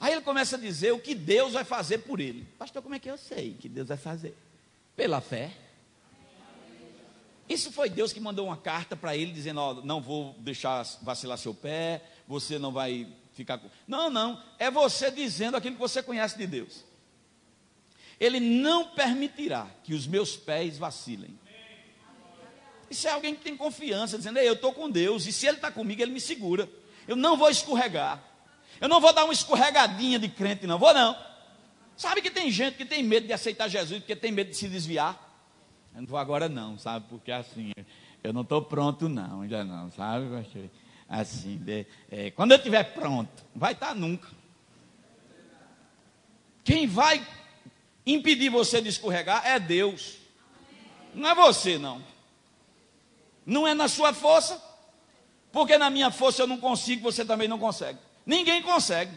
Aí 0.00 0.12
ele 0.12 0.22
começa 0.22 0.56
a 0.56 0.58
dizer 0.58 0.90
o 0.92 0.98
que 0.98 1.14
Deus 1.14 1.52
vai 1.52 1.62
fazer 1.62 1.98
por 1.98 2.18
ele. 2.18 2.44
Pastor, 2.58 2.82
como 2.82 2.96
é 2.96 2.98
que 2.98 3.08
eu 3.08 3.16
sei 3.16 3.54
que 3.54 3.68
Deus 3.68 3.86
vai 3.86 3.96
fazer? 3.96 4.36
Pela 4.96 5.20
fé. 5.20 5.52
Isso 7.48 7.70
foi 7.70 7.88
Deus 7.88 8.12
que 8.12 8.18
mandou 8.18 8.46
uma 8.46 8.56
carta 8.56 8.96
para 8.96 9.16
ele 9.16 9.30
dizendo: 9.30 9.60
ó, 9.60 9.74
não 9.84 10.00
vou 10.00 10.34
deixar 10.40 10.84
vacilar 11.00 11.38
seu 11.38 11.54
pé, 11.54 12.02
você 12.26 12.58
não 12.58 12.72
vai 12.72 13.06
ficar 13.34 13.56
com. 13.56 13.70
Não, 13.86 14.10
não. 14.10 14.42
É 14.58 14.68
você 14.68 15.12
dizendo 15.12 15.56
aquilo 15.56 15.76
que 15.76 15.80
você 15.80 16.02
conhece 16.02 16.36
de 16.36 16.48
Deus. 16.48 16.84
Ele 18.18 18.40
não 18.40 18.88
permitirá 18.88 19.70
que 19.84 19.94
os 19.94 20.08
meus 20.08 20.36
pés 20.36 20.76
vacilem. 20.76 21.38
Isso 22.90 23.06
é 23.06 23.12
alguém 23.12 23.34
que 23.34 23.42
tem 23.42 23.56
confiança, 23.56 24.18
dizendo: 24.18 24.38
eu 24.40 24.54
estou 24.54 24.72
com 24.72 24.90
Deus, 24.90 25.26
e 25.26 25.32
se 25.32 25.46
Ele 25.46 25.56
está 25.56 25.70
comigo, 25.70 26.02
Ele 26.02 26.12
me 26.12 26.20
segura. 26.20 26.68
Eu 27.06 27.14
não 27.14 27.36
vou 27.36 27.48
escorregar. 27.48 28.22
Eu 28.80 28.88
não 28.88 29.00
vou 29.00 29.12
dar 29.12 29.24
uma 29.24 29.32
escorregadinha 29.32 30.18
de 30.18 30.28
crente, 30.28 30.66
não 30.66 30.78
vou 30.78 30.92
não. 30.92 31.16
Sabe 31.96 32.22
que 32.22 32.30
tem 32.30 32.50
gente 32.50 32.76
que 32.76 32.84
tem 32.84 33.02
medo 33.02 33.26
de 33.26 33.32
aceitar 33.32 33.68
Jesus 33.68 34.00
porque 34.00 34.16
tem 34.16 34.32
medo 34.32 34.50
de 34.50 34.56
se 34.56 34.68
desviar. 34.68 35.28
Eu 35.94 36.00
não 36.00 36.08
vou 36.08 36.18
agora 36.18 36.48
não, 36.48 36.78
sabe? 36.78 37.04
Porque 37.08 37.30
assim, 37.30 37.72
eu 38.24 38.32
não 38.32 38.40
estou 38.40 38.62
pronto 38.62 39.08
não, 39.08 39.42
ainda 39.42 39.62
não, 39.64 39.90
sabe? 39.92 40.26
Assim, 41.08 41.58
de, 41.58 41.86
é, 42.10 42.30
quando 42.30 42.52
eu 42.52 42.56
estiver 42.56 42.84
pronto, 42.94 43.44
vai 43.54 43.72
estar 43.72 43.88
tá 43.88 43.94
nunca. 43.94 44.28
Quem 46.64 46.86
vai 46.86 47.26
impedir 48.06 48.48
você 48.48 48.80
de 48.80 48.88
escorregar 48.88 49.46
é 49.46 49.58
Deus. 49.58 50.16
Não 51.14 51.28
é 51.28 51.34
você 51.34 51.76
não. 51.76 52.02
Não 53.44 53.66
é 53.66 53.74
na 53.74 53.88
sua 53.88 54.12
força, 54.12 54.60
porque 55.52 55.76
na 55.76 55.90
minha 55.90 56.10
força 56.10 56.42
eu 56.42 56.46
não 56.46 56.58
consigo, 56.58 57.02
você 57.02 57.24
também 57.24 57.48
não 57.48 57.58
consegue. 57.58 57.98
Ninguém 58.24 58.62
consegue. 58.62 59.12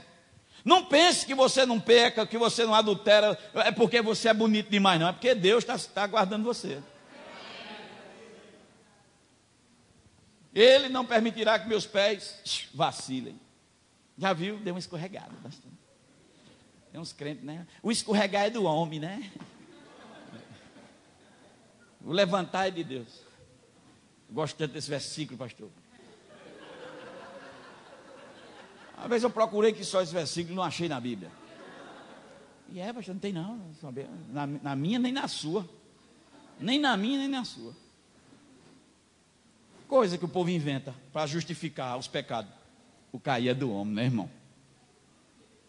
Não 0.63 0.85
pense 0.85 1.25
que 1.25 1.35
você 1.35 1.65
não 1.65 1.79
peca, 1.79 2.25
que 2.25 2.37
você 2.37 2.65
não 2.65 2.73
adultera, 2.73 3.37
é 3.53 3.71
porque 3.71 4.01
você 4.01 4.29
é 4.29 4.33
bonito 4.33 4.69
demais, 4.69 4.99
não. 4.99 5.09
É 5.09 5.11
porque 5.11 5.35
Deus 5.35 5.63
está 5.63 5.77
tá 5.77 6.07
guardando 6.07 6.43
você. 6.43 6.81
Ele 10.55 10.87
não 10.87 11.05
permitirá 11.05 11.57
que 11.59 11.67
meus 11.67 11.85
pés 11.85 12.69
vacilem. 12.73 13.39
Já 14.17 14.31
viu? 14.33 14.57
Deu 14.59 14.73
uma 14.73 14.79
escorregada 14.79 15.33
bastante. 15.41 15.73
Tem 16.91 17.01
uns 17.01 17.11
crentes, 17.11 17.43
né? 17.43 17.65
O 17.81 17.91
escorregar 17.91 18.45
é 18.45 18.49
do 18.51 18.63
homem, 18.63 18.99
né? 18.99 19.31
O 22.05 22.11
levantar 22.11 22.67
é 22.67 22.71
de 22.71 22.83
Deus. 22.83 23.07
Gosto 24.33 24.57
tanto 24.57 24.73
desse 24.73 24.89
versículo, 24.89 25.37
pastor. 25.37 25.69
Uma 28.97 29.07
vez 29.07 29.21
eu 29.21 29.29
procurei 29.29 29.71
que 29.73 29.85
só 29.85 30.01
esse 30.01 30.11
versículo 30.11 30.55
não 30.55 30.63
achei 30.63 30.89
na 30.89 30.99
Bíblia. 30.99 31.31
E 32.69 32.79
é, 32.79 32.91
pastor, 32.91 33.13
não 33.13 33.21
tem 33.21 33.31
não. 33.31 33.61
Na, 34.31 34.47
na 34.47 34.75
minha 34.75 34.97
nem 34.97 35.11
na 35.11 35.27
sua. 35.27 35.69
Nem 36.59 36.79
na 36.79 36.97
minha 36.97 37.19
nem 37.19 37.27
na 37.27 37.45
sua. 37.45 37.75
Coisa 39.87 40.17
que 40.17 40.25
o 40.25 40.29
povo 40.29 40.49
inventa 40.49 40.95
para 41.11 41.27
justificar 41.27 41.95
os 41.99 42.07
pecados. 42.07 42.51
O 43.11 43.19
cair 43.19 43.49
é 43.49 43.53
do 43.53 43.71
homem, 43.71 43.93
né, 43.93 44.05
irmão? 44.05 44.31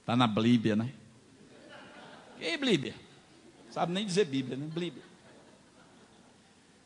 Está 0.00 0.16
na 0.16 0.26
Bíblia, 0.26 0.74
né? 0.74 0.90
E 2.40 2.56
Bíblia? 2.56 2.94
Sabe 3.70 3.92
nem 3.92 4.06
dizer 4.06 4.24
Bíblia, 4.24 4.56
né? 4.56 4.66
Bíblia. 4.66 5.04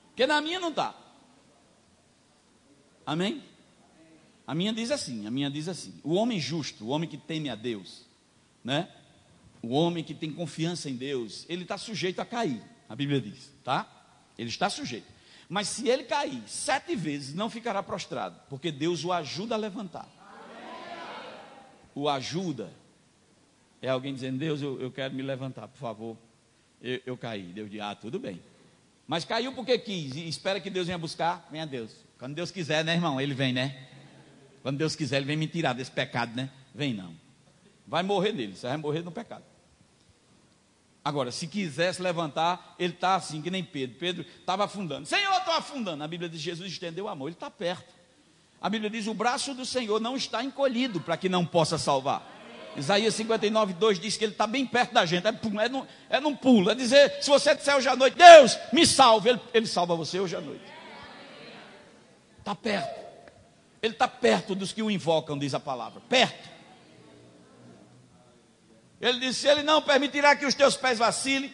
Porque 0.08 0.26
na 0.26 0.40
minha 0.40 0.58
não 0.58 0.70
está. 0.70 1.07
Amém? 3.08 3.42
A 4.46 4.54
minha 4.54 4.70
diz 4.70 4.90
assim, 4.90 5.26
a 5.26 5.30
minha 5.30 5.50
diz 5.50 5.66
assim: 5.66 5.98
o 6.04 6.12
homem 6.12 6.38
justo, 6.38 6.84
o 6.84 6.88
homem 6.88 7.08
que 7.08 7.16
teme 7.16 7.48
a 7.48 7.54
Deus, 7.54 8.04
né? 8.62 8.86
O 9.62 9.68
homem 9.68 10.04
que 10.04 10.12
tem 10.12 10.30
confiança 10.30 10.90
em 10.90 10.94
Deus, 10.94 11.46
ele 11.48 11.62
está 11.62 11.78
sujeito 11.78 12.20
a 12.20 12.26
cair. 12.26 12.62
A 12.86 12.94
Bíblia 12.94 13.18
diz, 13.18 13.50
tá? 13.64 13.90
Ele 14.36 14.50
está 14.50 14.68
sujeito. 14.68 15.06
Mas 15.48 15.68
se 15.68 15.88
ele 15.88 16.04
cair 16.04 16.42
sete 16.46 16.94
vezes, 16.94 17.34
não 17.34 17.48
ficará 17.48 17.82
prostrado, 17.82 18.38
porque 18.50 18.70
Deus 18.70 19.02
o 19.06 19.10
ajuda 19.10 19.54
a 19.54 19.58
levantar. 19.58 20.06
O 21.94 22.10
ajuda 22.10 22.70
é 23.80 23.88
alguém 23.88 24.12
dizendo: 24.12 24.36
Deus, 24.36 24.60
eu, 24.60 24.78
eu 24.82 24.92
quero 24.92 25.14
me 25.14 25.22
levantar, 25.22 25.66
por 25.66 25.78
favor. 25.78 26.14
Eu, 26.82 27.00
eu 27.06 27.16
caí. 27.16 27.44
Deus 27.44 27.70
diz: 27.70 27.80
Ah, 27.80 27.94
tudo 27.94 28.18
bem. 28.18 28.38
Mas 29.06 29.24
caiu 29.24 29.54
porque 29.54 29.78
quis 29.78 30.14
e 30.14 30.28
espera 30.28 30.60
que 30.60 30.68
Deus 30.68 30.88
venha 30.88 30.98
buscar. 30.98 31.48
Venha 31.50 31.66
Deus. 31.66 32.06
Quando 32.18 32.34
Deus 32.34 32.50
quiser, 32.50 32.84
né, 32.84 32.94
irmão? 32.94 33.20
Ele 33.20 33.34
vem, 33.34 33.52
né? 33.52 33.88
Quando 34.62 34.76
Deus 34.76 34.96
quiser, 34.96 35.18
Ele 35.18 35.26
vem 35.26 35.36
me 35.36 35.46
tirar 35.46 35.72
desse 35.72 35.90
pecado, 35.90 36.34
né? 36.34 36.50
Vem 36.74 36.92
não. 36.92 37.14
Vai 37.86 38.02
morrer 38.02 38.32
nele, 38.32 38.54
você 38.54 38.66
vai 38.66 38.76
morrer 38.76 39.02
no 39.02 39.10
pecado. 39.10 39.44
Agora, 41.04 41.30
se 41.32 41.46
quisesse 41.46 42.02
levantar, 42.02 42.74
ele 42.78 42.92
está 42.92 43.14
assim, 43.14 43.40
que 43.40 43.50
nem 43.50 43.64
Pedro. 43.64 43.96
Pedro 43.98 44.26
estava 44.40 44.64
afundando. 44.64 45.06
Senhor, 45.06 45.38
estou 45.38 45.54
afundando. 45.54 46.04
A 46.04 46.06
Bíblia 46.08 46.28
diz: 46.28 46.38
Jesus 46.38 46.70
estendeu 46.70 47.06
o 47.06 47.08
amor, 47.08 47.28
ele 47.28 47.36
está 47.36 47.50
perto. 47.50 47.94
A 48.60 48.68
Bíblia 48.68 48.90
diz: 48.90 49.06
o 49.06 49.14
braço 49.14 49.54
do 49.54 49.64
Senhor 49.64 50.00
não 50.00 50.16
está 50.16 50.44
encolhido 50.44 51.00
para 51.00 51.16
que 51.16 51.28
não 51.28 51.46
possa 51.46 51.78
salvar. 51.78 52.36
Isaías 52.76 53.14
59, 53.14 53.72
2 53.72 53.98
diz 53.98 54.18
que 54.18 54.24
ele 54.24 54.32
está 54.32 54.46
bem 54.46 54.66
perto 54.66 54.92
da 54.92 55.06
gente. 55.06 55.26
É, 55.26 55.30
é, 55.30 55.68
num, 55.70 55.86
é 56.10 56.20
num 56.20 56.36
pulo. 56.36 56.70
É 56.70 56.74
dizer: 56.74 57.22
se 57.22 57.30
você 57.30 57.54
disser 57.54 57.74
hoje 57.76 57.88
à 57.88 57.96
noite, 57.96 58.18
Deus, 58.18 58.58
me 58.70 58.86
salve. 58.86 59.30
Ele, 59.30 59.40
ele 59.54 59.66
salva 59.66 59.96
você 59.96 60.20
hoje 60.20 60.36
à 60.36 60.40
noite. 60.42 60.77
Está 62.48 62.54
perto. 62.54 63.06
Ele 63.82 63.92
está 63.92 64.08
perto 64.08 64.54
dos 64.54 64.72
que 64.72 64.82
o 64.82 64.90
invocam, 64.90 65.38
diz 65.38 65.52
a 65.52 65.60
palavra. 65.60 66.00
Perto. 66.08 66.48
Ele 68.98 69.20
disse: 69.20 69.46
Ele 69.46 69.62
não 69.62 69.82
permitirá 69.82 70.34
que 70.34 70.46
os 70.46 70.54
teus 70.54 70.74
pés 70.74 70.98
vacilem, 70.98 71.52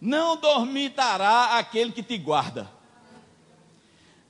não 0.00 0.36
dormitará 0.36 1.58
aquele 1.58 1.90
que 1.90 2.00
te 2.00 2.16
guarda. 2.16 2.70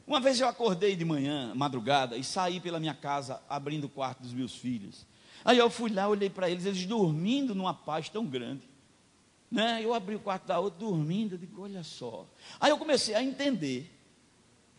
Uma 0.07 0.21
vez 0.21 0.41
eu 0.41 0.49
acordei 0.49 0.97
de 0.97 1.05
manhã, 1.05 1.53
madrugada, 1.55 2.17
e 2.17 2.25
saí 2.25 2.61
pela 2.61 2.81
minha 2.81 2.95
casa 2.95 3.43
abrindo 3.47 3.85
o 3.85 3.91
quarto 3.91 4.23
dos 4.23 4.33
meus 4.33 4.55
filhos. 4.55 5.07
Aí 5.45 5.59
eu 5.59 5.69
fui 5.69 5.91
lá, 5.91 6.09
olhei 6.09 6.31
para 6.31 6.49
eles, 6.49 6.65
eles 6.65 6.87
dormindo 6.87 7.55
numa 7.55 7.75
paz 7.75 8.09
tão 8.09 8.25
grande. 8.25 8.67
Né? 9.51 9.85
Eu 9.85 9.93
abri 9.93 10.15
o 10.15 10.21
quarto 10.21 10.47
da 10.47 10.59
outra 10.59 10.81
dormindo, 10.81 11.35
eu 11.35 11.39
digo, 11.39 11.61
olha 11.61 11.85
só. 11.85 12.27
Aí 12.59 12.71
eu 12.71 12.79
comecei 12.79 13.15
a 13.15 13.23
entender. 13.23 14.00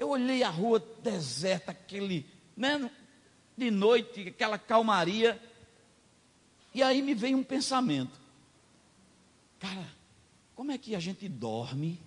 Eu 0.01 0.09
olhei 0.09 0.41
a 0.41 0.49
rua 0.49 0.83
deserta, 1.03 1.73
aquele, 1.73 2.25
né, 2.57 2.89
de 3.55 3.69
noite, 3.69 4.29
aquela 4.29 4.57
calmaria. 4.57 5.39
E 6.73 6.81
aí 6.81 7.03
me 7.03 7.13
veio 7.13 7.37
um 7.37 7.43
pensamento. 7.43 8.19
Cara, 9.59 9.87
como 10.55 10.71
é 10.71 10.77
que 10.79 10.95
a 10.95 10.99
gente 10.99 11.29
dorme 11.29 11.99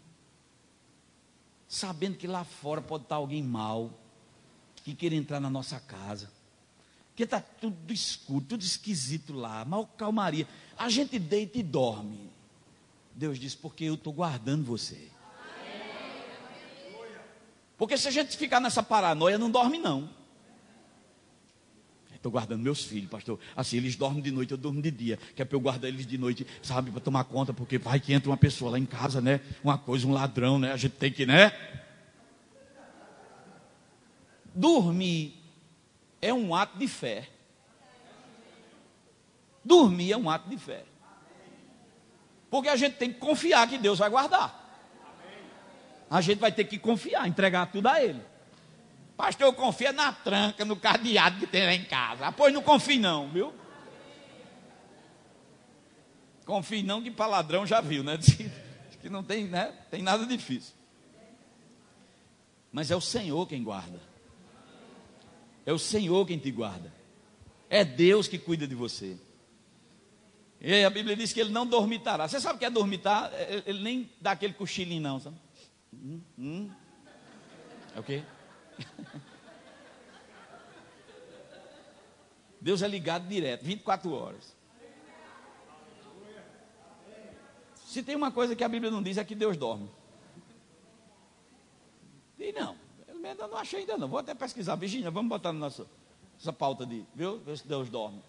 sabendo 1.69 2.17
que 2.17 2.27
lá 2.27 2.43
fora 2.43 2.83
pode 2.83 3.05
estar 3.05 3.15
alguém 3.15 3.45
mal 3.45 3.97
que 4.83 4.93
queira 4.93 5.15
entrar 5.15 5.39
na 5.39 5.49
nossa 5.49 5.79
casa? 5.79 6.33
Que 7.15 7.23
está 7.23 7.41
tudo 7.41 7.93
escuro, 7.93 8.45
tudo 8.45 8.65
esquisito 8.65 9.33
lá, 9.33 9.65
mal 9.65 9.87
calmaria. 9.87 10.49
A 10.77 10.89
gente 10.89 11.17
deita 11.17 11.61
e 11.61 11.63
dorme. 11.63 12.29
Deus 13.15 13.39
diz: 13.39 13.55
Porque 13.55 13.85
eu 13.85 13.95
estou 13.95 14.13
guardando 14.13 14.65
você. 14.65 15.14
Porque 17.77 17.97
se 17.97 18.09
a 18.09 18.11
gente 18.11 18.37
ficar 18.37 18.61
nessa 18.61 18.83
paranoia, 18.83 19.39
não 19.39 19.51
dorme, 19.51 19.79
não. 19.79 20.09
Estou 22.25 22.33
guardando 22.33 22.63
meus 22.63 22.83
filhos, 22.83 23.11
pastor. 23.11 23.39
Assim, 23.55 23.77
eles 23.77 23.97
dormem 23.97 24.23
de 24.23 24.31
noite, 24.31 24.53
eu 24.53 24.57
durmo 24.57 24.81
de 24.81 24.91
dia. 24.91 25.19
Que 25.37 25.43
é 25.43 25.45
para 25.45 25.57
eu 25.57 25.61
guardar 25.61 25.91
eles 25.91 26.07
de 26.07 26.17
noite, 26.17 26.47
sabe, 26.63 26.91
para 26.91 27.01
tomar 27.01 27.25
conta, 27.25 27.53
porque 27.53 27.77
vai 27.77 28.01
que 28.01 28.15
entra 28.15 28.31
uma 28.31 28.37
pessoa 28.37 28.71
lá 28.71 28.79
em 28.79 28.87
casa, 28.87 29.21
né? 29.21 29.41
Uma 29.63 29.77
coisa, 29.77 30.07
um 30.07 30.13
ladrão, 30.13 30.59
né? 30.59 30.73
A 30.73 30.77
gente 30.79 30.93
tem 30.93 31.13
que, 31.13 31.27
né? 31.27 31.53
Dormir 34.55 35.35
é 36.23 36.33
um 36.33 36.55
ato 36.55 36.79
de 36.79 36.89
fé. 36.89 37.29
Dormir 39.63 40.13
é 40.13 40.17
um 40.17 40.31
ato 40.31 40.49
de 40.49 40.57
fé. 40.57 40.85
Porque 42.49 42.71
a 42.71 42.77
gente 42.77 42.97
tem 42.97 43.13
que 43.13 43.19
confiar 43.19 43.69
que 43.69 43.77
Deus 43.77 43.99
vai 43.99 44.09
guardar. 44.09 44.64
A 46.11 46.21
gente 46.21 46.39
vai 46.39 46.53
ter 46.53 46.65
que 46.65 46.79
confiar, 46.79 47.27
entregar 47.27 47.67
tudo 47.67 47.89
a 47.89 48.03
Ele. 48.03 48.21
Pastor, 49.17 49.47
eu 49.47 49.53
confio 49.53 49.93
na 49.93 50.13
tranca, 50.13 50.65
no 50.65 50.77
cadeado 50.77 51.39
que 51.39 51.47
tem 51.47 51.65
lá 51.65 51.75
em 51.75 51.85
casa. 51.85 52.31
Pois 52.33 52.53
não 52.53 52.63
confie 52.63 52.99
não, 52.99 53.29
viu? 53.29 53.53
Confie 56.45 56.83
não 56.83 57.03
que 57.03 57.11
para 57.11 57.27
ladrão 57.27 57.67
já 57.67 57.81
viu, 57.81 58.03
né? 58.03 58.19
que 59.01 59.09
não 59.09 59.23
tem, 59.23 59.45
né? 59.45 59.73
Tem 59.91 60.03
nada 60.03 60.27
difícil. 60.27 60.75
Mas 62.73 62.91
é 62.91 62.97
o 62.97 63.01
Senhor 63.01 63.47
quem 63.47 63.63
guarda. 63.63 64.01
É 65.65 65.73
o 65.73 65.79
Senhor 65.79 66.27
quem 66.27 66.39
te 66.39 66.51
guarda. 66.51 66.93
É 67.71 67.85
Deus 67.85 68.27
que 68.27 68.39
cuida 68.39 68.67
de 68.67 68.75
você. 68.75 69.17
E 70.61 70.85
a 70.85 70.91
Bíblia 70.91 71.15
diz 71.15 71.33
que 71.33 71.41
ele 71.41 71.51
não 71.51 71.67
dormitará. 71.67 72.27
Você 72.27 72.41
sabe 72.41 72.57
o 72.57 72.59
que 72.59 72.65
é 72.65 72.71
dormitar? 72.71 73.33
É, 73.35 73.63
ele 73.67 73.83
nem 73.83 74.11
dá 74.21 74.33
aquele 74.33 74.55
cochilinho, 74.55 75.03
não. 75.03 75.21
Sabe? 75.21 75.37
Hum, 76.03 76.21
hum. 76.39 76.71
É 77.95 78.01
o 78.01 78.03
quê? 78.03 78.25
Deus 82.61 82.83
é 82.83 82.89
ligado 82.89 83.29
direto, 83.29 83.63
24 83.63 84.11
horas. 84.13 84.57
Se 87.85 88.03
tem 88.03 88.17
uma 88.17 88.33
coisa 88.33 88.57
que 88.57 88.65
a 88.65 88.69
Bíblia 88.69 88.91
não 88.91 89.03
diz 89.03 89.19
é 89.19 89.25
que 89.25 89.35
Deus 89.35 89.57
dorme. 89.57 89.89
E 92.39 92.53
não, 92.53 92.77
eu 93.07 93.15
ainda 93.25 93.47
não 93.47 93.57
achei 93.57 93.81
ainda 93.81 93.97
não. 93.97 94.09
Vou 94.09 94.19
até 94.19 94.35
pesquisar. 94.35 94.75
Virginia, 94.77 95.11
vamos 95.11 95.29
botar 95.29 95.53
na 95.53 95.61
nossa, 95.61 95.87
nossa 96.35 96.53
pauta 96.53 96.85
de, 96.85 97.05
viu? 97.15 97.39
Ver 97.39 97.57
se 97.57 97.69
Deus 97.69 97.89
dorme. 97.89 98.21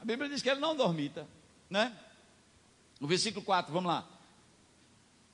A 0.00 0.04
Bíblia 0.04 0.28
diz 0.28 0.42
que 0.42 0.50
ele 0.50 0.60
não 0.60 0.76
dormita, 0.76 1.26
né? 1.70 1.96
O 3.00 3.06
versículo 3.06 3.44
4, 3.44 3.72
vamos 3.72 3.90
lá. 3.90 4.06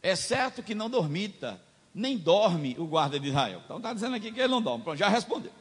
É 0.02 0.16
certo 0.16 0.62
que 0.62 0.74
não 0.74 0.90
dormita, 0.90 1.60
nem 1.94 2.18
dorme 2.18 2.74
o 2.78 2.86
guarda 2.86 3.20
de 3.20 3.28
Israel. 3.28 3.62
Então 3.64 3.76
está 3.76 3.94
dizendo 3.94 4.16
aqui 4.16 4.32
que 4.32 4.40
ele 4.40 4.48
não 4.48 4.60
dorme. 4.60 4.82
Pronto, 4.82 4.98
já 4.98 5.08
respondeu. 5.08 5.52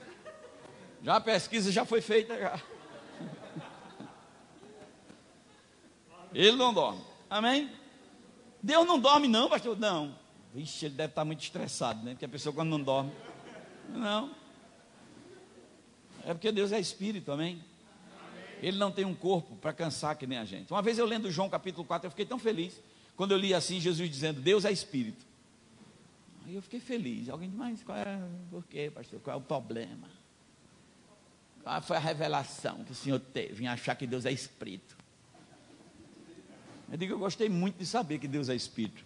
Já 1.03 1.17
a 1.17 1.21
pesquisa 1.21 1.71
já 1.71 1.85
foi 1.85 2.01
feita. 2.01 2.37
Já. 2.37 2.59
Ele 6.33 6.57
não 6.57 6.73
dorme. 6.73 7.01
Amém? 7.29 7.69
Deus 8.63 8.87
não 8.87 8.99
dorme, 8.99 9.27
não, 9.27 9.49
pastor? 9.49 9.77
Não. 9.77 10.15
Vixe, 10.53 10.85
ele 10.85 10.95
deve 10.95 11.11
estar 11.11 11.25
muito 11.25 11.41
estressado, 11.41 12.03
né? 12.03 12.11
Porque 12.11 12.25
a 12.25 12.29
pessoa 12.29 12.53
quando 12.53 12.69
não 12.69 12.81
dorme. 12.81 13.11
Não. 13.89 14.31
É 16.25 16.33
porque 16.33 16.51
Deus 16.51 16.71
é 16.71 16.79
espírito, 16.79 17.31
amém? 17.31 17.63
Ele 18.61 18.77
não 18.77 18.91
tem 18.91 19.05
um 19.05 19.15
corpo 19.15 19.55
para 19.55 19.73
cansar 19.73 20.15
que 20.15 20.27
nem 20.27 20.37
a 20.37 20.45
gente. 20.45 20.71
Uma 20.71 20.81
vez 20.81 20.97
eu 20.97 21.05
lendo 21.05 21.31
João 21.31 21.49
capítulo 21.49 21.85
4, 21.85 22.07
eu 22.07 22.11
fiquei 22.11 22.25
tão 22.25 22.39
feliz 22.39 22.81
quando 23.21 23.33
eu 23.33 23.37
li 23.37 23.53
assim 23.53 23.79
Jesus 23.79 24.09
dizendo: 24.09 24.41
Deus 24.41 24.65
é 24.65 24.71
espírito. 24.71 25.23
Aí 26.43 26.55
eu 26.55 26.61
fiquei 26.63 26.79
feliz. 26.79 27.29
Alguém 27.29 27.49
disse, 27.49 27.59
mas 27.59 27.83
qual 27.83 27.95
é, 27.95 28.19
por 28.49 28.65
quê, 28.65 28.89
pastor? 28.91 29.19
Qual 29.19 29.35
é 29.35 29.37
o 29.37 29.43
problema? 29.43 30.07
Qual 31.61 31.79
foi 31.83 31.97
a 31.97 31.99
revelação 31.99 32.83
que 32.83 32.93
o 32.93 32.95
senhor 32.95 33.19
teve 33.19 33.63
em 33.63 33.67
achar 33.67 33.93
que 33.93 34.07
Deus 34.07 34.25
é 34.25 34.31
espírito? 34.31 34.97
Eu 36.91 36.97
digo, 36.97 37.13
eu 37.13 37.19
gostei 37.19 37.47
muito 37.47 37.77
de 37.77 37.85
saber 37.85 38.17
que 38.17 38.27
Deus 38.27 38.49
é 38.49 38.55
espírito. 38.55 39.05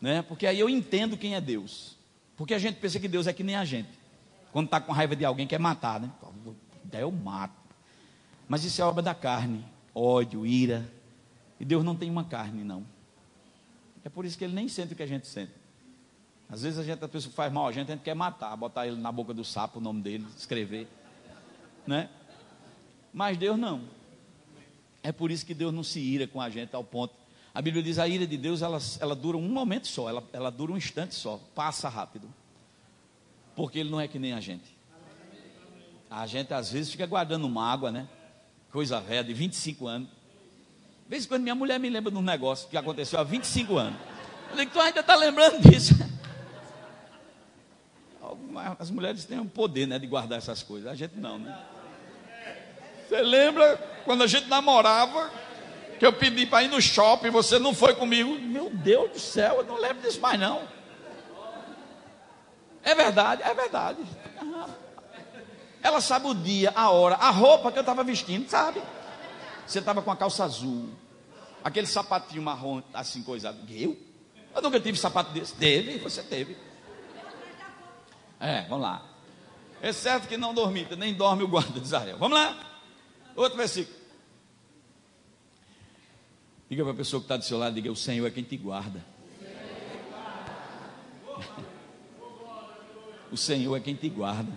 Né? 0.00 0.22
Porque 0.22 0.46
aí 0.46 0.60
eu 0.60 0.70
entendo 0.70 1.16
quem 1.16 1.34
é 1.34 1.40
Deus. 1.40 1.98
Porque 2.36 2.54
a 2.54 2.58
gente 2.60 2.76
pensa 2.76 3.00
que 3.00 3.08
Deus 3.08 3.26
é 3.26 3.32
que 3.32 3.42
nem 3.42 3.56
a 3.56 3.64
gente. 3.64 3.90
Quando 4.52 4.66
está 4.66 4.80
com 4.80 4.92
raiva 4.92 5.16
de 5.16 5.24
alguém, 5.24 5.44
quer 5.44 5.58
matar, 5.58 5.98
né? 5.98 6.08
Daí 6.84 7.02
eu 7.02 7.10
mato. 7.10 7.58
Mas 8.46 8.62
isso 8.62 8.80
é 8.80 8.84
obra 8.84 9.02
da 9.02 9.12
carne, 9.12 9.66
ódio, 9.92 10.46
ira. 10.46 10.88
E 11.58 11.64
Deus 11.64 11.82
não 11.82 11.96
tem 11.96 12.08
uma 12.08 12.22
carne, 12.22 12.62
não. 12.62 12.86
É 14.04 14.08
por 14.08 14.24
isso 14.24 14.36
que 14.36 14.44
ele 14.44 14.54
nem 14.54 14.68
sente 14.68 14.92
o 14.92 14.96
que 14.96 15.02
a 15.02 15.06
gente 15.06 15.26
sente. 15.26 15.52
Às 16.48 16.62
vezes 16.62 16.78
a 16.78 16.82
gente, 16.82 17.04
a 17.04 17.08
pessoa 17.08 17.32
faz 17.32 17.52
mal 17.52 17.66
a 17.66 17.72
gente, 17.72 17.90
a 17.90 17.94
gente 17.94 18.02
quer 18.02 18.14
matar, 18.14 18.56
botar 18.56 18.86
ele 18.86 18.96
na 18.96 19.12
boca 19.12 19.32
do 19.32 19.44
sapo, 19.44 19.78
o 19.78 19.82
nome 19.82 20.02
dele, 20.02 20.26
escrever. 20.36 20.88
Né? 21.86 22.08
Mas 23.12 23.36
Deus 23.36 23.58
não. 23.58 23.82
É 25.02 25.12
por 25.12 25.30
isso 25.30 25.46
que 25.46 25.54
Deus 25.54 25.72
não 25.72 25.82
se 25.82 26.00
ira 26.00 26.26
com 26.26 26.40
a 26.40 26.50
gente 26.50 26.74
ao 26.74 26.82
ponto. 26.82 27.14
A 27.54 27.62
Bíblia 27.62 27.82
diz 27.82 27.98
a 27.98 28.06
ira 28.06 28.26
de 28.26 28.36
Deus, 28.36 28.62
ela, 28.62 28.78
ela 29.00 29.14
dura 29.14 29.36
um 29.36 29.48
momento 29.48 29.86
só, 29.86 30.08
ela, 30.08 30.22
ela 30.32 30.50
dura 30.50 30.72
um 30.72 30.76
instante 30.76 31.14
só, 31.14 31.40
passa 31.54 31.88
rápido. 31.88 32.28
Porque 33.54 33.78
ele 33.78 33.90
não 33.90 34.00
é 34.00 34.08
que 34.08 34.18
nem 34.18 34.32
a 34.32 34.40
gente. 34.40 34.76
A 36.08 36.26
gente 36.26 36.52
às 36.52 36.70
vezes 36.70 36.90
fica 36.90 37.06
guardando 37.06 37.48
mágoa, 37.48 37.90
né? 37.90 38.08
coisa 38.70 39.00
velha, 39.00 39.24
de 39.24 39.34
25 39.34 39.86
anos. 39.86 40.08
Vez 41.10 41.24
em 41.24 41.28
quando 41.28 41.42
minha 41.42 41.56
mulher 41.56 41.80
me 41.80 41.90
lembra 41.90 42.08
de 42.08 42.16
um 42.16 42.22
negócio 42.22 42.68
que 42.68 42.76
aconteceu 42.76 43.18
há 43.18 43.24
25 43.24 43.76
anos. 43.76 43.98
Eu 44.52 44.56
digo, 44.58 44.70
tu 44.70 44.80
ainda 44.80 45.00
está 45.00 45.16
lembrando 45.16 45.58
disso? 45.68 45.92
As 48.78 48.92
mulheres 48.92 49.24
têm 49.24 49.40
um 49.40 49.48
poder 49.48 49.86
né, 49.86 49.98
de 49.98 50.06
guardar 50.06 50.38
essas 50.38 50.62
coisas, 50.62 50.88
a 50.88 50.94
gente 50.94 51.16
não, 51.16 51.36
né? 51.36 51.58
Você 53.08 53.22
lembra 53.22 53.76
quando 54.04 54.22
a 54.22 54.28
gente 54.28 54.46
namorava, 54.46 55.32
que 55.98 56.06
eu 56.06 56.12
pedi 56.12 56.46
para 56.46 56.62
ir 56.62 56.68
no 56.68 56.80
shopping, 56.80 57.30
você 57.30 57.58
não 57.58 57.74
foi 57.74 57.92
comigo? 57.96 58.38
Meu 58.38 58.70
Deus 58.70 59.10
do 59.10 59.18
céu, 59.18 59.56
eu 59.56 59.64
não 59.64 59.80
lembro 59.80 60.02
disso 60.02 60.20
mais 60.20 60.38
não. 60.38 60.62
É 62.84 62.94
verdade, 62.94 63.42
é 63.42 63.52
verdade. 63.52 63.98
Ela 65.82 66.00
sabe 66.00 66.28
o 66.28 66.34
dia, 66.34 66.72
a 66.72 66.90
hora, 66.90 67.16
a 67.16 67.30
roupa 67.30 67.72
que 67.72 67.78
eu 67.78 67.82
estava 67.82 68.04
vestindo, 68.04 68.48
sabe? 68.48 68.80
Você 69.66 69.80
estava 69.80 70.02
com 70.02 70.10
a 70.10 70.16
calça 70.16 70.44
azul, 70.44 70.90
aquele 71.62 71.86
sapatinho 71.86 72.42
marrom, 72.42 72.82
assim, 72.92 73.22
coisado. 73.22 73.58
Eu? 73.68 73.96
Eu 74.54 74.62
nunca 74.62 74.80
tive 74.80 74.98
sapato 74.98 75.32
desse. 75.32 75.54
Teve, 75.54 75.98
você 75.98 76.22
teve. 76.22 76.56
É, 78.38 78.62
vamos 78.62 78.82
lá. 78.82 79.06
É 79.82 79.92
certo 79.92 80.28
que 80.28 80.36
não 80.36 80.52
dormita, 80.52 80.96
nem 80.96 81.14
dorme 81.14 81.42
o 81.42 81.48
guarda 81.48 81.78
de 81.78 81.86
Israel. 81.86 82.18
Vamos 82.18 82.38
lá. 82.38 82.58
Outro 83.36 83.56
versículo. 83.56 83.98
Diga 86.68 86.84
para 86.84 86.92
a 86.92 86.96
pessoa 86.96 87.20
que 87.20 87.24
está 87.24 87.36
do 87.36 87.44
seu 87.44 87.58
lado, 87.58 87.74
diga, 87.74 87.90
o 87.90 87.96
Senhor 87.96 88.26
é 88.26 88.30
quem 88.30 88.44
te 88.44 88.56
guarda. 88.56 89.04
O 93.32 93.36
Senhor 93.36 93.76
é 93.76 93.80
quem 93.80 93.94
te 93.94 94.08
guarda. 94.08 94.52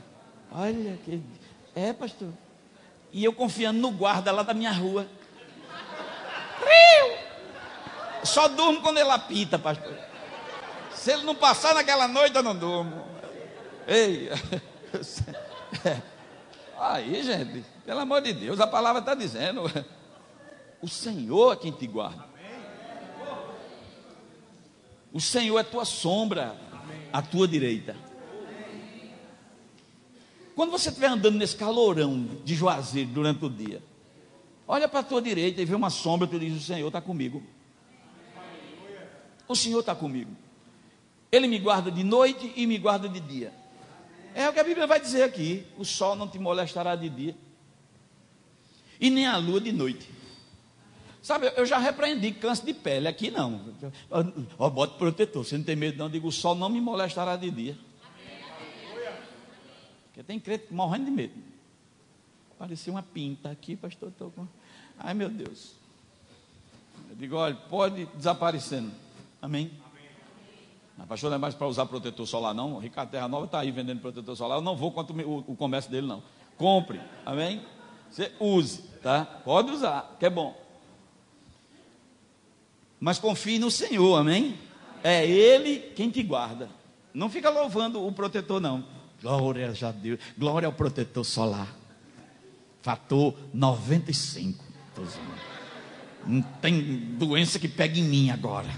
Olha 0.52 0.98
que. 1.06 1.22
É, 1.76 1.94
pastor. 1.94 2.34
E 3.12 3.24
eu 3.24 3.32
confiando 3.32 3.80
no 3.80 3.92
guarda 3.92 4.32
lá 4.32 4.42
da 4.42 4.52
minha 4.52 4.72
rua. 4.72 5.08
Só 8.23 8.47
durmo 8.47 8.82
quando 8.82 8.97
ele 8.97 9.10
apita, 9.10 9.60
pastor. 9.60 9.93
Se 10.93 11.12
ele 11.12 11.23
não 11.23 11.36
passar 11.36 11.76
naquela 11.76 12.08
noite, 12.08 12.36
eu 12.36 12.43
não 12.43 12.56
durmo. 12.56 13.06
Ei. 13.88 14.30
Aí, 16.80 17.23
gente, 17.23 17.63
pelo 17.86 17.99
amor 17.99 18.21
de 18.21 18.34
Deus, 18.34 18.60
a 18.60 18.67
palavra 18.67 18.99
está 18.99 19.13
dizendo: 19.13 19.63
o 20.82 20.88
Senhor 20.88 21.54
é 21.54 21.56
quem 21.56 21.71
te 21.71 21.86
guarda. 21.88 22.26
O 25.12 25.21
Senhor 25.21 25.60
é 25.60 25.63
tua 25.63 25.86
sombra, 25.86 26.58
a 27.12 27.21
tua 27.21 27.47
direita. 27.47 27.95
Quando 30.56 30.71
você 30.71 30.89
estiver 30.89 31.08
andando 31.08 31.38
nesse 31.38 31.56
calorão 31.56 32.28
de 32.43 32.56
Juazeiro 32.56 33.10
durante 33.10 33.45
o 33.45 33.49
dia, 33.49 33.82
olha 34.67 34.88
para 34.88 34.99
a 34.99 35.04
tua 35.04 35.21
direita 35.21 35.62
e 35.62 35.65
vê 35.65 35.76
uma 35.76 35.89
sombra, 35.89 36.28
tu 36.28 36.39
diz: 36.39 36.56
O 36.56 36.62
Senhor 36.62 36.88
está 36.88 37.02
comigo. 37.02 37.43
O 39.47 39.56
Senhor 39.56 39.80
está 39.80 39.93
comigo. 39.93 40.32
Ele 41.32 41.47
me 41.47 41.60
guarda 41.60 41.91
de 41.91 42.04
noite 42.04 42.52
e 42.56 42.65
me 42.67 42.78
guarda 42.78 43.10
de 43.10 43.19
dia. 43.19 43.54
É 44.36 44.49
o 44.49 44.54
que 44.54 44.60
a 44.60 44.63
Bíblia 44.63 44.88
vai 44.88 44.99
dizer 44.99 45.23
aqui: 45.23 45.65
o 45.78 45.86
sol 45.86 46.15
não 46.15 46.28
te 46.28 46.39
molestará 46.39 46.95
de 46.95 47.10
dia, 47.10 47.36
e 48.99 49.10
nem 49.10 49.26
a 49.26 49.38
lua 49.38 49.60
de 49.60 49.71
noite. 49.71 50.10
Sabe, 51.21 51.54
eu 51.56 51.65
já 51.65 51.78
repreendi 51.78 52.34
câncer 52.34 52.65
de 52.65 52.73
pele, 52.73 53.08
aqui 53.08 53.32
não. 53.32 53.73
Ó, 54.58 54.69
bote 54.69 54.97
protetor, 54.97 55.45
você 55.45 55.58
não 55.58 55.63
tem 55.63 55.76
medo 55.76 55.97
não, 55.97 56.10
digo, 56.10 56.28
o 56.28 56.32
sol 56.32 56.54
não 56.54 56.67
me 56.67 56.82
molestará 56.82 57.38
de 57.38 57.49
dia. 57.49 57.78
Porque 60.06 60.21
tem 60.21 60.39
crente 60.39 60.65
morrendo 60.71 61.06
de 61.06 61.12
medo. 61.12 61.34
Parecia 62.63 62.93
uma 62.93 63.04
pinta 63.04 63.52
aqui, 63.52 63.76
pastor. 63.76 64.10
Tô 64.17 64.30
com... 64.30 64.47
Ai 64.97 65.13
meu 65.13 65.28
Deus. 65.28 65.73
Eu 67.10 67.15
digo, 67.17 67.36
olha, 67.36 67.54
pode 67.54 68.06
desaparecendo. 68.15 68.89
Amém? 69.41 69.69
Amém. 70.97 71.06
pastor, 71.06 71.30
não 71.30 71.36
é 71.36 71.39
mais 71.39 71.54
para 71.54 71.67
usar 71.67 71.86
protetor 71.88 72.26
solar, 72.26 72.54
não. 72.54 72.76
O 72.76 72.80
Ricardo 72.80 73.10
Terra 73.10 73.28
Nova 73.28 73.47
está 73.47 73.60
aí 73.60 73.69
vendendo 73.69 73.99
protetor 73.99 74.38
solar. 74.38 74.60
Eu 74.60 74.62
não 74.62 74.78
vou 74.78 74.93
contra 74.93 75.13
o, 75.13 75.39
o 75.39 75.58
comércio 75.58 75.91
dele, 75.91 76.08
não. 76.08 76.23
Compre. 76.58 77.02
Amém? 77.26 77.62
Você 78.10 78.32
use, 78.39 78.84
tá? 79.02 79.26
Pode 79.26 79.69
usar, 79.69 80.15
que 80.17 80.26
é 80.26 80.30
bom. 80.30 80.58
Mas 82.97 83.19
confie 83.19 83.60
no 83.60 83.69
Senhor, 83.69 84.15
amém? 84.15 84.58
É 85.04 85.28
Ele 85.28 85.80
quem 85.97 86.10
te 86.10 86.23
guarda. 86.23 86.69
Não 87.13 87.30
fica 87.30 87.49
louvando 87.49 88.08
o 88.08 88.12
protetor, 88.13 88.62
não. 88.62 88.86
Glória 89.21 89.69
a 89.69 89.91
Deus. 89.91 90.17
Glória 90.38 90.65
ao 90.65 90.71
protetor 90.71 91.26
solar. 91.26 91.83
Fator 92.84 93.34
95. 93.54 94.63
Não 96.28 96.41
tem 96.62 96.82
doença 97.17 97.58
que 97.58 97.69
pegue 97.69 98.02
em 98.02 98.04
mim 98.04 98.30
agora. 98.30 98.69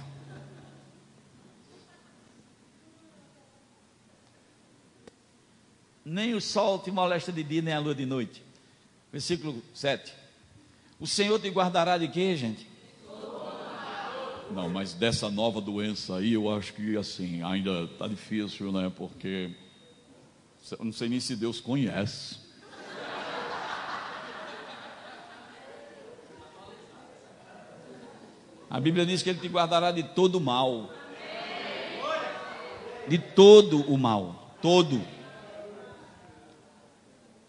Nem 6.05 6.35
o 6.35 6.39
sol 6.39 6.77
te 6.77 6.91
molesta 6.91 7.31
de 7.31 7.43
dia, 7.43 7.63
nem 7.63 7.73
a 7.73 7.79
lua 7.79 7.95
de 7.95 8.05
noite. 8.05 8.43
Versículo 9.11 9.59
7. 9.73 10.13
O 10.99 11.07
Senhor 11.07 11.39
te 11.39 11.49
guardará 11.49 11.97
de 11.97 12.07
quê, 12.07 12.37
gente? 12.37 12.67
Não, 14.51 14.69
mas 14.69 14.93
dessa 14.93 15.31
nova 15.31 15.59
doença 15.59 16.17
aí, 16.17 16.33
eu 16.33 16.55
acho 16.55 16.73
que 16.73 16.95
assim, 16.95 17.41
ainda 17.41 17.85
está 17.85 18.07
difícil, 18.07 18.71
né? 18.71 18.91
Porque 18.95 19.49
eu 20.77 20.85
não 20.85 20.93
sei 20.93 21.09
nem 21.09 21.19
se 21.19 21.35
Deus 21.35 21.59
conhece. 21.59 22.44
A 28.75 28.79
Bíblia 28.81 29.05
diz 29.05 29.23
que 29.23 29.29
Ele 29.29 29.39
te 29.39 29.47
guardará 29.47 29.89
de 29.89 30.03
todo 30.03 30.35
o 30.35 30.41
mal. 30.41 30.89
De 33.07 33.17
todo 33.17 33.89
o 33.89 33.97
mal. 33.97 34.53
Todo. 34.61 35.01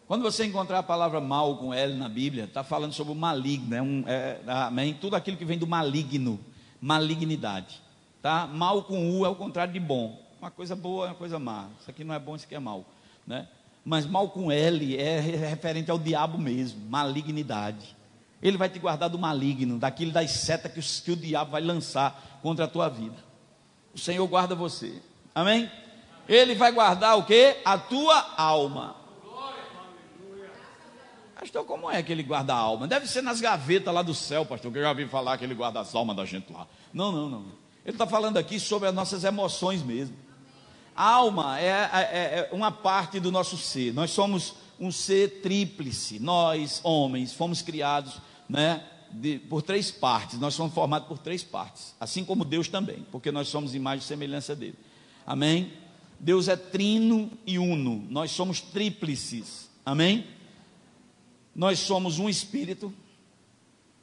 Quando 0.06 0.22
você 0.22 0.44
encontrar 0.44 0.78
a 0.78 0.84
palavra 0.84 1.20
mal 1.20 1.56
com 1.56 1.74
L 1.74 1.94
na 1.94 2.08
Bíblia, 2.08 2.44
está 2.44 2.62
falando 2.62 2.92
sobre 2.92 3.12
o 3.12 3.16
maligno. 3.16 3.74
É 3.74 3.82
um, 3.82 4.04
é, 4.06 4.38
amém? 4.46 4.94
Tudo 4.94 5.16
aquilo 5.16 5.36
que 5.36 5.44
vem 5.44 5.58
do 5.58 5.66
maligno. 5.66 6.38
Malignidade. 6.80 7.82
Tá? 8.22 8.46
Mal 8.46 8.84
com 8.84 9.18
U 9.18 9.26
é 9.26 9.28
o 9.28 9.34
contrário 9.34 9.72
de 9.72 9.80
bom. 9.80 10.24
Uma 10.40 10.52
coisa 10.52 10.76
boa 10.76 11.06
é 11.06 11.08
uma 11.08 11.16
coisa 11.16 11.40
má. 11.40 11.66
Isso 11.80 11.90
aqui 11.90 12.04
não 12.04 12.14
é 12.14 12.20
bom, 12.20 12.36
isso 12.36 12.44
aqui 12.44 12.54
é 12.54 12.60
mal 12.60 12.84
né? 13.26 13.48
Mas 13.84 14.06
mal 14.06 14.28
com 14.28 14.52
L 14.52 14.96
é 14.96 15.18
referente 15.18 15.90
ao 15.90 15.98
diabo 15.98 16.38
mesmo, 16.38 16.88
malignidade. 16.88 17.95
Ele 18.42 18.56
vai 18.56 18.68
te 18.68 18.78
guardar 18.78 19.08
do 19.08 19.18
maligno, 19.18 19.78
daquilo 19.78 20.12
das 20.12 20.30
setas 20.30 20.72
que 20.72 21.02
que 21.04 21.10
o 21.12 21.16
diabo 21.16 21.52
vai 21.52 21.62
lançar 21.62 22.38
contra 22.42 22.66
a 22.66 22.68
tua 22.68 22.88
vida. 22.88 23.16
O 23.94 23.98
Senhor 23.98 24.26
guarda 24.26 24.54
você. 24.54 25.00
Amém? 25.34 25.70
Ele 26.28 26.54
vai 26.54 26.72
guardar 26.72 27.16
o 27.18 27.24
que? 27.24 27.56
A 27.64 27.78
tua 27.78 28.34
alma. 28.36 28.96
Pastor, 31.38 31.64
como 31.64 31.90
é 31.90 32.02
que 32.02 32.10
ele 32.10 32.22
guarda 32.22 32.54
a 32.54 32.56
alma? 32.56 32.88
Deve 32.88 33.06
ser 33.06 33.22
nas 33.22 33.40
gavetas 33.40 33.94
lá 33.94 34.02
do 34.02 34.14
céu, 34.14 34.44
pastor, 34.44 34.72
que 34.72 34.78
eu 34.78 34.82
já 34.82 34.92
vi 34.92 35.06
falar 35.06 35.38
que 35.38 35.44
ele 35.44 35.54
guarda 35.54 35.80
as 35.80 35.94
almas 35.94 36.16
da 36.16 36.24
gente 36.24 36.52
lá. 36.52 36.66
Não, 36.92 37.12
não, 37.12 37.28
não. 37.28 37.44
Ele 37.84 37.94
está 37.94 38.06
falando 38.06 38.36
aqui 38.36 38.58
sobre 38.58 38.88
as 38.88 38.94
nossas 38.94 39.22
emoções 39.22 39.82
mesmo. 39.82 40.16
A 40.94 41.08
alma 41.08 41.60
é, 41.60 41.68
é, 41.68 42.00
é, 42.10 42.48
uma 42.52 42.72
parte 42.72 43.20
do 43.20 43.30
nosso 43.30 43.56
ser. 43.56 43.92
Nós 43.92 44.10
somos 44.10 44.54
um 44.80 44.90
ser 44.90 45.40
tríplice. 45.42 46.18
Nós, 46.18 46.80
homens, 46.82 47.32
fomos 47.32 47.62
criados 47.62 48.14
né, 48.48 48.82
de, 49.10 49.38
por 49.38 49.62
três 49.62 49.90
partes. 49.90 50.38
Nós 50.38 50.54
somos 50.54 50.74
formados 50.74 51.08
por 51.08 51.18
três 51.18 51.42
partes. 51.42 51.94
Assim 51.98 52.24
como 52.24 52.44
Deus 52.44 52.68
também, 52.68 53.06
porque 53.10 53.30
nós 53.30 53.48
somos 53.48 53.74
imagem 53.74 54.04
e 54.04 54.08
semelhança 54.08 54.54
dele. 54.54 54.78
Amém? 55.26 55.72
Deus 56.18 56.48
é 56.48 56.56
trino 56.56 57.30
e 57.46 57.58
uno. 57.58 58.04
Nós 58.08 58.30
somos 58.30 58.60
tríplices. 58.60 59.68
Amém? 59.84 60.26
Nós 61.54 61.78
somos 61.78 62.18
um 62.18 62.28
espírito. 62.28 62.92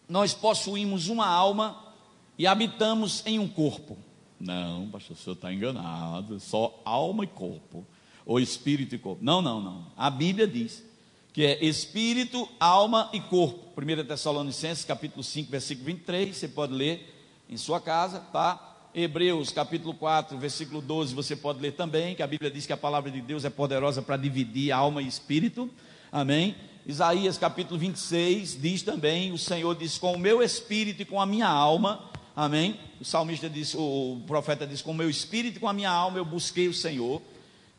Nós 0.07 0.33
possuímos 0.33 1.07
uma 1.07 1.27
alma 1.27 1.93
e 2.37 2.45
habitamos 2.45 3.23
em 3.25 3.39
um 3.39 3.47
corpo. 3.47 3.97
Não, 4.39 4.89
pastor, 4.89 5.15
o 5.15 5.19
senhor 5.19 5.35
está 5.35 5.53
enganado. 5.53 6.39
Só 6.39 6.81
alma 6.83 7.23
e 7.23 7.27
corpo. 7.27 7.85
Ou 8.25 8.39
espírito 8.39 8.95
e 8.95 8.97
corpo. 8.97 9.23
Não, 9.23 9.41
não, 9.41 9.61
não. 9.61 9.87
A 9.95 10.09
Bíblia 10.09 10.47
diz 10.47 10.83
que 11.33 11.43
é 11.45 11.65
espírito, 11.65 12.47
alma 12.59 13.09
e 13.11 13.19
corpo. 13.19 13.81
1 13.81 14.05
Tessalonicenses, 14.05 14.85
capítulo 14.85 15.23
5, 15.23 15.51
versículo 15.51 15.87
23. 15.87 16.37
Você 16.37 16.47
pode 16.47 16.71
ler 16.73 17.13
em 17.49 17.57
sua 17.57 17.81
casa, 17.81 18.19
tá? 18.31 18.89
Hebreus, 18.93 19.49
capítulo 19.49 19.93
4, 19.95 20.37
versículo 20.37 20.79
12. 20.79 21.15
Você 21.15 21.35
pode 21.35 21.59
ler 21.59 21.73
também, 21.73 22.15
que 22.15 22.21
a 22.23 22.27
Bíblia 22.27 22.51
diz 22.51 22.65
que 22.65 22.73
a 22.73 22.77
palavra 22.77 23.09
de 23.09 23.19
Deus 23.19 23.43
é 23.43 23.49
poderosa 23.49 24.01
para 24.01 24.15
dividir 24.15 24.71
alma 24.71 25.01
e 25.01 25.07
espírito. 25.07 25.69
Amém? 26.11 26.55
Isaías 26.85 27.37
capítulo 27.37 27.79
26 27.79 28.61
diz 28.61 28.83
também: 28.83 29.31
O 29.31 29.37
Senhor 29.37 29.75
diz: 29.75 29.97
Com 29.97 30.13
o 30.13 30.19
meu 30.19 30.43
espírito 30.43 31.01
e 31.01 31.05
com 31.05 31.19
a 31.19 31.25
minha 31.25 31.47
alma 31.47 32.11
Amém? 32.35 32.79
O 32.99 33.05
salmista 33.05 33.47
diz, 33.47 33.75
o 33.75 34.21
profeta 34.25 34.65
diz: 34.65 34.81
Com 34.81 34.91
o 34.91 34.95
meu 34.95 35.09
espírito 35.09 35.57
e 35.57 35.59
com 35.59 35.67
a 35.67 35.73
minha 35.73 35.91
alma 35.91 36.17
eu 36.17 36.25
busquei 36.25 36.67
o 36.67 36.73
Senhor. 36.73 37.21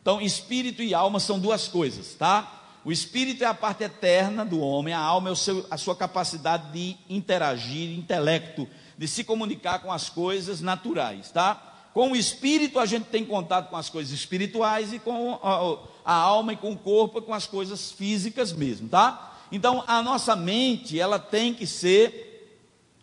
Então, 0.01 0.21
espírito 0.21 0.83
e 0.83 0.95
alma 0.95 1.19
são 1.19 1.41
duas 1.41 1.67
coisas, 1.67 2.15
tá? 2.15 2.64
O 2.85 2.93
espírito 2.93 3.43
é 3.43 3.47
a 3.47 3.55
parte 3.55 3.85
eterna 3.85 4.45
do 4.45 4.61
homem, 4.61 4.93
a 4.93 4.99
alma 4.99 5.31
é 5.31 5.33
o 5.33 5.37
seu, 5.37 5.67
a 5.71 5.77
sua 5.77 5.97
capacidade 5.97 6.71
de 6.73 6.97
interagir, 7.09 7.97
intelecto, 7.99 8.69
de 8.97 9.09
se 9.09 9.25
comunicar 9.25 9.79
com 9.81 9.91
as 9.91 10.11
coisas 10.11 10.61
naturais, 10.61 11.31
tá? 11.31 11.73
Com 11.95 12.13
o 12.13 12.17
espírito 12.17 12.79
a 12.79 12.87
gente 12.87 13.05
tem 13.05 13.25
contato 13.25 13.71
com 13.71 13.77
as 13.77 13.89
coisas 13.89 14.13
espirituais 14.13 14.93
e 14.93 14.99
com 14.99 15.39
a, 15.43 16.13
a 16.13 16.15
alma 16.15 16.53
e 16.53 16.57
com 16.57 16.73
o 16.73 16.79
corpo, 16.79 17.23
com 17.23 17.33
as 17.33 17.47
coisas 17.47 17.93
físicas 17.93 18.53
mesmo, 18.53 18.89
tá? 18.89 19.33
Então, 19.51 19.83
a 19.87 20.03
nossa 20.03 20.37
mente, 20.37 20.99
ela 20.99 21.19
tem 21.19 21.55
que 21.55 21.67
ser 21.67 22.33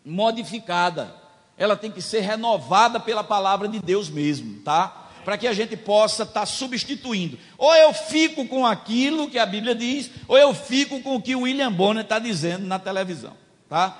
modificada 0.04 1.22
ela 1.56 1.76
tem 1.76 1.90
que 1.90 2.02
ser 2.02 2.20
renovada 2.20 2.98
pela 2.98 3.22
palavra 3.22 3.68
de 3.68 3.78
Deus 3.78 4.08
mesmo, 4.08 4.60
tá? 4.62 5.01
Para 5.24 5.38
que 5.38 5.46
a 5.46 5.52
gente 5.52 5.76
possa 5.76 6.24
estar 6.24 6.40
tá 6.40 6.46
substituindo. 6.46 7.38
Ou 7.56 7.74
eu 7.74 7.92
fico 7.92 8.46
com 8.46 8.66
aquilo 8.66 9.30
que 9.30 9.38
a 9.38 9.46
Bíblia 9.46 9.74
diz, 9.74 10.10
ou 10.26 10.36
eu 10.36 10.52
fico 10.52 11.00
com 11.00 11.16
o 11.16 11.22
que 11.22 11.36
o 11.36 11.42
William 11.42 11.72
Bonner 11.72 12.02
está 12.02 12.18
dizendo 12.18 12.66
na 12.66 12.78
televisão, 12.78 13.36
tá? 13.68 13.96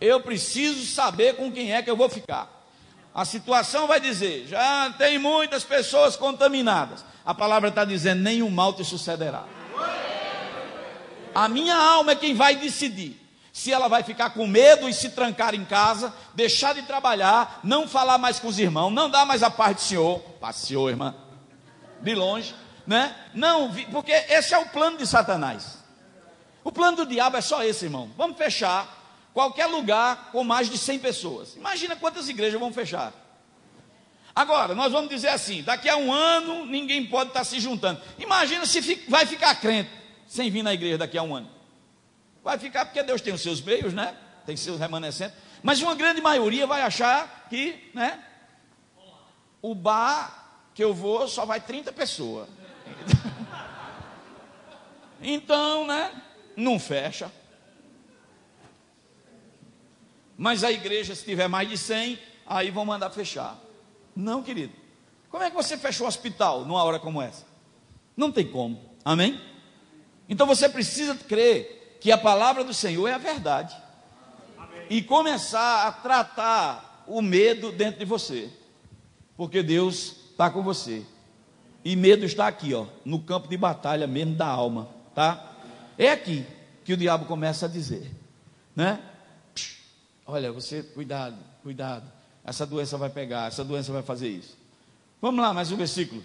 Eu 0.00 0.20
preciso 0.20 0.84
saber 0.86 1.36
com 1.36 1.50
quem 1.50 1.72
é 1.72 1.82
que 1.82 1.90
eu 1.90 1.96
vou 1.96 2.08
ficar. 2.08 2.50
A 3.14 3.24
situação 3.24 3.86
vai 3.86 4.00
dizer: 4.00 4.46
já 4.48 4.92
tem 4.98 5.18
muitas 5.18 5.62
pessoas 5.62 6.16
contaminadas. 6.16 7.04
A 7.24 7.32
palavra 7.32 7.68
está 7.68 7.84
dizendo: 7.84 8.22
nenhum 8.22 8.50
mal 8.50 8.72
te 8.72 8.84
sucederá. 8.84 9.44
A 11.34 11.48
minha 11.48 11.76
alma 11.76 12.12
é 12.12 12.16
quem 12.16 12.34
vai 12.34 12.56
decidir 12.56 13.23
se 13.54 13.70
ela 13.70 13.86
vai 13.86 14.02
ficar 14.02 14.30
com 14.30 14.48
medo 14.48 14.88
e 14.88 14.92
se 14.92 15.10
trancar 15.10 15.54
em 15.54 15.64
casa, 15.64 16.12
deixar 16.34 16.74
de 16.74 16.82
trabalhar, 16.82 17.60
não 17.62 17.86
falar 17.86 18.18
mais 18.18 18.40
com 18.40 18.48
os 18.48 18.58
irmãos, 18.58 18.90
não 18.90 19.08
dar 19.08 19.24
mais 19.24 19.44
a 19.44 19.50
paz 19.50 19.76
do 19.76 19.80
Senhor, 19.80 20.18
passeou, 20.40 20.90
irmã, 20.90 21.14
de 22.00 22.16
longe, 22.16 22.52
né? 22.84 23.14
Não, 23.32 23.72
porque 23.92 24.10
esse 24.10 24.52
é 24.52 24.58
o 24.58 24.66
plano 24.66 24.98
de 24.98 25.06
Satanás. 25.06 25.78
O 26.64 26.72
plano 26.72 26.96
do 26.96 27.06
diabo 27.06 27.36
é 27.36 27.40
só 27.40 27.62
esse, 27.62 27.84
irmão. 27.84 28.10
Vamos 28.16 28.36
fechar 28.36 28.92
qualquer 29.32 29.66
lugar 29.66 30.30
com 30.32 30.42
mais 30.42 30.68
de 30.68 30.76
100 30.76 30.98
pessoas. 30.98 31.54
Imagina 31.54 31.94
quantas 31.94 32.28
igrejas 32.28 32.58
vão 32.58 32.72
fechar. 32.72 33.12
Agora, 34.34 34.74
nós 34.74 34.90
vamos 34.90 35.08
dizer 35.08 35.28
assim: 35.28 35.62
daqui 35.62 35.88
a 35.88 35.96
um 35.96 36.12
ano 36.12 36.66
ninguém 36.66 37.06
pode 37.06 37.30
estar 37.30 37.44
se 37.44 37.60
juntando. 37.60 38.02
Imagina 38.18 38.66
se 38.66 38.80
vai 39.08 39.24
ficar 39.26 39.54
crente 39.54 39.92
sem 40.26 40.50
vir 40.50 40.64
na 40.64 40.74
igreja 40.74 40.98
daqui 40.98 41.16
a 41.16 41.22
um 41.22 41.36
ano. 41.36 41.54
Vai 42.44 42.58
ficar 42.58 42.84
porque 42.84 43.02
Deus 43.02 43.22
tem 43.22 43.32
os 43.32 43.40
seus 43.40 43.62
meios, 43.62 43.94
né? 43.94 44.14
Tem 44.44 44.54
seus 44.54 44.78
remanescentes. 44.78 45.34
Mas 45.62 45.80
uma 45.80 45.94
grande 45.94 46.20
maioria 46.20 46.66
vai 46.66 46.82
achar 46.82 47.46
que, 47.48 47.90
né? 47.94 48.22
O 49.62 49.74
bar 49.74 50.68
que 50.74 50.84
eu 50.84 50.92
vou 50.92 51.26
só 51.26 51.46
vai 51.46 51.60
30 51.60 51.92
pessoas. 51.92 52.48
Então, 55.26 55.86
né? 55.86 56.22
Não 56.54 56.78
fecha. 56.78 57.32
Mas 60.36 60.62
a 60.62 60.70
igreja, 60.70 61.14
se 61.14 61.24
tiver 61.24 61.48
mais 61.48 61.66
de 61.66 61.78
100, 61.78 62.18
aí 62.46 62.70
vão 62.70 62.84
mandar 62.84 63.08
fechar. 63.08 63.58
Não, 64.14 64.42
querido. 64.42 64.74
Como 65.30 65.42
é 65.42 65.48
que 65.48 65.56
você 65.56 65.78
fecha 65.78 66.04
o 66.04 66.06
hospital 66.06 66.66
numa 66.66 66.84
hora 66.84 66.98
como 66.98 67.22
essa? 67.22 67.46
Não 68.14 68.30
tem 68.30 68.46
como. 68.46 68.94
Amém? 69.02 69.40
Então 70.28 70.46
você 70.46 70.68
precisa 70.68 71.14
crer 71.14 71.83
que 72.04 72.12
a 72.12 72.18
palavra 72.18 72.62
do 72.62 72.74
Senhor 72.74 73.08
é 73.08 73.14
a 73.14 73.18
verdade. 73.18 73.74
Amém. 74.58 74.84
E 74.90 75.00
começar 75.00 75.86
a 75.86 75.90
tratar 75.90 77.02
o 77.06 77.22
medo 77.22 77.72
dentro 77.72 77.98
de 77.98 78.04
você. 78.04 78.50
Porque 79.38 79.62
Deus 79.62 80.14
está 80.30 80.50
com 80.50 80.62
você. 80.62 81.02
E 81.82 81.96
medo 81.96 82.26
está 82.26 82.46
aqui, 82.46 82.74
ó, 82.74 82.84
no 83.06 83.20
campo 83.20 83.48
de 83.48 83.56
batalha 83.56 84.06
mesmo 84.06 84.34
da 84.34 84.46
alma, 84.46 84.86
tá? 85.14 85.54
É 85.96 86.10
aqui 86.10 86.44
que 86.84 86.92
o 86.92 86.96
diabo 86.98 87.24
começa 87.24 87.64
a 87.64 87.70
dizer, 87.70 88.10
né? 88.76 89.00
Olha, 90.26 90.52
você, 90.52 90.82
cuidado, 90.82 91.38
cuidado. 91.62 92.04
Essa 92.44 92.66
doença 92.66 92.98
vai 92.98 93.08
pegar, 93.08 93.48
essa 93.48 93.64
doença 93.64 93.90
vai 93.90 94.02
fazer 94.02 94.28
isso. 94.28 94.58
Vamos 95.22 95.42
lá, 95.42 95.54
mais 95.54 95.72
um 95.72 95.76
versículo. 95.78 96.22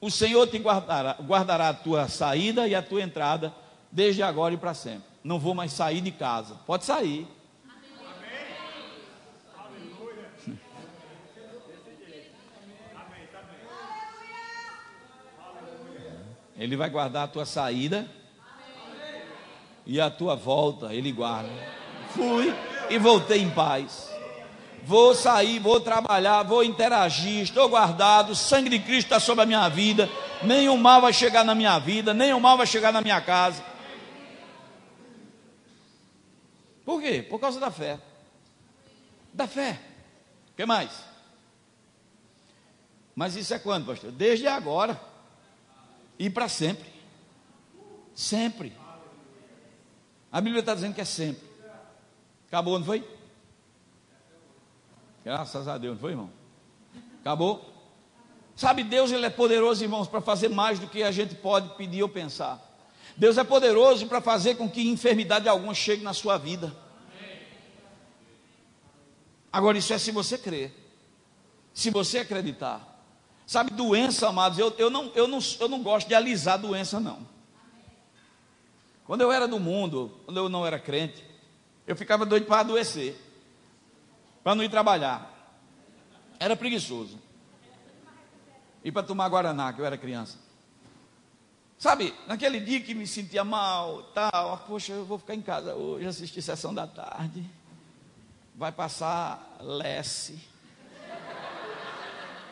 O 0.00 0.12
Senhor 0.12 0.46
te 0.46 0.58
guardará, 0.58 1.16
guardará 1.20 1.70
a 1.70 1.74
tua 1.74 2.06
saída 2.06 2.68
e 2.68 2.74
a 2.76 2.80
tua 2.80 3.02
entrada, 3.02 3.52
desde 3.90 4.22
agora 4.22 4.54
e 4.54 4.56
para 4.56 4.74
sempre. 4.74 5.08
Não 5.22 5.38
vou 5.38 5.54
mais 5.54 5.72
sair 5.72 6.00
de 6.00 6.10
casa. 6.10 6.54
Pode 6.66 6.84
sair. 6.84 7.26
Ele 16.58 16.76
vai 16.76 16.90
guardar 16.90 17.24
a 17.24 17.28
tua 17.28 17.46
saída 17.46 18.08
e 19.86 20.00
a 20.00 20.10
tua 20.10 20.34
volta, 20.34 20.92
Ele 20.92 21.12
guarda. 21.12 21.50
Fui 22.10 22.52
e 22.90 22.98
voltei 22.98 23.40
em 23.40 23.50
paz. 23.50 24.10
Vou 24.82 25.14
sair, 25.14 25.58
vou 25.60 25.78
trabalhar, 25.80 26.42
vou 26.42 26.64
interagir, 26.64 27.42
estou 27.42 27.68
guardado, 27.68 28.30
o 28.30 28.36
sangue 28.36 28.70
de 28.70 28.78
Cristo 28.78 29.06
está 29.06 29.20
sobre 29.20 29.42
a 29.42 29.46
minha 29.46 29.68
vida, 29.68 30.08
nenhum 30.42 30.76
mal 30.76 31.00
vai 31.00 31.12
chegar 31.12 31.44
na 31.44 31.54
minha 31.54 31.78
vida, 31.78 32.14
nenhum 32.14 32.40
mal 32.40 32.56
vai 32.56 32.66
chegar 32.66 32.92
na 32.92 33.00
minha 33.00 33.20
casa. 33.20 33.62
Por 36.88 37.02
quê? 37.02 37.22
Por 37.22 37.38
causa 37.38 37.60
da 37.60 37.70
fé. 37.70 38.00
Da 39.34 39.46
fé. 39.46 39.78
O 40.52 40.56
que 40.56 40.64
mais? 40.64 41.04
Mas 43.14 43.36
isso 43.36 43.52
é 43.52 43.58
quando, 43.58 43.84
pastor? 43.84 44.10
Desde 44.10 44.46
agora 44.46 44.98
e 46.18 46.30
para 46.30 46.48
sempre. 46.48 46.90
Sempre. 48.14 48.74
A 50.32 50.40
Bíblia 50.40 50.60
está 50.60 50.74
dizendo 50.74 50.94
que 50.94 51.02
é 51.02 51.04
sempre. 51.04 51.46
Acabou, 52.46 52.78
não 52.78 52.86
foi? 52.86 53.06
Graças 55.22 55.68
a 55.68 55.76
Deus, 55.76 55.96
não 55.96 56.00
foi, 56.00 56.12
irmão? 56.12 56.30
Acabou? 57.20 57.70
Sabe, 58.56 58.82
Deus 58.82 59.12
ele 59.12 59.26
é 59.26 59.30
poderoso, 59.30 59.84
irmãos, 59.84 60.08
para 60.08 60.22
fazer 60.22 60.48
mais 60.48 60.78
do 60.78 60.88
que 60.88 61.02
a 61.02 61.10
gente 61.10 61.34
pode 61.34 61.68
pedir 61.76 62.02
ou 62.02 62.08
pensar. 62.08 62.66
Deus 63.18 63.36
é 63.36 63.44
poderoso 63.44 64.06
para 64.06 64.20
fazer 64.20 64.54
com 64.54 64.70
que 64.70 64.88
enfermidade 64.88 65.48
alguma 65.48 65.74
chegue 65.74 66.02
na 66.02 66.14
sua 66.14 66.38
vida. 66.38 66.74
Agora, 69.52 69.76
isso 69.76 69.92
é 69.92 69.98
se 69.98 70.10
você 70.10 70.38
crer, 70.38 70.72
se 71.74 71.90
você 71.90 72.20
acreditar. 72.20 72.96
Sabe, 73.46 73.72
doença, 73.72 74.28
amados, 74.28 74.58
eu, 74.58 74.72
eu, 74.78 74.88
não, 74.88 75.10
eu, 75.14 75.26
não, 75.26 75.38
eu 75.58 75.68
não 75.68 75.82
gosto 75.82 76.06
de 76.06 76.14
alisar 76.14 76.58
doença, 76.58 77.00
não. 77.00 77.26
Quando 79.04 79.22
eu 79.22 79.32
era 79.32 79.48
do 79.48 79.58
mundo, 79.58 80.20
quando 80.24 80.36
eu 80.36 80.48
não 80.48 80.66
era 80.66 80.78
crente, 80.78 81.24
eu 81.86 81.96
ficava 81.96 82.24
doido 82.24 82.46
para 82.46 82.60
adoecer 82.60 83.28
para 84.48 84.54
não 84.54 84.64
ir 84.64 84.70
trabalhar. 84.70 85.30
Era 86.40 86.56
preguiçoso. 86.56 87.18
E 88.82 88.90
para 88.90 89.02
tomar 89.02 89.28
Guaraná, 89.28 89.74
que 89.74 89.80
eu 89.80 89.84
era 89.84 89.98
criança. 89.98 90.38
Sabe, 91.78 92.12
naquele 92.26 92.58
dia 92.58 92.80
que 92.80 92.92
me 92.92 93.06
sentia 93.06 93.44
mal, 93.44 94.02
tal, 94.12 94.64
poxa, 94.66 94.92
eu 94.92 95.04
vou 95.04 95.16
ficar 95.16 95.36
em 95.36 95.40
casa 95.40 95.74
hoje, 95.76 96.06
assistir 96.06 96.42
sessão 96.42 96.74
da 96.74 96.88
tarde. 96.88 97.44
Vai 98.56 98.72
passar 98.72 99.56
Lesse. 99.60 100.40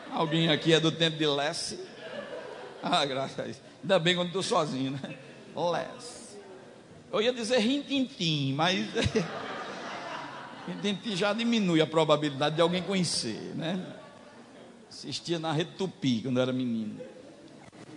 Alguém 0.09 0.49
aqui 0.49 0.71
é 0.71 0.79
do 0.79 0.93
tempo 0.93 1.17
de 1.17 1.27
Lesse? 1.27 1.77
Ah, 2.81 3.03
graças 3.03 3.37
a 3.37 3.43
Deus. 3.43 3.57
Ainda 3.83 3.99
bem 3.99 4.15
quando 4.15 4.27
estou 4.27 4.41
sozinho, 4.41 4.91
né? 4.91 5.17
Lesse. 5.53 6.37
Eu 7.11 7.21
ia 7.21 7.33
dizer 7.33 7.57
rintintim, 7.57 8.53
mas 8.53 8.87
gente 10.81 11.17
já 11.17 11.33
diminui 11.33 11.81
a 11.81 11.87
probabilidade 11.87 12.55
de 12.55 12.61
alguém 12.61 12.81
conhecer, 12.81 13.53
né? 13.55 13.93
Assistia 14.89 15.37
na 15.37 15.51
Rede 15.51 15.71
Tupi 15.77 16.21
quando 16.21 16.39
era 16.39 16.53
menino. 16.53 16.97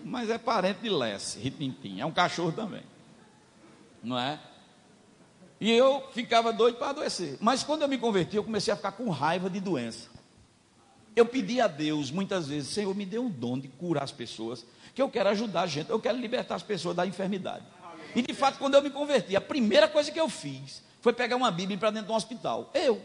Mas 0.05 0.31
é 0.31 0.39
parente 0.39 0.81
de 0.81 0.91
Lesse, 0.91 1.39
Ritintim. 1.39 2.01
É 2.01 2.07
um 2.07 2.13
cachorro 2.13 2.53
também. 2.53 2.83
Não 4.03 4.19
é? 4.19 4.41
E 5.61 5.71
eu 5.71 6.09
ficava 6.13 6.53
doido 6.53 6.79
para 6.79 6.91
adoecer. 6.91 7.37
Mas 7.41 7.63
quando 7.63 7.83
eu 7.83 7.89
me 7.89 7.99
converti, 7.99 8.37
eu 8.37 8.45
comecei 8.45 8.73
a 8.73 8.77
ficar 8.77 8.93
com 8.93 9.11
raiva 9.11 9.51
de 9.51 9.61
doença. 9.61 10.09
Eu 11.15 11.27
pedi 11.27 11.61
a 11.61 11.67
Deus 11.67 12.11
muitas 12.11 12.49
vezes, 12.49 12.71
Senhor, 12.71 12.95
me 12.95 13.05
dê 13.05 13.19
um 13.19 13.29
dom 13.29 13.59
de 13.59 13.69
curar 13.69 14.05
as 14.05 14.13
pessoas, 14.13 14.65
que 14.95 15.03
eu 15.03 15.11
quero 15.11 15.29
ajudar 15.29 15.63
a 15.63 15.67
gente, 15.67 15.91
eu 15.91 16.01
quero 16.01 16.17
libertar 16.17 16.55
as 16.55 16.63
pessoas 16.63 16.97
da 16.97 17.07
enfermidade. 17.07 17.65
E 18.15 18.23
de 18.23 18.33
fato, 18.33 18.59
quando 18.59 18.75
eu 18.75 18.83
me 18.83 18.91
converti, 18.91 19.37
a 19.37 19.41
primeira 19.41 19.87
coisa 19.87 20.11
que 20.11 20.19
eu 20.19 20.29
fiz 20.29 20.83
foi 21.01 21.13
pegar 21.13 21.37
uma 21.37 21.51
Bíblia 21.51 21.77
para 21.77 21.91
dentro 21.91 22.07
de 22.07 22.13
um 22.13 22.17
hospital. 22.17 22.71
Eu. 22.75 23.01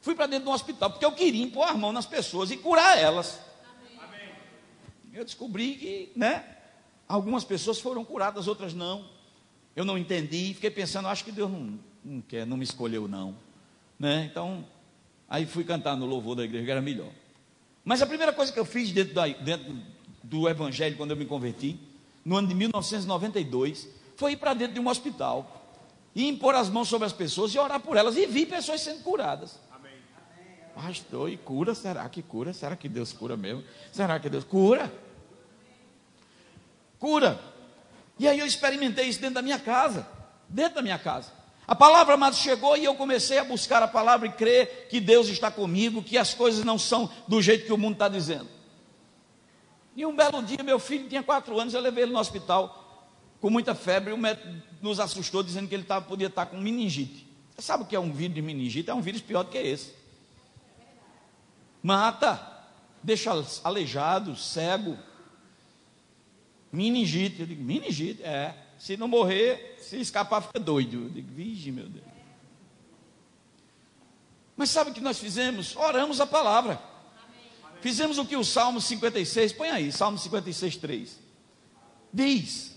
Fui 0.00 0.14
para 0.14 0.26
dentro 0.26 0.44
de 0.44 0.50
um 0.50 0.54
hospital 0.54 0.90
porque 0.90 1.04
eu 1.04 1.12
queria 1.12 1.42
impor 1.42 1.68
a 1.68 1.74
mão 1.74 1.92
nas 1.92 2.06
pessoas 2.06 2.50
e 2.50 2.56
curar 2.56 2.98
elas. 2.98 3.40
Eu 5.14 5.24
descobri 5.24 5.76
que, 5.76 6.12
né? 6.16 6.44
Algumas 7.06 7.44
pessoas 7.44 7.78
foram 7.78 8.04
curadas, 8.04 8.48
outras 8.48 8.74
não. 8.74 9.08
Eu 9.76 9.84
não 9.84 9.96
entendi, 9.96 10.52
fiquei 10.54 10.70
pensando, 10.70 11.06
acho 11.06 11.24
que 11.24 11.30
Deus 11.30 11.48
não, 11.48 11.78
não 12.04 12.20
quer, 12.20 12.44
não 12.44 12.56
me 12.56 12.64
escolheu 12.64 13.06
não, 13.06 13.36
né? 13.96 14.28
Então, 14.28 14.64
aí 15.28 15.46
fui 15.46 15.62
cantar 15.62 15.96
no 15.96 16.04
louvor 16.04 16.34
da 16.34 16.42
igreja 16.42 16.64
que 16.64 16.70
era 16.70 16.82
melhor. 16.82 17.12
Mas 17.84 18.02
a 18.02 18.06
primeira 18.06 18.32
coisa 18.32 18.52
que 18.52 18.58
eu 18.58 18.64
fiz 18.64 18.90
dentro, 18.90 19.14
da, 19.14 19.28
dentro 19.28 19.76
do 20.20 20.48
evangelho 20.48 20.96
quando 20.96 21.12
eu 21.12 21.16
me 21.16 21.26
converti, 21.26 21.78
no 22.24 22.36
ano 22.36 22.48
de 22.48 22.54
1992, 22.54 23.88
foi 24.16 24.32
ir 24.32 24.36
para 24.36 24.52
dentro 24.52 24.74
de 24.74 24.80
um 24.80 24.88
hospital 24.88 25.78
e 26.12 26.26
impor 26.26 26.56
as 26.56 26.68
mãos 26.68 26.88
sobre 26.88 27.06
as 27.06 27.12
pessoas 27.12 27.54
e 27.54 27.58
orar 27.58 27.78
por 27.78 27.96
elas. 27.96 28.16
E 28.16 28.26
vi 28.26 28.46
pessoas 28.46 28.80
sendo 28.80 29.02
curadas. 29.04 29.60
Amém. 29.70 29.92
Pastor, 30.74 31.30
e 31.30 31.36
cura? 31.36 31.72
Será 31.72 32.08
que 32.08 32.20
cura? 32.20 32.52
Será 32.52 32.74
que 32.74 32.88
Deus 32.88 33.12
cura 33.12 33.36
mesmo? 33.36 33.62
Será 33.92 34.18
que 34.18 34.28
Deus 34.28 34.42
cura? 34.42 34.92
Cura. 37.04 37.38
E 38.18 38.26
aí 38.26 38.38
eu 38.38 38.46
experimentei 38.46 39.06
isso 39.06 39.20
dentro 39.20 39.34
da 39.34 39.42
minha 39.42 39.58
casa. 39.58 40.08
Dentro 40.48 40.76
da 40.76 40.82
minha 40.82 40.98
casa. 40.98 41.30
A 41.68 41.74
palavra, 41.74 42.14
amado, 42.14 42.34
chegou 42.34 42.78
e 42.78 42.84
eu 42.86 42.94
comecei 42.94 43.36
a 43.36 43.44
buscar 43.44 43.82
a 43.82 43.88
palavra 43.88 44.26
e 44.26 44.32
crer 44.32 44.88
que 44.88 45.00
Deus 45.00 45.28
está 45.28 45.50
comigo, 45.50 46.02
que 46.02 46.16
as 46.16 46.32
coisas 46.32 46.64
não 46.64 46.78
são 46.78 47.10
do 47.28 47.42
jeito 47.42 47.66
que 47.66 47.72
o 47.74 47.76
mundo 47.76 47.92
está 47.92 48.08
dizendo. 48.08 48.48
E 49.94 50.06
um 50.06 50.16
belo 50.16 50.42
dia, 50.42 50.62
meu 50.62 50.78
filho 50.78 51.06
tinha 51.06 51.22
quatro 51.22 51.60
anos, 51.60 51.74
eu 51.74 51.80
levei 51.82 52.04
ele 52.04 52.12
no 52.14 52.18
hospital 52.18 53.04
com 53.38 53.50
muita 53.50 53.74
febre, 53.74 54.10
o 54.10 54.16
médico 54.16 54.48
nos 54.80 54.98
assustou 54.98 55.42
dizendo 55.42 55.68
que 55.68 55.74
ele 55.74 55.84
tava, 55.84 56.06
podia 56.06 56.28
estar 56.28 56.46
com 56.46 56.56
meningite. 56.56 57.28
Você 57.54 57.60
sabe 57.60 57.82
o 57.82 57.86
que 57.86 57.94
é 57.94 58.00
um 58.00 58.14
vírus 58.14 58.34
de 58.34 58.40
meningite? 58.40 58.88
É 58.88 58.94
um 58.94 59.02
vírus 59.02 59.20
pior 59.20 59.42
do 59.42 59.50
que 59.50 59.58
esse. 59.58 59.94
Mata, 61.82 62.40
deixa 63.02 63.30
aleijado, 63.62 64.34
cego. 64.36 64.96
Meningite. 66.74 67.40
Eu 67.40 67.46
digo, 67.46 67.62
meningite? 67.62 68.22
É. 68.22 68.54
Se 68.78 68.96
não 68.96 69.08
morrer, 69.08 69.78
se 69.80 69.96
escapar, 70.00 70.42
fica 70.42 70.58
doido. 70.58 71.04
Eu 71.04 71.10
digo, 71.10 71.28
vige, 71.32 71.70
meu 71.70 71.88
Deus. 71.88 72.04
Mas 74.56 74.70
sabe 74.70 74.90
o 74.90 74.94
que 74.94 75.00
nós 75.00 75.18
fizemos? 75.18 75.74
Oramos 75.76 76.20
a 76.20 76.26
palavra. 76.26 76.80
Fizemos 77.80 78.18
o 78.18 78.24
que 78.24 78.36
o 78.36 78.44
Salmo 78.44 78.80
56, 78.80 79.52
põe 79.52 79.68
aí, 79.68 79.92
Salmo 79.92 80.16
56, 80.16 80.76
3. 80.76 81.18
Diz: 82.12 82.74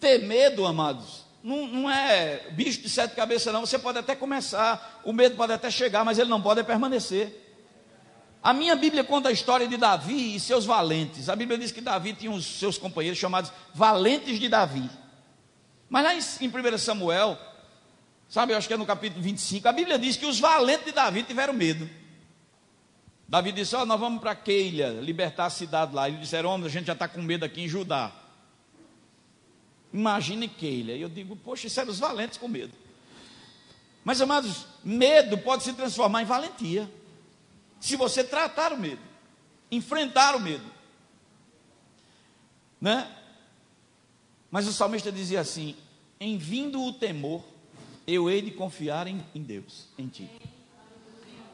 ter 0.00 0.22
medo, 0.22 0.66
amados, 0.66 1.24
não, 1.42 1.66
não, 1.66 1.90
é 1.90 2.50
bicho 2.52 2.80
de 2.80 2.88
sete 2.88 3.14
cabeças, 3.14 3.52
não. 3.52 3.66
Você 3.66 3.78
pode 3.78 3.98
até 3.98 4.16
começar, 4.16 5.02
o 5.04 5.12
medo 5.12 5.36
pode 5.36 5.52
até 5.52 5.70
chegar, 5.70 6.02
mas 6.02 6.18
ele 6.18 6.30
não 6.30 6.40
pode 6.40 6.64
permanecer. 6.64 7.43
A 8.44 8.52
minha 8.52 8.76
Bíblia 8.76 9.02
conta 9.02 9.30
a 9.30 9.32
história 9.32 9.66
de 9.66 9.78
Davi 9.78 10.36
e 10.36 10.38
seus 10.38 10.66
valentes. 10.66 11.30
A 11.30 11.34
Bíblia 11.34 11.56
diz 11.56 11.72
que 11.72 11.80
Davi 11.80 12.12
tinha 12.12 12.30
os 12.30 12.44
seus 12.44 12.76
companheiros 12.76 13.18
chamados 13.18 13.50
valentes 13.72 14.38
de 14.38 14.50
Davi. 14.50 14.90
Mas 15.88 16.04
lá 16.04 16.14
em, 16.14 16.18
em 16.46 16.74
1 16.74 16.78
Samuel, 16.78 17.38
sabe, 18.28 18.52
eu 18.52 18.58
acho 18.58 18.68
que 18.68 18.74
é 18.74 18.76
no 18.76 18.84
capítulo 18.84 19.22
25, 19.22 19.66
a 19.66 19.72
Bíblia 19.72 19.98
diz 19.98 20.18
que 20.18 20.26
os 20.26 20.38
valentes 20.38 20.84
de 20.84 20.92
Davi 20.92 21.22
tiveram 21.22 21.54
medo. 21.54 21.88
Davi 23.26 23.50
disse: 23.50 23.74
Ó, 23.74 23.82
oh, 23.82 23.86
nós 23.86 23.98
vamos 23.98 24.20
para 24.20 24.34
Keila, 24.34 25.00
libertar 25.00 25.46
a 25.46 25.50
cidade 25.50 25.94
lá. 25.94 26.06
Eles 26.06 26.20
disseram: 26.20 26.50
Homem, 26.50 26.66
a 26.66 26.70
gente 26.70 26.86
já 26.86 26.92
está 26.92 27.08
com 27.08 27.22
medo 27.22 27.46
aqui 27.46 27.62
em 27.62 27.68
Judá. 27.68 28.12
Imagine 29.90 30.48
Keila. 30.48 30.92
E 30.92 31.00
eu 31.00 31.08
digo, 31.08 31.34
poxa, 31.34 31.66
isso 31.66 31.80
era 31.80 31.88
os 31.88 31.98
valentes 31.98 32.36
com 32.36 32.48
medo. 32.48 32.74
Mas, 34.04 34.20
amados, 34.20 34.66
medo 34.84 35.38
pode 35.38 35.62
se 35.62 35.72
transformar 35.72 36.20
em 36.20 36.26
valentia. 36.26 36.90
Se 37.84 37.96
você 37.96 38.24
tratar 38.24 38.72
o 38.72 38.78
medo, 38.78 39.02
enfrentar 39.70 40.34
o 40.34 40.40
medo. 40.40 40.64
Né? 42.80 43.14
Mas 44.50 44.66
o 44.66 44.72
salmista 44.72 45.12
dizia 45.12 45.40
assim: 45.40 45.76
em 46.18 46.38
vindo 46.38 46.82
o 46.82 46.94
temor, 46.94 47.44
eu 48.06 48.30
hei 48.30 48.40
de 48.40 48.52
confiar 48.52 49.06
em, 49.06 49.22
em 49.34 49.42
Deus, 49.42 49.84
em 49.98 50.08
ti. 50.08 50.30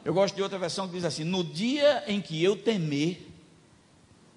Eu 0.05 0.13
gosto 0.13 0.33
de 0.33 0.41
outra 0.41 0.57
versão 0.57 0.87
que 0.87 0.93
diz 0.93 1.03
assim: 1.03 1.25
no 1.25 1.43
dia 1.43 2.05
em 2.07 2.21
que 2.21 2.41
eu 2.41 2.55
temer, 2.55 3.27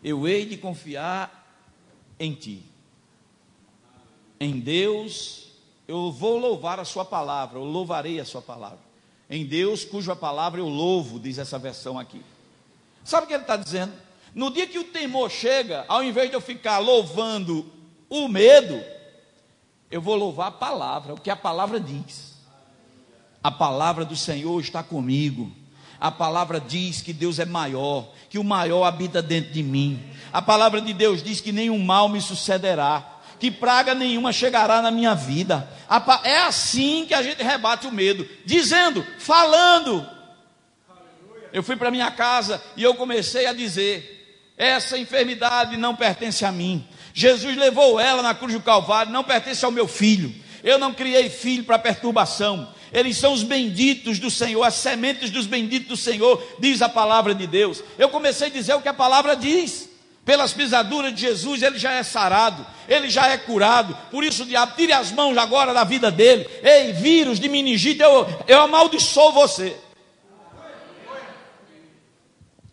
eu 0.03 0.27
hei 0.27 0.47
de 0.47 0.57
confiar 0.57 1.47
em 2.19 2.35
ti. 2.35 2.65
Em 4.41 4.59
Deus, 4.59 5.53
eu 5.87 6.11
vou 6.11 6.39
louvar 6.39 6.81
a 6.81 6.85
sua 6.85 7.05
palavra, 7.05 7.57
eu 7.57 7.65
louvarei 7.65 8.19
a 8.19 8.25
sua 8.25 8.43
palavra. 8.43 8.84
Em 9.29 9.45
Deus, 9.45 9.85
cuja 9.85 10.15
palavra 10.15 10.61
eu 10.61 10.69
louvo, 10.69 11.19
diz 11.19 11.39
essa 11.39 11.59
versão 11.59 11.99
aqui. 11.99 12.23
Sabe 13.05 13.25
o 13.25 13.29
que 13.29 13.35
ele 13.35 13.43
está 13.43 13.57
dizendo? 13.57 13.93
No 14.35 14.51
dia 14.51 14.67
que 14.67 14.79
o 14.79 14.85
temor 14.85 15.31
chega, 15.31 15.85
ao 15.89 16.03
invés 16.03 16.29
de 16.29 16.37
eu 16.37 16.41
ficar 16.41 16.79
louvando 16.79 17.67
o 18.09 18.29
medo, 18.29 18.83
eu 19.91 20.01
vou 20.01 20.17
louvar 20.17 20.49
a 20.49 20.53
palavra, 20.53 21.15
o 21.15 21.21
que 21.21 21.31
a 21.31 21.37
palavra 21.37 21.79
diz. 21.79 22.35
A 23.43 23.51
palavra 23.51 24.05
do 24.05 24.17
Senhor 24.17 24.59
está 24.61 24.83
comigo. 24.83 25.53
A 26.01 26.11
palavra 26.11 26.61
diz 26.61 27.01
que 27.01 27.13
Deus 27.13 27.39
é 27.39 27.45
maior, 27.45 28.09
que 28.29 28.39
o 28.39 28.45
maior 28.45 28.85
habita 28.85 29.23
dentro 29.23 29.53
de 29.53 29.63
mim. 29.63 30.03
A 30.33 30.43
palavra 30.43 30.81
de 30.81 30.93
Deus 30.93 31.23
diz 31.23 31.41
que 31.41 31.53
nenhum 31.53 31.79
mal 31.79 32.09
me 32.09 32.21
sucederá, 32.21 33.14
que 33.45 33.51
praga 33.51 33.95
nenhuma 33.95 34.33
chegará 34.33 34.81
na 34.81 34.91
minha 34.91 35.15
vida. 35.15 35.69
É 36.23 36.39
assim 36.39 37.05
que 37.07 37.13
a 37.13 37.23
gente 37.23 37.43
rebate 37.43 37.87
o 37.87 37.93
medo, 37.93 38.27
dizendo, 38.43 39.07
falando. 39.19 40.09
Eu 41.53 41.63
fui 41.63 41.77
para 41.77 41.91
minha 41.91 42.11
casa 42.11 42.63
e 42.75 42.83
eu 42.83 42.95
comecei 42.95 43.45
a 43.45 43.53
dizer: 43.53 44.49
essa 44.57 44.97
enfermidade 44.97 45.77
não 45.77 45.95
pertence 45.95 46.43
a 46.43 46.51
mim. 46.51 46.89
Jesus 47.13 47.55
levou 47.55 48.01
ela 48.01 48.23
na 48.23 48.35
cruz 48.35 48.55
do 48.55 48.63
Calvário, 48.63 49.13
não 49.13 49.23
pertence 49.23 49.63
ao 49.63 49.71
meu 49.71 49.87
filho. 49.87 50.35
Eu 50.63 50.79
não 50.79 50.95
criei 50.95 51.29
filho 51.29 51.65
para 51.65 51.79
perturbação. 51.79 52.73
Eles 52.91 53.19
são 53.19 53.35
os 53.35 53.43
benditos 53.43 54.19
do 54.19 54.31
Senhor, 54.31 54.63
as 54.63 54.77
sementes 54.77 55.29
dos 55.29 55.45
benditos 55.45 55.89
do 55.89 55.97
Senhor, 55.99 56.43
diz 56.59 56.81
a 56.81 56.89
palavra 56.89 57.35
de 57.35 57.47
Deus. 57.47 57.85
Eu 57.99 58.09
comecei 58.09 58.47
a 58.47 58.51
dizer 58.51 58.73
o 58.73 58.81
que 58.81 58.89
a 58.89 58.95
palavra 58.95 59.37
diz. 59.37 59.91
Pelas 60.25 60.53
pisaduras 60.53 61.15
de 61.15 61.21
Jesus, 61.21 61.63
ele 61.63 61.79
já 61.79 61.93
é 61.93 62.03
sarado, 62.03 62.67
ele 62.89 63.11
já 63.11 63.29
é 63.29 63.37
curado. 63.37 63.97
Por 64.11 64.25
isso, 64.25 64.47
diabo, 64.47 64.75
tire 64.75 64.93
as 64.93 65.13
mãos 65.13 65.37
agora 65.37 65.75
da 65.75 65.85
vida 65.85 66.11
dele. 66.11 66.49
Ei, 66.63 66.93
vírus 66.93 67.39
de 67.39 67.49
meningite, 67.49 68.01
eu, 68.01 68.27
eu 68.49 68.63
amaldiçoo 68.63 69.33
você. 69.33 69.77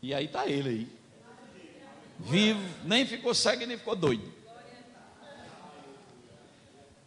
E 0.02 0.14
aí 0.14 0.26
está 0.26 0.48
ele 0.48 0.70
aí. 0.70 0.88
Vivo, 2.20 2.62
nem 2.84 3.06
ficou 3.06 3.34
cego 3.34 3.66
nem 3.66 3.78
ficou 3.78 3.96
doido. 3.96 4.32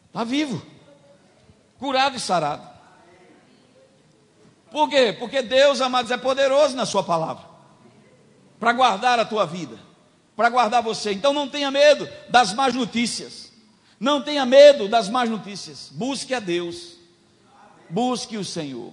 Está 0.08 0.24
vivo, 0.24 0.64
curado 1.78 2.16
e 2.16 2.20
sarado. 2.20 2.68
Por 4.70 4.88
quê? 4.88 5.14
Porque 5.18 5.40
Deus, 5.40 5.80
amados, 5.80 6.10
é 6.10 6.16
poderoso 6.16 6.76
na 6.76 6.84
Sua 6.84 7.02
palavra 7.02 7.54
para 8.58 8.72
guardar 8.72 9.18
a 9.18 9.24
tua 9.24 9.44
vida, 9.44 9.76
para 10.36 10.50
guardar 10.50 10.82
você. 10.82 11.12
Então 11.12 11.32
não 11.32 11.48
tenha 11.48 11.70
medo 11.70 12.08
das 12.28 12.52
más 12.52 12.74
notícias. 12.74 13.52
Não 13.98 14.22
tenha 14.22 14.44
medo 14.44 14.88
das 14.88 15.08
más 15.08 15.28
notícias. 15.30 15.90
Busque 15.92 16.34
a 16.34 16.40
Deus. 16.40 16.96
Busque 17.88 18.36
o 18.36 18.44
Senhor. 18.44 18.92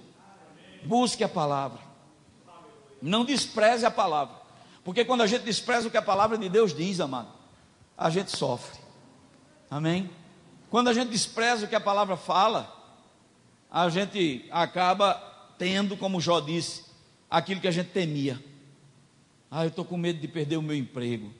Busque 0.84 1.24
a 1.24 1.28
palavra. 1.28 1.80
Não 3.00 3.24
despreze 3.24 3.84
a 3.84 3.90
palavra. 3.90 4.36
Porque 4.84 5.04
quando 5.04 5.22
a 5.22 5.26
gente 5.26 5.42
despreza 5.42 5.88
o 5.88 5.90
que 5.90 5.96
a 5.96 6.02
palavra 6.02 6.36
de 6.38 6.48
Deus 6.48 6.74
diz, 6.74 7.00
amado, 7.00 7.28
a 7.96 8.10
gente 8.10 8.36
sofre. 8.36 8.80
Amém? 9.70 10.10
Quando 10.70 10.88
a 10.88 10.94
gente 10.94 11.10
despreza 11.10 11.66
o 11.66 11.68
que 11.68 11.74
a 11.74 11.80
palavra 11.80 12.16
fala, 12.16 12.72
a 13.70 13.88
gente 13.88 14.46
acaba 14.50 15.14
tendo, 15.58 15.96
como 15.96 16.20
Jó 16.20 16.40
disse, 16.40 16.84
aquilo 17.30 17.60
que 17.60 17.68
a 17.68 17.72
gente 17.72 17.90
temia. 17.90 18.42
Ah, 19.54 19.66
eu 19.66 19.68
estou 19.68 19.84
com 19.84 19.98
medo 19.98 20.18
de 20.18 20.26
perder 20.26 20.56
o 20.56 20.62
meu 20.62 20.74
emprego. 20.74 21.30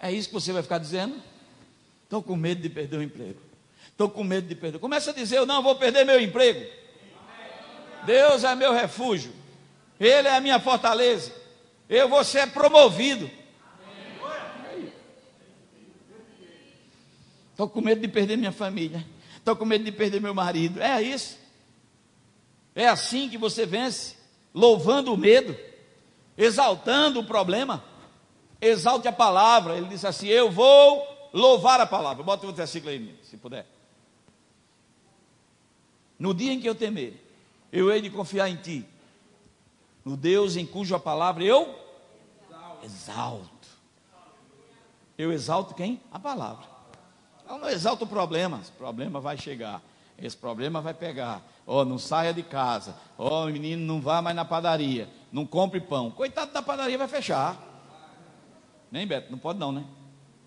É 0.00 0.10
isso 0.10 0.28
que 0.28 0.34
você 0.34 0.50
vai 0.50 0.62
ficar 0.62 0.78
dizendo? 0.78 1.14
Estou 2.04 2.22
com 2.22 2.34
medo 2.34 2.62
de 2.62 2.70
perder 2.70 2.96
o 2.96 3.02
emprego. 3.02 3.38
Estou 3.86 4.08
com 4.08 4.24
medo 4.24 4.48
de 4.48 4.54
perder. 4.54 4.78
Começa 4.78 5.10
a 5.10 5.12
dizer, 5.14 5.36
eu 5.36 5.44
não 5.44 5.62
vou 5.62 5.76
perder 5.76 6.06
meu 6.06 6.18
emprego. 6.18 6.66
Deus 8.06 8.44
é 8.44 8.54
meu 8.54 8.72
refúgio. 8.72 9.30
Ele 10.00 10.26
é 10.26 10.36
a 10.36 10.40
minha 10.40 10.58
fortaleza. 10.58 11.30
Eu 11.86 12.08
vou 12.08 12.24
ser 12.24 12.50
promovido. 12.50 13.30
Estou 17.50 17.68
com 17.68 17.82
medo 17.82 18.00
de 18.00 18.08
perder 18.08 18.38
minha 18.38 18.52
família. 18.52 19.04
Estou 19.36 19.54
com 19.54 19.66
medo 19.66 19.84
de 19.84 19.92
perder 19.92 20.18
meu 20.18 20.34
marido. 20.34 20.80
É 20.80 21.02
isso. 21.02 21.36
É 22.74 22.88
assim 22.88 23.28
que 23.28 23.36
você 23.36 23.66
vence, 23.66 24.16
louvando 24.54 25.12
o 25.12 25.18
medo, 25.18 25.54
exaltando 26.38 27.18
o 27.18 27.24
problema. 27.24 27.82
Exalte 28.60 29.08
a 29.08 29.12
palavra. 29.12 29.76
Ele 29.76 29.88
disse 29.88 30.06
assim: 30.06 30.28
Eu 30.28 30.50
vou 30.50 31.04
louvar 31.32 31.80
a 31.80 31.86
palavra. 31.86 32.22
Bota 32.22 32.46
o 32.46 32.52
versículo 32.52 32.92
aí, 32.92 33.18
se 33.24 33.36
puder. 33.36 33.66
No 36.18 36.32
dia 36.32 36.52
em 36.52 36.60
que 36.60 36.68
eu 36.68 36.74
temer, 36.74 37.22
eu 37.72 37.92
hei 37.92 38.00
de 38.00 38.10
confiar 38.10 38.48
em 38.48 38.56
ti. 38.56 38.86
No 40.04 40.16
Deus 40.16 40.56
em 40.56 40.64
cuja 40.64 40.98
palavra 40.98 41.44
eu 41.44 41.78
exalto. 42.82 43.48
Eu 45.16 45.32
exalto 45.32 45.74
quem? 45.74 46.00
A 46.12 46.18
palavra. 46.18 46.64
Eu 47.48 47.58
não 47.58 47.68
exalto 47.68 48.04
o 48.04 48.08
problema. 48.08 48.60
O 48.68 48.78
problema 48.78 49.20
vai 49.20 49.36
chegar. 49.36 49.82
Esse 50.16 50.36
problema 50.36 50.80
vai 50.80 50.94
pegar. 50.94 51.42
Ó, 51.66 51.80
oh, 51.80 51.84
não 51.84 51.98
saia 51.98 52.32
de 52.32 52.42
casa. 52.42 52.96
Ó, 53.16 53.44
oh, 53.44 53.46
menino, 53.46 53.84
não 53.84 54.00
vá 54.00 54.22
mais 54.22 54.34
na 54.34 54.44
padaria. 54.44 55.08
Não 55.30 55.46
compre 55.46 55.80
pão. 55.80 56.10
Coitado 56.10 56.52
da 56.52 56.62
padaria 56.62 56.98
vai 56.98 57.08
fechar. 57.08 57.56
Nem 58.90 59.06
Beto, 59.06 59.30
não 59.30 59.38
pode 59.38 59.58
não, 59.58 59.70
né? 59.70 59.84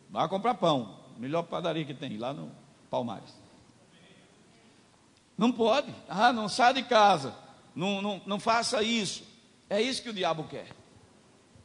Vá 0.10 0.28
comprar 0.28 0.56
pão. 0.56 0.98
Melhor 1.18 1.44
padaria 1.44 1.86
que 1.86 1.94
tem, 1.94 2.18
lá 2.18 2.34
no 2.34 2.52
Palmares. 2.90 3.34
Não 5.38 5.52
pode. 5.52 5.94
Ah, 6.10 6.34
não 6.34 6.50
saia 6.50 6.74
de 6.74 6.84
casa. 6.84 7.34
Não, 7.76 8.02
não, 8.02 8.22
não 8.26 8.40
faça 8.40 8.84
isso. 8.84 9.24
É 9.70 9.82
isso 9.82 10.02
que 10.02 10.10
o 10.10 10.14
diabo 10.14 10.44
quer. 10.44 10.68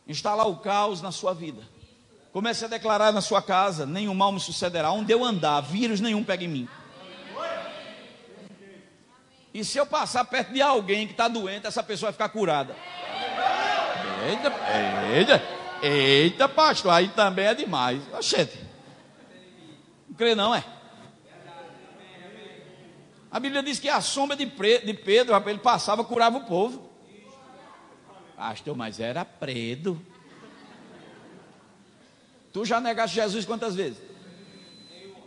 Instalar 0.07 0.47
o 0.47 0.57
caos 0.57 1.03
na 1.03 1.11
sua 1.11 1.35
vida. 1.35 1.63
Comece 2.33 2.65
a 2.65 2.69
declarar 2.69 3.13
na 3.13 3.21
sua 3.21 3.43
casa: 3.43 3.87
nenhum 3.87 4.15
mal 4.15 4.31
me 4.31 4.39
sucederá. 4.39 4.93
Onde 4.93 5.13
eu 5.13 5.25
andar, 5.25 5.61
vírus 5.63 6.01
nenhum 6.01 6.23
pega 6.23 6.45
em 6.45 6.49
mim. 6.49 6.69
E 9.53 9.65
se 9.65 9.79
eu 9.79 9.87
passar 9.87 10.25
perto 10.27 10.53
de 10.53 10.61
alguém 10.61 11.07
que 11.07 11.15
está 11.15 11.29
doente, 11.29 11.67
essa 11.67 11.83
pessoa 11.83 12.09
vai 12.09 12.13
ficar 12.13 12.29
curada. 12.29 12.77
Eita, 14.27 14.53
eita, 15.15 15.43
eita, 15.83 16.49
pastor, 16.49 16.93
aí 16.93 17.09
também 17.09 17.47
é 17.47 17.55
demais. 17.55 18.03
Oxente, 18.13 18.59
não 20.09 20.17
crê 20.17 20.35
não, 20.35 20.55
é? 20.55 20.65
A 23.31 23.39
Bíblia 23.39 23.63
diz 23.63 23.79
que 23.79 23.89
a 23.89 24.01
sombra 24.01 24.37
de, 24.37 24.47
Pedro, 24.47 25.37
ele 25.47 25.59
passava, 25.59 26.03
curava 26.03 26.39
o 26.39 26.45
povo. 26.45 26.91
Pastor, 28.37 28.77
mas 28.77 28.99
era 28.99 29.25
predo. 29.25 30.01
Tu 32.53 32.65
já 32.65 32.81
negaste 32.81 33.17
Jesus 33.17 33.45
quantas 33.45 33.75
vezes? 33.75 34.03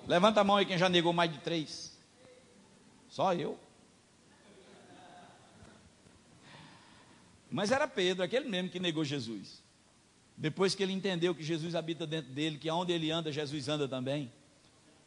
Levanta 0.08 0.42
a 0.42 0.44
mão 0.44 0.58
aí 0.58 0.66
quem 0.66 0.78
já 0.78 0.90
negou 0.90 1.14
mais 1.14 1.32
de 1.32 1.38
três. 1.38 1.96
Só 3.08 3.34
eu. 3.34 3.58
Mas 7.50 7.72
era 7.72 7.88
Pedro, 7.88 8.24
aquele 8.24 8.48
mesmo 8.48 8.70
que 8.70 8.80
negou 8.80 9.04
Jesus. 9.04 9.64
Depois 10.38 10.74
que 10.74 10.82
ele 10.84 10.94
entendeu 10.94 11.36
que 11.36 11.44
Jesus 11.44 11.76
habita 11.76 12.08
dentro 12.08 12.32
dele, 12.32 12.58
que 12.58 12.70
aonde 12.70 12.94
ele 12.94 13.12
anda, 13.12 13.32
Jesus 13.32 13.68
anda 13.68 13.88
também. 13.88 14.32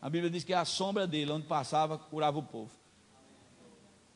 A 0.00 0.10
Bíblia 0.10 0.30
diz 0.30 0.44
que 0.44 0.52
a 0.52 0.64
sombra 0.64 1.06
dele, 1.06 1.30
onde 1.30 1.46
passava, 1.46 1.96
curava 1.96 2.38
o 2.38 2.42
povo. 2.42 2.70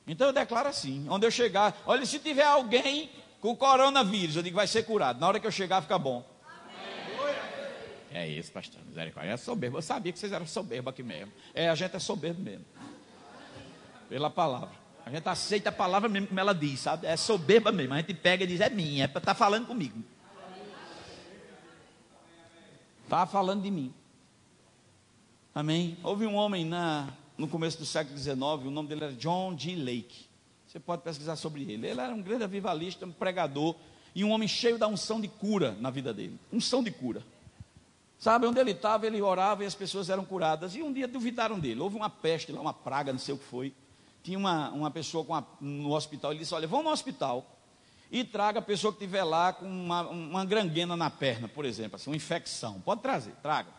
Então 0.06 0.26
eu 0.26 0.32
declaro 0.32 0.68
assim: 0.68 1.06
onde 1.08 1.26
eu 1.26 1.30
chegar, 1.30 1.80
olha, 1.86 2.04
se 2.04 2.18
tiver 2.18 2.44
alguém 2.44 3.10
com 3.40 3.56
coronavírus, 3.56 4.36
eu 4.36 4.42
digo 4.42 4.56
vai 4.56 4.66
ser 4.66 4.82
curado. 4.82 5.20
Na 5.20 5.28
hora 5.28 5.40
que 5.40 5.46
eu 5.46 5.52
chegar, 5.52 5.80
fica 5.80 5.98
bom. 5.98 6.24
É 8.12 8.26
isso, 8.26 8.50
pastor. 8.50 8.80
Misericórdia. 8.86 9.32
É 9.32 9.36
soberbo. 9.36 9.76
Eu 9.76 9.82
sabia 9.82 10.12
que 10.12 10.18
vocês 10.18 10.32
eram 10.32 10.46
soberbos 10.46 10.90
aqui 10.90 11.02
mesmo. 11.02 11.30
É, 11.52 11.68
a 11.68 11.74
gente 11.74 11.94
é 11.94 11.98
soberbo 11.98 12.40
mesmo. 12.40 12.64
Pela 14.08 14.30
palavra. 14.30 14.85
A 15.06 15.10
gente 15.10 15.28
aceita 15.28 15.68
a 15.68 15.72
palavra 15.72 16.08
mesmo 16.08 16.26
como 16.26 16.40
ela 16.40 16.52
diz, 16.52 16.80
sabe? 16.80 17.06
É 17.06 17.16
soberba 17.16 17.70
mesmo. 17.70 17.94
A 17.94 17.98
gente 17.98 18.12
pega 18.12 18.42
e 18.42 18.46
diz, 18.46 18.60
é 18.60 18.68
minha, 18.68 19.04
é 19.04 19.06
para 19.06 19.20
estar 19.20 19.34
tá 19.34 19.38
falando 19.38 19.64
comigo. 19.64 20.02
Está 23.04 23.24
falando 23.24 23.62
de 23.62 23.70
mim. 23.70 23.94
Amém? 25.54 25.96
Houve 26.02 26.26
um 26.26 26.34
homem 26.34 26.64
na, 26.64 27.08
no 27.38 27.46
começo 27.46 27.78
do 27.78 27.86
século 27.86 28.18
XIX, 28.18 28.36
o 28.40 28.70
nome 28.70 28.88
dele 28.88 29.04
era 29.04 29.12
John 29.12 29.56
G. 29.56 29.76
Lake. 29.76 30.26
Você 30.66 30.80
pode 30.80 31.02
pesquisar 31.02 31.36
sobre 31.36 31.62
ele. 31.62 31.86
Ele 31.86 32.00
era 32.00 32.12
um 32.12 32.20
grande 32.20 32.42
avivalista, 32.42 33.06
um 33.06 33.12
pregador 33.12 33.76
e 34.12 34.24
um 34.24 34.32
homem 34.32 34.48
cheio 34.48 34.76
da 34.76 34.88
unção 34.88 35.20
de 35.20 35.28
cura 35.28 35.76
na 35.80 35.88
vida 35.88 36.12
dele. 36.12 36.36
Unção 36.52 36.82
de 36.82 36.90
cura. 36.90 37.22
Sabe, 38.18 38.44
onde 38.44 38.58
ele 38.58 38.72
estava, 38.72 39.06
ele 39.06 39.22
orava 39.22 39.62
e 39.62 39.66
as 39.68 39.74
pessoas 39.74 40.10
eram 40.10 40.24
curadas. 40.24 40.74
E 40.74 40.82
um 40.82 40.92
dia 40.92 41.06
duvidaram 41.06 41.60
dele. 41.60 41.80
Houve 41.80 41.94
uma 41.94 42.10
peste 42.10 42.50
lá, 42.50 42.60
uma 42.60 42.74
praga, 42.74 43.12
não 43.12 43.20
sei 43.20 43.32
o 43.36 43.38
que 43.38 43.44
foi. 43.44 43.72
Tinha 44.26 44.36
uma, 44.36 44.70
uma 44.70 44.90
pessoa 44.90 45.24
a, 45.38 45.44
no 45.60 45.94
hospital. 45.94 46.32
Ele 46.32 46.40
disse: 46.40 46.52
Olha, 46.52 46.66
vão 46.66 46.82
no 46.82 46.90
hospital 46.90 47.46
e 48.10 48.24
traga 48.24 48.58
a 48.58 48.62
pessoa 48.62 48.92
que 48.92 48.98
estiver 48.98 49.22
lá 49.22 49.52
com 49.52 49.64
uma, 49.64 50.02
uma 50.02 50.44
granguena 50.44 50.96
na 50.96 51.08
perna, 51.08 51.46
por 51.46 51.64
exemplo, 51.64 51.94
assim, 51.94 52.10
uma 52.10 52.16
infecção. 52.16 52.80
Pode 52.80 53.02
trazer, 53.02 53.30
traga. 53.40 53.70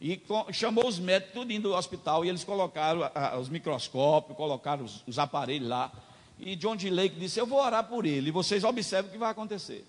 E 0.00 0.16
com, 0.16 0.46
chamou 0.52 0.86
os 0.86 1.00
médicos 1.00 1.34
tudo 1.34 1.52
indo 1.52 1.70
do 1.70 1.74
hospital 1.74 2.24
e 2.24 2.28
eles 2.28 2.44
colocaram 2.44 3.02
a, 3.02 3.30
a, 3.30 3.38
os 3.40 3.48
microscópios, 3.48 4.36
colocaram 4.36 4.84
os, 4.84 5.02
os, 5.08 5.18
aparelhos 5.18 5.68
lá. 5.68 5.90
E 6.38 6.54
John 6.54 6.76
D. 6.76 6.88
Lake 6.88 7.18
disse: 7.18 7.40
Eu 7.40 7.46
vou 7.46 7.58
orar 7.60 7.82
por 7.82 8.06
ele 8.06 8.28
e 8.28 8.30
vocês 8.30 8.62
observem 8.62 9.08
o 9.08 9.12
que 9.12 9.18
vai 9.18 9.32
acontecer. 9.32 9.84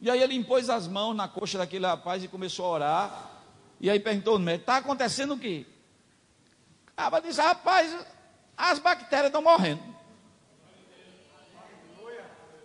E 0.00 0.10
aí 0.10 0.22
ele 0.22 0.34
impôs 0.34 0.70
as 0.70 0.88
mãos 0.88 1.14
na 1.14 1.28
coxa 1.28 1.58
daquele 1.58 1.84
rapaz 1.84 2.24
e 2.24 2.28
começou 2.28 2.64
a 2.64 2.70
orar. 2.70 3.30
E 3.78 3.90
aí 3.90 4.00
perguntou 4.00 4.32
ao 4.32 4.38
médico: 4.38 4.62
Está 4.62 4.78
acontecendo 4.78 5.34
o 5.34 5.38
quê? 5.38 5.66
O 6.92 6.94
cara 6.96 7.20
disse: 7.20 7.42
Rapaz, 7.42 7.94
as 8.58 8.80
bactérias 8.80 9.28
estão 9.28 9.40
morrendo. 9.40 9.82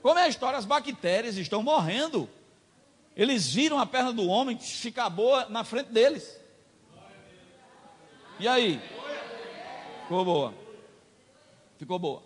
Como 0.01 0.19
é 0.19 0.23
a 0.23 0.27
história? 0.27 0.57
As 0.57 0.65
bactérias 0.65 1.37
estão 1.37 1.61
morrendo. 1.61 2.27
Eles 3.15 3.53
viram 3.53 3.79
a 3.79 3.85
perna 3.85 4.11
do 4.11 4.27
homem 4.27 4.57
ficar 4.57 5.09
boa 5.09 5.47
na 5.47 5.63
frente 5.63 5.91
deles. 5.91 6.37
E 8.39 8.47
aí? 8.47 8.81
Ficou 10.01 10.25
boa. 10.25 10.53
Ficou 11.77 11.99
boa. 11.99 12.23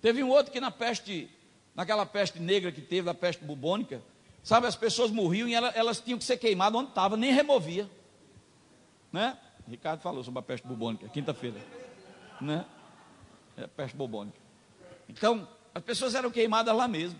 Teve 0.00 0.24
um 0.24 0.30
outro 0.30 0.50
que 0.50 0.58
na 0.58 0.70
peste, 0.70 1.30
naquela 1.74 2.06
peste 2.06 2.40
negra 2.40 2.72
que 2.72 2.80
teve, 2.80 3.10
a 3.10 3.14
peste 3.14 3.44
bubônica, 3.44 4.02
sabe, 4.42 4.66
as 4.66 4.74
pessoas 4.74 5.10
morriam 5.10 5.46
e 5.46 5.54
elas, 5.54 5.76
elas 5.76 6.00
tinham 6.00 6.18
que 6.18 6.24
ser 6.24 6.38
queimadas 6.38 6.80
onde 6.80 6.88
estava, 6.88 7.16
nem 7.16 7.32
removia. 7.32 7.88
Né? 9.12 9.36
Ricardo 9.68 10.00
falou 10.00 10.24
sobre 10.24 10.40
a 10.40 10.42
peste 10.42 10.66
bubônica, 10.66 11.06
quinta-feira. 11.08 11.60
Né? 12.40 12.64
É 13.56 13.64
a 13.64 13.68
peste 13.68 13.96
bubônica. 13.96 14.38
Então, 15.08 15.46
as 15.74 15.82
pessoas 15.82 16.14
eram 16.14 16.30
queimadas 16.30 16.74
lá 16.74 16.88
mesmo. 16.88 17.18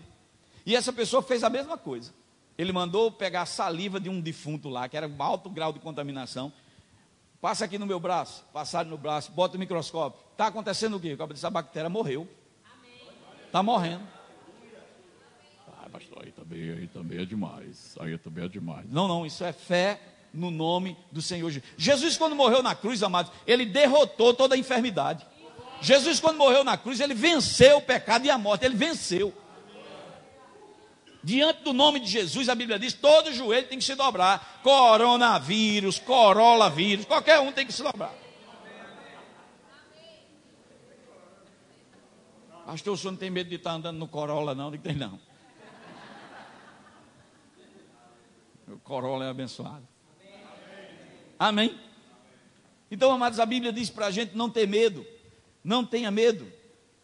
E 0.65 0.75
essa 0.75 0.93
pessoa 0.93 1.21
fez 1.21 1.43
a 1.43 1.49
mesma 1.49 1.77
coisa. 1.77 2.13
Ele 2.57 2.71
mandou 2.71 3.11
pegar 3.11 3.43
a 3.43 3.45
saliva 3.45 3.99
de 3.99 4.09
um 4.09 4.21
defunto 4.21 4.69
lá, 4.69 4.87
que 4.87 4.95
era 4.95 5.07
um 5.07 5.23
alto 5.23 5.49
grau 5.49 5.73
de 5.73 5.79
contaminação. 5.79 6.51
Passa 7.39 7.65
aqui 7.65 7.77
no 7.79 7.87
meu 7.87 7.99
braço, 7.99 8.45
passaram 8.53 8.89
no 8.89 8.97
braço, 8.97 9.31
bota 9.31 9.57
o 9.57 9.59
microscópio. 9.59 10.21
Está 10.31 10.47
acontecendo 10.47 10.97
o 10.97 10.99
quê? 10.99 11.17
Essa 11.31 11.49
bactéria 11.49 11.89
morreu. 11.89 12.27
Está 13.47 13.63
morrendo. 13.63 14.07
Ah, 15.67 15.89
pastor, 15.89 16.23
aí 16.23 16.31
também, 16.31 16.69
aí 16.69 16.87
também 16.87 17.19
é 17.19 17.25
demais. 17.25 17.95
Aí 17.99 18.17
também 18.17 18.45
é 18.45 18.47
demais. 18.47 18.87
Não, 18.91 19.07
não, 19.07 19.25
isso 19.25 19.43
é 19.43 19.51
fé 19.51 19.99
no 20.33 20.49
nome 20.49 20.97
do 21.11 21.21
Senhor 21.21 21.49
Jesus. 21.49 21.69
Jesus, 21.77 22.17
quando 22.17 22.35
morreu 22.35 22.63
na 22.63 22.73
cruz, 22.75 23.03
amados, 23.03 23.31
ele 23.45 23.65
derrotou 23.65 24.33
toda 24.33 24.55
a 24.55 24.57
enfermidade. 24.57 25.25
Jesus, 25.81 26.19
quando 26.19 26.37
morreu 26.37 26.63
na 26.63 26.77
cruz, 26.77 26.99
ele 26.99 27.13
venceu 27.13 27.77
o 27.77 27.81
pecado 27.81 28.25
e 28.25 28.29
a 28.29 28.37
morte, 28.37 28.65
ele 28.65 28.75
venceu. 28.75 29.33
Diante 31.23 31.63
do 31.63 31.73
nome 31.73 31.99
de 31.99 32.07
Jesus, 32.07 32.49
a 32.49 32.55
Bíblia 32.55 32.79
diz: 32.79 32.93
todo 32.93 33.33
joelho 33.33 33.67
tem 33.67 33.77
que 33.77 33.83
se 33.83 33.95
dobrar. 33.95 34.61
Coronavírus, 34.63 35.99
corolavírus, 35.99 37.05
qualquer 37.05 37.39
um 37.39 37.51
tem 37.51 37.65
que 37.65 37.73
se 37.73 37.83
dobrar. 37.83 38.13
Pastor, 42.65 42.93
o 42.93 42.97
senhor 42.97 43.11
não 43.11 43.19
tem 43.19 43.29
medo 43.29 43.49
de 43.49 43.55
estar 43.55 43.71
andando 43.71 43.97
no 43.97 44.07
Corolla, 44.07 44.55
não? 44.55 44.71
Não 44.71 44.77
tem, 44.77 44.95
não. 44.95 45.19
O 48.67 48.79
Corolla 48.79 49.25
é 49.25 49.29
abençoado. 49.29 49.85
Amém? 51.41 51.75
Então, 52.91 53.11
amados, 53.11 53.39
a 53.39 53.47
Bíblia 53.47 53.73
diz 53.73 53.89
para 53.89 54.05
a 54.05 54.11
gente 54.11 54.37
não 54.37 54.47
ter 54.47 54.67
medo. 54.67 55.03
Não 55.63 55.83
tenha 55.83 56.11
medo. 56.11 56.45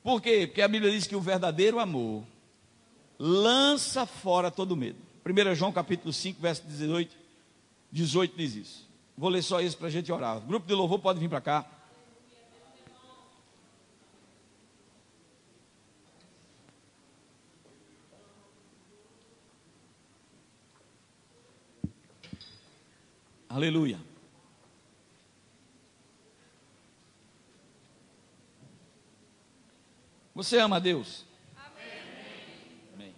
Por 0.04 0.22
quê? 0.22 0.46
Porque 0.46 0.62
a 0.62 0.68
Bíblia 0.68 0.92
diz 0.92 1.08
que 1.08 1.16
o 1.16 1.20
verdadeiro 1.20 1.80
amor 1.80 2.24
lança 3.18 4.06
fora 4.06 4.52
todo 4.52 4.76
medo. 4.76 5.00
1 5.26 5.56
João 5.56 5.72
capítulo 5.72 6.14
5, 6.14 6.40
verso 6.40 6.62
18, 6.68 7.18
18 7.92 8.38
diz 8.38 8.56
isso. 8.56 8.88
Vou 9.18 9.32
ler 9.32 9.42
só 9.42 9.60
isso 9.60 9.76
para 9.76 9.88
a 9.88 9.90
gente 9.90 10.12
orar. 10.12 10.40
Grupo 10.42 10.68
de 10.68 10.74
louvor 10.76 11.00
pode 11.00 11.20
vir 11.20 11.30
para 11.30 11.42
cá. 11.42 11.66
Aleluia. 23.50 23.98
Você 30.38 30.60
ama 30.60 30.80
Deus? 30.80 31.26
Amém. 32.94 33.12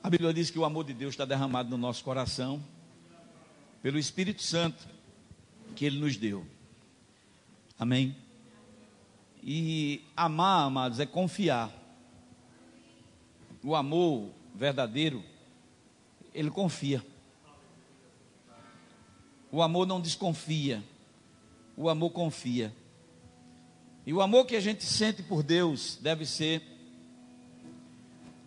A 0.00 0.08
Bíblia 0.08 0.32
diz 0.32 0.48
que 0.48 0.56
o 0.56 0.64
amor 0.64 0.84
de 0.84 0.94
Deus 0.94 1.12
está 1.12 1.24
derramado 1.24 1.70
no 1.70 1.76
nosso 1.76 2.04
coração 2.04 2.62
pelo 3.82 3.98
Espírito 3.98 4.42
Santo 4.42 4.86
que 5.74 5.84
Ele 5.84 5.98
nos 5.98 6.16
deu. 6.16 6.46
Amém. 7.76 8.14
E 9.42 10.04
amar, 10.16 10.66
amados, 10.66 11.00
é 11.00 11.04
confiar. 11.04 11.68
O 13.60 13.74
amor 13.74 14.30
verdadeiro, 14.54 15.24
ele 16.32 16.52
confia. 16.52 17.04
O 19.50 19.60
amor 19.60 19.84
não 19.84 20.00
desconfia. 20.00 20.80
O 21.76 21.88
amor 21.88 22.10
confia. 22.10 22.72
E 24.04 24.12
o 24.12 24.20
amor 24.20 24.46
que 24.46 24.56
a 24.56 24.60
gente 24.60 24.84
sente 24.84 25.22
por 25.22 25.42
Deus 25.42 25.96
deve 26.00 26.26
ser, 26.26 26.62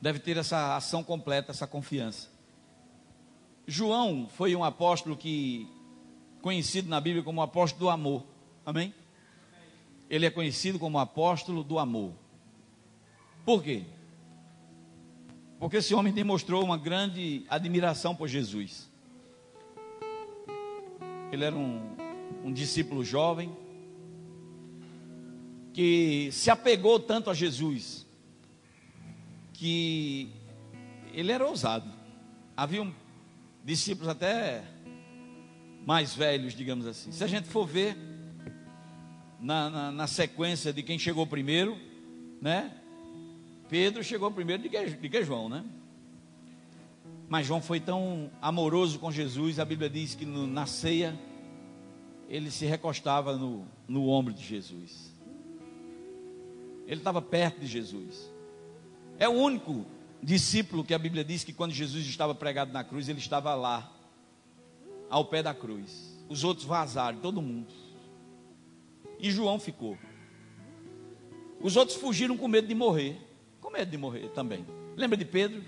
deve 0.02 0.20
ter 0.20 0.36
essa 0.36 0.76
ação 0.76 1.04
completa, 1.04 1.52
essa 1.52 1.66
confiança. 1.66 2.30
João 3.66 4.28
foi 4.28 4.56
um 4.56 4.64
apóstolo 4.64 5.16
que, 5.16 5.68
conhecido 6.42 6.90
na 6.90 7.00
Bíblia 7.00 7.24
como 7.24 7.42
apóstolo 7.42 7.86
do 7.86 7.90
amor, 7.90 8.24
amém? 8.66 8.94
Ele 10.10 10.26
é 10.26 10.30
conhecido 10.30 10.78
como 10.78 11.00
apóstolo 11.00 11.64
do 11.64 11.80
amor. 11.80 12.12
Por 13.46 13.64
quê? 13.64 13.84
Porque 15.58 15.78
esse 15.78 15.96
homem 15.96 16.14
demonstrou 16.14 16.64
uma 16.64 16.78
grande 16.78 17.46
admiração 17.50 18.14
por 18.14 18.28
Jesus. 18.28 18.90
Ele 21.32 21.44
era 21.44 21.56
um, 21.56 21.82
um 22.44 22.52
discípulo 22.52 23.04
jovem, 23.04 23.56
que 25.76 26.30
se 26.32 26.50
apegou 26.50 26.98
tanto 27.02 27.30
a 27.30 27.34
Jesus, 27.34 28.06
que 29.52 30.30
ele 31.12 31.34
era 31.34 31.46
ousado. 31.46 31.92
Havia 32.56 32.90
discípulos 33.62 34.08
até 34.08 34.64
mais 35.86 36.16
velhos, 36.16 36.54
digamos 36.54 36.88
assim. 36.88 37.12
Se 37.12 37.22
a 37.26 37.28
gente 37.28 37.50
for 37.50 37.68
ver 37.68 37.98
na, 39.42 39.70
na, 39.70 39.92
na 39.92 40.08
sequência 40.08 40.72
de 40.72 40.82
quem 40.82 40.98
chegou 40.98 41.28
primeiro, 41.28 41.78
né? 42.42 42.72
Pedro 43.68 44.02
chegou 44.02 44.32
primeiro 44.32 44.64
de 44.64 44.70
que, 44.70 44.82
de 44.92 45.10
que 45.10 45.24
João, 45.26 45.50
né? 45.50 45.66
Mas 47.28 47.48
João 47.48 47.62
foi 47.62 47.82
tão 47.82 48.32
amoroso 48.42 48.98
com 48.98 49.12
Jesus, 49.12 49.60
a 49.60 49.66
Bíblia 49.66 49.90
diz 49.90 50.16
que 50.16 50.26
no, 50.26 50.48
na 50.48 50.68
ceia 50.68 51.20
ele 52.30 52.50
se 52.50 52.66
recostava 52.66 53.36
no, 53.36 53.68
no 53.90 54.08
ombro 54.08 54.34
de 54.34 54.42
Jesus. 54.42 55.14
Ele 56.86 57.00
estava 57.00 57.22
perto 57.22 57.60
de 57.60 57.68
Jesus. 57.68 58.32
É 59.18 59.28
o 59.28 59.34
único 59.34 59.86
discípulo 60.22 60.84
que 60.84 60.94
a 60.94 61.00
Bíblia 61.00 61.24
diz 61.24 61.44
que 61.44 61.54
quando 61.54 61.72
Jesus 61.72 62.06
estava 62.06 62.34
pregado 62.34 62.72
na 62.72 62.84
cruz, 62.84 63.08
ele 63.08 63.20
estava 63.20 63.54
lá, 63.56 63.92
ao 65.10 65.26
pé 65.26 65.44
da 65.44 65.54
cruz. 65.54 66.16
Os 66.28 66.44
outros 66.44 66.66
vazaram, 66.66 67.20
todo 67.20 67.42
mundo. 67.42 67.72
E 69.20 69.32
João 69.32 69.60
ficou. 69.60 69.98
Os 71.62 71.76
outros 71.76 71.98
fugiram 71.98 72.38
com 72.38 72.48
medo 72.48 72.68
de 72.68 72.76
morrer. 72.76 73.20
Com 73.62 73.70
medo 73.70 73.90
de 73.90 73.98
morrer 73.98 74.30
também. 74.30 74.66
Lembra 74.96 75.18
de 75.18 75.26
Pedro? 75.26 75.64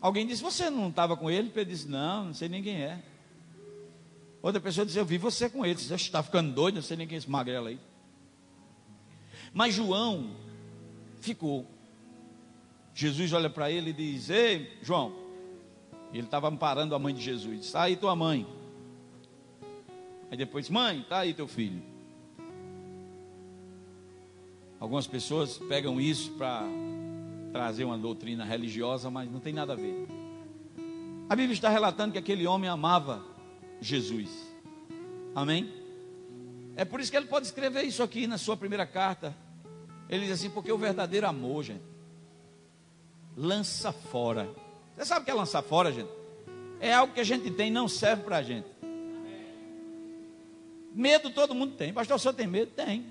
Alguém 0.00 0.26
disse: 0.26 0.42
Você 0.42 0.70
não 0.70 0.88
estava 0.90 1.16
com 1.16 1.30
ele? 1.30 1.50
Pedro 1.50 1.72
disse: 1.72 1.88
Não, 1.88 2.26
não 2.26 2.34
sei 2.34 2.48
nem 2.48 2.62
quem 2.62 2.82
é. 2.82 3.02
Outra 4.42 4.60
pessoa 4.60 4.84
disse: 4.84 4.98
Eu 4.98 5.04
vi 5.04 5.18
você 5.18 5.48
com 5.48 5.64
ele. 5.64 5.78
Você 5.78 5.94
está 5.94 6.22
ficando 6.22 6.52
doido? 6.52 6.76
Não 6.76 6.82
sei 6.82 6.96
nem 6.96 7.06
quem 7.06 7.16
é 7.16 7.18
esse 7.18 7.30
magrelo 7.30 7.68
aí. 7.68 7.78
Mas 9.54 9.74
João 9.74 10.30
ficou. 11.20 11.64
Jesus 12.92 13.32
olha 13.32 13.48
para 13.48 13.70
ele 13.70 13.90
e 13.90 13.92
diz: 13.92 14.28
Ei, 14.28 14.76
João. 14.82 15.22
Ele 16.12 16.24
estava 16.24 16.48
amparando 16.48 16.94
a 16.94 16.98
mãe 16.98 17.14
de 17.14 17.22
Jesus. 17.22 17.60
Diz: 17.60 17.74
Aí 17.74 17.96
tua 17.96 18.14
mãe. 18.16 18.46
Aí 20.30 20.36
depois, 20.36 20.68
mãe, 20.68 21.04
tá 21.08 21.20
aí 21.20 21.32
teu 21.32 21.46
filho. 21.46 21.82
Algumas 24.80 25.06
pessoas 25.06 25.58
pegam 25.58 26.00
isso 26.00 26.32
para 26.32 26.64
trazer 27.52 27.84
uma 27.84 27.96
doutrina 27.96 28.44
religiosa, 28.44 29.10
mas 29.10 29.30
não 29.30 29.40
tem 29.40 29.52
nada 29.52 29.72
a 29.72 29.76
ver. 29.76 30.08
A 31.28 31.36
Bíblia 31.36 31.54
está 31.54 31.68
relatando 31.68 32.12
que 32.12 32.18
aquele 32.18 32.46
homem 32.46 32.68
amava 32.68 33.24
Jesus. 33.80 34.28
Amém? 35.34 35.72
É 36.76 36.84
por 36.84 37.00
isso 37.00 37.10
que 37.10 37.16
ele 37.16 37.26
pode 37.26 37.46
escrever 37.46 37.82
isso 37.84 38.02
aqui 38.02 38.26
na 38.26 38.36
sua 38.36 38.56
primeira 38.56 38.84
carta. 38.84 39.34
Ele 40.08 40.26
diz 40.26 40.32
assim: 40.32 40.50
porque 40.50 40.70
o 40.70 40.78
verdadeiro 40.78 41.26
amor, 41.26 41.62
gente, 41.64 41.82
lança 43.36 43.92
fora. 43.92 44.48
Você 44.96 45.04
sabe 45.04 45.22
o 45.22 45.24
que 45.24 45.30
é 45.30 45.34
lançar 45.34 45.62
fora, 45.62 45.92
gente? 45.92 46.10
É 46.80 46.92
algo 46.92 47.14
que 47.14 47.20
a 47.20 47.24
gente 47.24 47.50
tem 47.50 47.68
e 47.68 47.70
não 47.70 47.88
serve 47.88 48.22
para 48.22 48.36
a 48.38 48.42
gente. 48.42 48.68
Medo 50.94 51.30
todo 51.30 51.54
mundo 51.54 51.74
tem. 51.74 51.92
Pastor, 51.92 52.16
o 52.16 52.18
senhor 52.18 52.34
tem 52.34 52.46
medo? 52.46 52.70
Tem. 52.70 53.06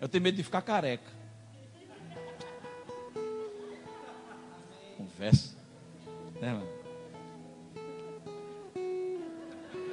Eu 0.00 0.08
tenho 0.08 0.22
medo 0.22 0.36
de 0.36 0.42
ficar 0.42 0.60
careca. 0.60 1.10
Confesso. 4.98 5.56
É, 6.42 6.52
mano. 6.52 6.68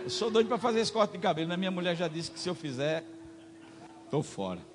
Eu 0.04 0.10
sou 0.10 0.30
doido 0.30 0.48
para 0.48 0.58
fazer 0.58 0.80
esse 0.80 0.92
corte 0.92 1.12
de 1.12 1.20
cabelo. 1.20 1.48
Mas 1.48 1.60
minha 1.60 1.72
mulher 1.72 1.96
já 1.96 2.08
disse 2.08 2.32
que 2.32 2.40
se 2.40 2.50
eu 2.50 2.56
fizer, 2.56 3.06
estou 4.06 4.22
fora. 4.22 4.71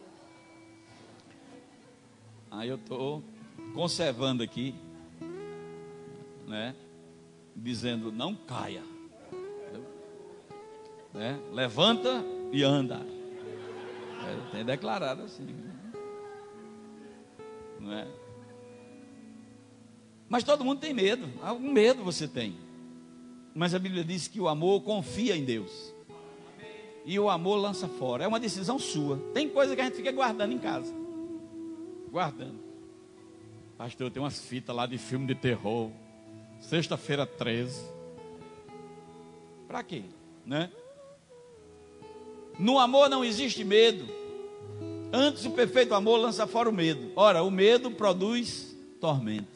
Aí 2.57 2.71
eu 2.71 2.77
estou 2.77 3.23
conservando 3.75 4.43
aqui, 4.43 4.75
né? 6.47 6.75
Dizendo, 7.55 8.11
não 8.11 8.35
caia. 8.35 8.83
Né? 11.13 11.39
Levanta 11.53 12.25
e 12.51 12.63
anda. 12.63 13.07
É, 14.25 14.51
tem 14.53 14.65
declarado 14.65 15.23
assim. 15.25 15.47
Não 17.79 17.93
é? 17.93 18.09
Mas 20.27 20.43
todo 20.43 20.65
mundo 20.65 20.81
tem 20.81 20.95
medo. 20.95 21.29
Algum 21.43 21.71
medo 21.71 22.03
você 22.03 22.27
tem. 22.27 22.57
Mas 23.55 23.75
a 23.75 23.79
Bíblia 23.79 24.03
diz 24.03 24.29
que 24.29 24.41
o 24.41 24.49
amor 24.49 24.81
confia 24.81 25.37
em 25.37 25.45
Deus. 25.45 25.95
E 27.05 27.19
o 27.19 27.29
amor 27.29 27.57
lança 27.57 27.87
fora. 27.87 28.25
É 28.25 28.27
uma 28.27 28.41
decisão 28.41 28.79
sua. 28.79 29.19
Tem 29.35 29.47
coisa 29.47 29.75
que 29.75 29.83
a 29.83 29.85
gente 29.85 29.97
fica 29.97 30.11
guardando 30.11 30.53
em 30.53 30.59
casa. 30.59 31.06
Guardando. 32.17 32.59
Pastor, 33.77 34.11
tem 34.11 34.23
umas 34.23 34.41
fitas 34.41 34.75
lá 34.75 34.87
de 34.87 34.97
filme 34.97 35.27
de 35.27 35.35
terror. 35.35 35.91
Sexta-feira 36.61 37.27
13. 37.27 37.79
Para 39.69 39.83
quê? 39.83 40.03
Né? 40.47 40.71
No 42.59 42.79
amor 42.79 43.11
não 43.11 43.23
existe 43.23 43.63
medo. 43.63 44.07
Antes 45.13 45.45
o 45.45 45.51
perfeito 45.51 45.93
amor 45.93 46.17
lança 46.17 46.47
fora 46.47 46.71
o 46.71 46.73
medo. 46.73 47.13
Ora, 47.15 47.43
o 47.43 47.51
medo 47.51 47.91
produz 47.91 48.75
tormento. 48.99 49.53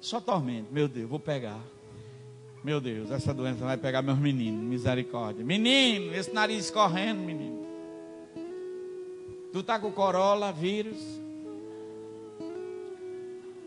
Só 0.00 0.20
tormento. 0.20 0.72
Meu 0.72 0.86
Deus, 0.86 1.10
vou 1.10 1.18
pegar. 1.18 1.60
Meu 2.62 2.80
Deus, 2.80 3.10
essa 3.10 3.34
doença 3.34 3.64
vai 3.64 3.76
pegar 3.76 4.00
meus 4.00 4.18
meninos. 4.20 4.62
Misericórdia. 4.62 5.44
Menino, 5.44 6.14
esse 6.14 6.32
nariz 6.32 6.70
correndo, 6.70 7.18
menino. 7.18 7.69
Tu 9.52 9.62
tá 9.62 9.78
com 9.78 9.90
corola, 9.92 10.52
vírus. 10.52 10.98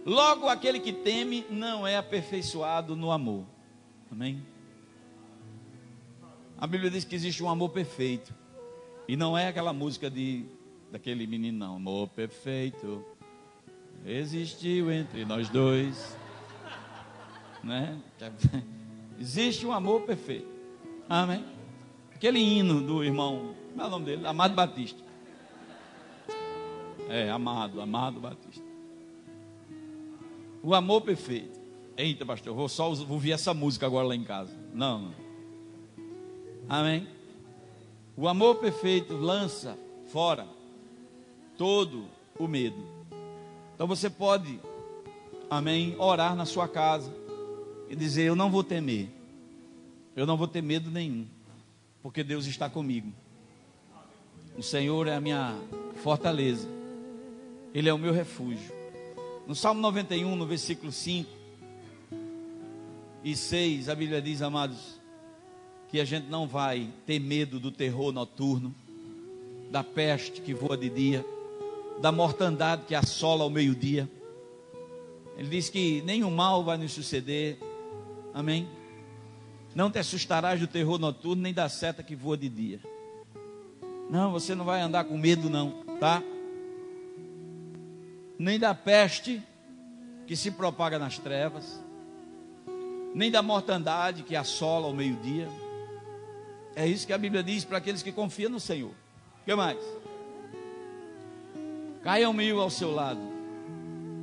Logo 0.06 0.48
aquele 0.48 0.80
que 0.80 0.92
teme 0.92 1.46
não 1.50 1.86
é 1.88 1.98
aperfeiçoado 1.98 2.96
no 2.96 3.12
amor. 3.12 3.46
Amém? 4.12 4.46
A 6.58 6.68
Bíblia 6.68 6.92
diz 6.92 7.04
que 7.04 7.16
existe 7.16 7.44
um 7.44 7.50
amor 7.50 7.70
perfeito. 7.70 8.34
E 9.08 9.16
não 9.16 9.38
é 9.38 9.48
aquela 9.48 9.74
música 9.74 10.10
de 10.10 10.46
daquele 10.92 11.26
menino, 11.26 11.58
não. 11.58 11.76
Amor 11.76 12.08
perfeito 12.10 13.04
existiu 14.06 14.92
entre 14.92 15.26
nós 15.26 15.50
dois. 15.50 16.18
Né? 17.64 17.98
Existe 19.20 19.66
um 19.66 19.72
amor 19.72 20.02
perfeito. 20.02 20.48
Amém? 21.08 21.46
Aquele 22.14 22.40
hino 22.40 22.82
do 22.82 23.04
irmão, 23.04 23.56
qual 23.74 23.86
é 23.86 23.88
o 23.88 23.92
nome 23.92 24.06
dele? 24.06 24.28
Amado 24.28 24.54
Batista. 24.54 25.03
É, 27.10 27.30
amado, 27.30 27.82
amado 27.82 28.20
Batista. 28.20 28.64
O 30.62 30.74
amor 30.74 31.02
perfeito. 31.02 31.60
Eita, 31.96 32.26
pastor, 32.26 32.56
vou 32.56 32.70
só 32.70 32.90
ouvir 32.90 33.34
essa 33.34 33.54
música 33.54 33.86
agora 33.86 34.08
lá 34.08 34.16
em 34.16 34.24
casa. 34.24 34.56
Não, 34.74 35.00
não. 35.00 35.14
Amém? 36.68 37.08
O 38.16 38.28
amor 38.28 38.56
perfeito 38.56 39.14
lança 39.16 39.78
fora 40.08 40.48
todo 41.58 42.06
o 42.38 42.48
medo. 42.48 42.78
Então 43.76 43.88
você 43.88 44.10
pode, 44.10 44.60
amém, 45.50 45.96
orar 45.98 46.36
na 46.36 46.46
sua 46.46 46.68
casa 46.68 47.14
e 47.90 47.96
dizer: 47.96 48.24
Eu 48.24 48.36
não 48.36 48.50
vou 48.50 48.64
temer, 48.64 49.10
eu 50.16 50.26
não 50.26 50.38
vou 50.38 50.48
ter 50.48 50.62
medo 50.62 50.90
nenhum, 50.90 51.28
porque 52.02 52.24
Deus 52.24 52.46
está 52.46 52.70
comigo. 52.70 53.12
O 54.58 54.62
Senhor 54.62 55.08
é 55.08 55.16
a 55.16 55.22
minha 55.22 55.58
fortaleza, 56.04 56.68
Ele 57.74 57.90
é 57.90 57.94
o 57.94 57.98
meu 57.98 58.14
refúgio. 58.14 58.72
No 59.48 59.56
Salmo 59.56 59.82
91, 59.82 60.36
no 60.36 60.46
versículo 60.46 60.92
5 60.92 61.30
e 63.24 63.36
6, 63.36 63.90
a 63.90 63.96
Bíblia 63.96 64.22
diz, 64.22 64.42
amados, 64.42 65.00
que 65.90 66.00
a 66.00 66.06
gente 66.06 66.28
não 66.30 66.48
vai 66.48 66.90
ter 67.06 67.20
medo 67.20 67.60
do 67.60 67.72
terror 67.72 68.12
noturno, 68.12 68.74
da 69.72 69.84
peste 69.84 70.40
que 70.42 70.54
voa 70.54 70.78
de 70.78 70.90
dia, 70.90 71.26
da 72.00 72.12
mortandade 72.12 72.84
que 72.88 72.94
assola 72.94 73.44
ao 73.44 73.50
meio-dia. 73.50 74.10
Ele 75.36 75.50
diz 75.50 75.70
que 75.70 76.02
nenhum 76.04 76.30
mal 76.30 76.64
vai 76.64 76.78
nos 76.78 76.92
suceder. 76.92 77.58
Amém? 78.34 78.68
Não 79.74 79.90
te 79.90 79.98
assustarás 79.98 80.60
do 80.60 80.68
terror 80.68 81.00
noturno, 81.00 81.42
nem 81.42 81.54
da 81.54 81.68
seta 81.68 82.04
que 82.04 82.16
voa 82.16 82.38
de 82.38 82.50
dia. 82.50 82.80
Não, 84.10 84.32
você 84.32 84.54
não 84.54 84.64
vai 84.64 84.82
andar 84.82 85.06
com 85.06 85.18
medo, 85.18 85.50
não, 85.50 85.72
tá? 86.00 86.22
Nem 88.44 88.60
da 88.60 88.76
peste 88.76 89.42
que 90.28 90.36
se 90.36 90.52
propaga 90.52 91.00
nas 91.00 91.18
trevas, 91.18 91.82
nem 93.16 93.32
da 93.32 93.42
mortandade 93.42 94.22
que 94.22 94.36
assola 94.36 94.86
ao 94.86 94.94
meio-dia. 94.94 95.48
É 96.76 96.86
isso 96.86 97.08
que 97.08 97.14
a 97.14 97.18
Bíblia 97.18 97.42
diz 97.42 97.64
para 97.64 97.78
aqueles 97.78 98.04
que 98.04 98.12
confiam 98.12 98.52
no 98.52 98.60
Senhor. 98.60 98.90
O 98.90 99.46
que 99.46 99.56
mais? 99.56 99.80
Caiam 102.02 102.34
mil 102.34 102.60
ao 102.60 102.70
seu 102.70 102.92
lado, 102.92 103.22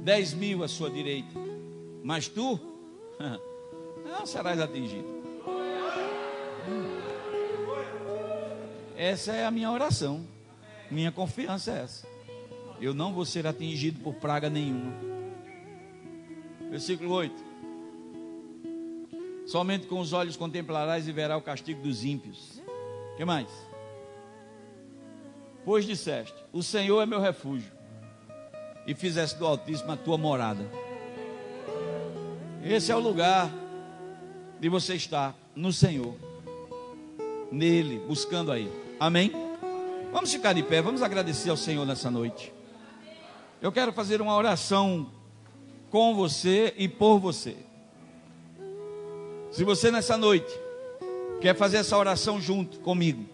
dez 0.04 0.34
mil 0.34 0.62
à 0.62 0.68
sua 0.68 0.90
direita, 0.90 1.40
mas 2.04 2.28
tu 2.28 2.60
não 4.04 4.26
serás 4.26 4.60
atingido. 4.60 5.08
Essa 8.98 9.32
é 9.32 9.46
a 9.46 9.50
minha 9.50 9.70
oração, 9.70 10.28
minha 10.90 11.10
confiança 11.10 11.70
é 11.72 11.84
essa. 11.84 12.09
Eu 12.81 12.95
não 12.95 13.12
vou 13.12 13.24
ser 13.24 13.47
atingido 13.47 14.01
por 14.01 14.14
praga 14.14 14.49
nenhuma. 14.49 14.93
Versículo 16.70 17.12
8. 17.12 17.51
Somente 19.47 19.87
com 19.87 19.99
os 19.99 20.12
olhos 20.12 20.37
contemplarás 20.37 21.09
e 21.09 21.12
verás 21.12 21.41
o 21.41 21.45
castigo 21.45 21.83
dos 21.83 22.05
ímpios. 22.05 22.61
que 23.16 23.24
mais? 23.24 23.49
Pois 25.64 25.85
disseste: 25.85 26.35
O 26.53 26.62
Senhor 26.62 27.03
é 27.03 27.07
meu 27.07 27.20
refúgio, 27.20 27.70
e 28.87 28.95
fizeste 28.95 29.39
do 29.39 29.47
Altíssimo 29.47 29.93
a 29.93 29.97
tua 29.97 30.16
morada. 30.16 30.70
Esse 32.64 32.93
é 32.93 32.97
o 32.97 33.01
lugar 33.01 33.51
de 34.61 34.68
você 34.68 34.95
estar 34.95 35.35
no 35.55 35.72
Senhor, 35.72 36.14
nele, 37.51 37.99
buscando 38.07 38.53
a 38.53 38.59
Ele. 38.59 38.72
Amém? 38.99 39.33
Vamos 40.12 40.33
ficar 40.33 40.53
de 40.53 40.62
pé, 40.62 40.81
vamos 40.81 41.03
agradecer 41.03 41.51
ao 41.51 41.57
Senhor 41.57 41.85
nessa 41.85 42.11
noite. 42.11 42.59
Eu 43.62 43.70
quero 43.70 43.92
fazer 43.92 44.22
uma 44.22 44.34
oração 44.34 45.08
com 45.90 46.14
você 46.14 46.72
e 46.78 46.88
por 46.88 47.18
você. 47.18 47.56
Se 49.50 49.64
você 49.64 49.90
nessa 49.90 50.16
noite 50.16 50.50
quer 51.42 51.54
fazer 51.54 51.78
essa 51.78 51.98
oração 51.98 52.40
junto 52.40 52.80
comigo, 52.80 53.26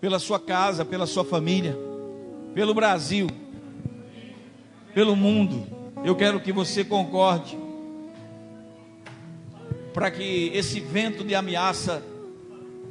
pela 0.00 0.18
sua 0.18 0.40
casa, 0.40 0.84
pela 0.84 1.06
sua 1.06 1.24
família, 1.24 1.78
pelo 2.52 2.74
Brasil, 2.74 3.28
pelo 4.92 5.14
mundo, 5.14 5.66
eu 6.04 6.16
quero 6.16 6.40
que 6.40 6.52
você 6.52 6.84
concorde 6.84 7.56
para 9.94 10.10
que 10.10 10.50
esse 10.52 10.80
vento 10.80 11.22
de 11.22 11.34
ameaça 11.36 12.02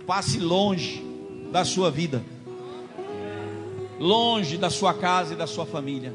passe 0.08 0.40
longe 0.40 1.04
da 1.52 1.66
sua 1.66 1.92
vida, 1.92 2.24
longe 4.02 4.58
da 4.58 4.70
sua 4.70 4.94
casa 4.94 5.34
e 5.34 5.38
da 5.38 5.48
sua 5.48 5.66
família. 5.66 6.14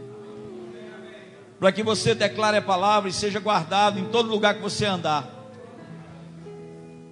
Para 1.59 1.73
que 1.73 1.83
você 1.83 2.15
declare 2.15 2.59
a 2.59 2.63
palavra 2.63 3.09
e 3.09 3.13
seja 3.13 3.41
guardado 3.41 3.99
em 3.99 4.05
todo 4.07 4.29
lugar 4.29 4.55
que 4.55 4.61
você 4.61 4.85
andar 4.85 5.37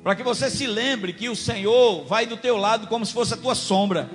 para 0.05 0.15
que 0.15 0.23
você 0.23 0.51
se 0.51 0.67
lembre 0.67 1.15
que 1.15 1.31
o 1.31 1.35
Senhor 1.35 2.05
vai 2.05 2.27
do 2.27 2.37
teu 2.37 2.59
lado 2.59 2.87
como 2.89 3.07
se 3.07 3.13
fosse 3.15 3.33
a 3.33 3.39
tua 3.39 3.55
sombra. 3.55 4.11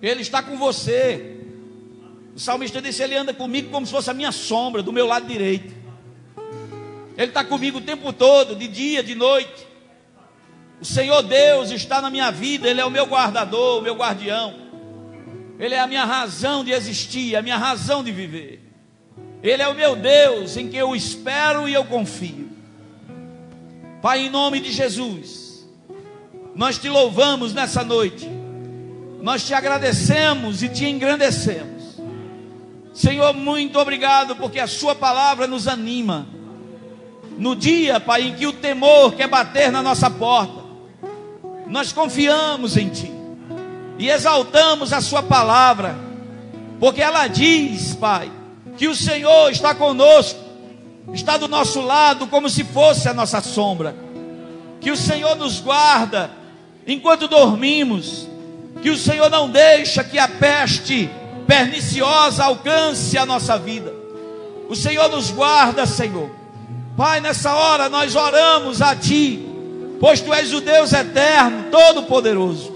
Ele 0.00 0.22
está 0.22 0.42
com 0.42 0.56
você. 0.56 1.36
O 2.34 2.40
salmista 2.40 2.80
disse: 2.80 3.02
Ele 3.02 3.14
anda 3.14 3.34
comigo 3.34 3.68
como 3.70 3.84
se 3.84 3.92
fosse 3.92 4.08
a 4.08 4.14
minha 4.14 4.32
sombra, 4.32 4.82
do 4.82 4.90
meu 4.90 5.06
lado 5.06 5.26
direito. 5.26 5.74
Ele 7.14 7.28
está 7.28 7.44
comigo 7.44 7.76
o 7.76 7.82
tempo 7.82 8.10
todo, 8.10 8.56
de 8.56 8.66
dia, 8.66 9.02
de 9.02 9.14
noite. 9.14 9.68
O 10.80 10.84
Senhor 10.84 11.22
Deus 11.22 11.70
está 11.70 12.00
na 12.00 12.10
minha 12.10 12.30
vida, 12.30 12.68
Ele 12.68 12.80
é 12.80 12.84
o 12.84 12.90
meu 12.90 13.06
guardador, 13.06 13.78
o 13.78 13.82
meu 13.82 13.94
guardião. 13.94 14.54
Ele 15.58 15.74
é 15.74 15.80
a 15.80 15.86
minha 15.86 16.06
razão 16.06 16.64
de 16.64 16.72
existir, 16.72 17.36
a 17.36 17.42
minha 17.42 17.58
razão 17.58 18.02
de 18.02 18.10
viver. 18.10 18.62
Ele 19.42 19.62
é 19.62 19.68
o 19.68 19.74
meu 19.74 19.94
Deus 19.94 20.56
em 20.56 20.68
quem 20.68 20.80
eu 20.80 20.96
espero 20.96 21.68
e 21.68 21.74
eu 21.74 21.84
confio. 21.84 22.48
Pai, 24.00 24.20
em 24.20 24.30
nome 24.30 24.60
de 24.60 24.72
Jesus, 24.72 25.68
nós 26.54 26.78
te 26.78 26.88
louvamos 26.88 27.52
nessa 27.52 27.84
noite, 27.84 28.26
nós 29.20 29.46
te 29.46 29.52
agradecemos 29.52 30.62
e 30.62 30.68
te 30.70 30.86
engrandecemos. 30.86 32.00
Senhor, 32.94 33.34
muito 33.34 33.78
obrigado, 33.78 34.34
porque 34.36 34.58
a 34.58 34.66
Sua 34.66 34.94
palavra 34.94 35.46
nos 35.46 35.68
anima. 35.68 36.26
No 37.38 37.54
dia, 37.54 38.00
Pai, 38.00 38.22
em 38.22 38.34
que 38.34 38.46
o 38.46 38.52
temor 38.52 39.14
quer 39.14 39.28
bater 39.28 39.70
na 39.70 39.82
nossa 39.82 40.10
porta, 40.10 40.59
nós 41.70 41.92
confiamos 41.92 42.76
em 42.76 42.88
Ti 42.90 43.10
e 43.96 44.10
exaltamos 44.10 44.92
a 44.92 45.00
Sua 45.00 45.22
palavra, 45.22 45.96
porque 46.80 47.00
ela 47.00 47.28
diz, 47.28 47.94
Pai, 47.94 48.30
que 48.76 48.88
o 48.88 48.94
Senhor 48.94 49.50
está 49.50 49.74
conosco, 49.74 50.40
está 51.14 51.36
do 51.36 51.46
nosso 51.46 51.80
lado 51.80 52.26
como 52.26 52.50
se 52.50 52.64
fosse 52.64 53.08
a 53.08 53.14
nossa 53.14 53.40
sombra, 53.40 53.94
que 54.80 54.90
o 54.90 54.96
Senhor 54.96 55.36
nos 55.36 55.60
guarda 55.60 56.30
enquanto 56.86 57.28
dormimos, 57.28 58.26
que 58.82 58.90
o 58.90 58.96
Senhor 58.96 59.30
não 59.30 59.48
deixa 59.48 60.02
que 60.02 60.18
a 60.18 60.26
peste 60.26 61.08
perniciosa 61.46 62.44
alcance 62.44 63.16
a 63.16 63.26
nossa 63.26 63.58
vida. 63.58 63.92
O 64.68 64.74
Senhor 64.74 65.08
nos 65.08 65.30
guarda, 65.30 65.84
Senhor. 65.84 66.30
Pai, 66.96 67.20
nessa 67.20 67.54
hora 67.54 67.88
nós 67.88 68.16
oramos 68.16 68.80
a 68.80 68.96
Ti, 68.96 69.49
pois 70.00 70.20
Tu 70.22 70.32
és 70.32 70.52
o 70.54 70.62
Deus 70.62 70.92
eterno, 70.94 71.66
todo-poderoso, 71.70 72.74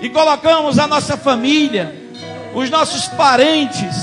e 0.00 0.08
colocamos 0.08 0.78
a 0.78 0.86
nossa 0.86 1.16
família, 1.16 1.94
os 2.54 2.70
nossos 2.70 3.08
parentes, 3.08 3.96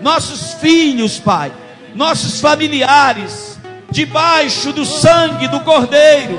nossos 0.00 0.54
filhos, 0.54 1.18
Pai, 1.18 1.52
nossos 1.94 2.40
familiares, 2.40 3.58
debaixo 3.90 4.72
do 4.72 4.84
sangue 4.84 5.48
do 5.48 5.60
Cordeiro. 5.60 6.38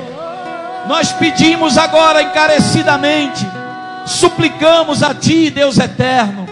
Nós 0.88 1.12
pedimos 1.12 1.76
agora 1.76 2.22
encarecidamente, 2.22 3.46
suplicamos 4.06 5.02
a 5.02 5.14
Ti, 5.14 5.50
Deus 5.50 5.78
eterno. 5.78 6.48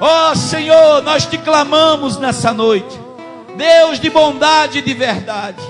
Ó 0.00 0.32
oh, 0.32 0.36
Senhor, 0.36 1.02
nós 1.02 1.24
te 1.24 1.38
clamamos 1.38 2.18
nessa 2.18 2.52
noite, 2.52 3.00
Deus 3.56 3.98
de 3.98 4.10
bondade 4.10 4.78
e 4.78 4.82
de 4.82 4.92
verdade. 4.92 5.62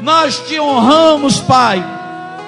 Nós 0.00 0.38
te 0.46 0.58
honramos, 0.58 1.40
Pai, 1.40 1.84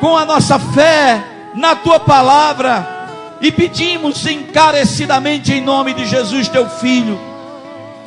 com 0.01 0.17
a 0.17 0.25
nossa 0.25 0.59
fé 0.59 1.23
na 1.55 1.77
Tua 1.77 2.01
palavra 2.01 3.39
e 3.41 3.53
pedimos 3.53 4.27
encarecidamente 4.27 5.53
em 5.53 5.61
nome 5.61 5.95
de 5.95 6.07
Jesus, 6.07 6.49
Teu 6.49 6.69
Filho 6.69 7.31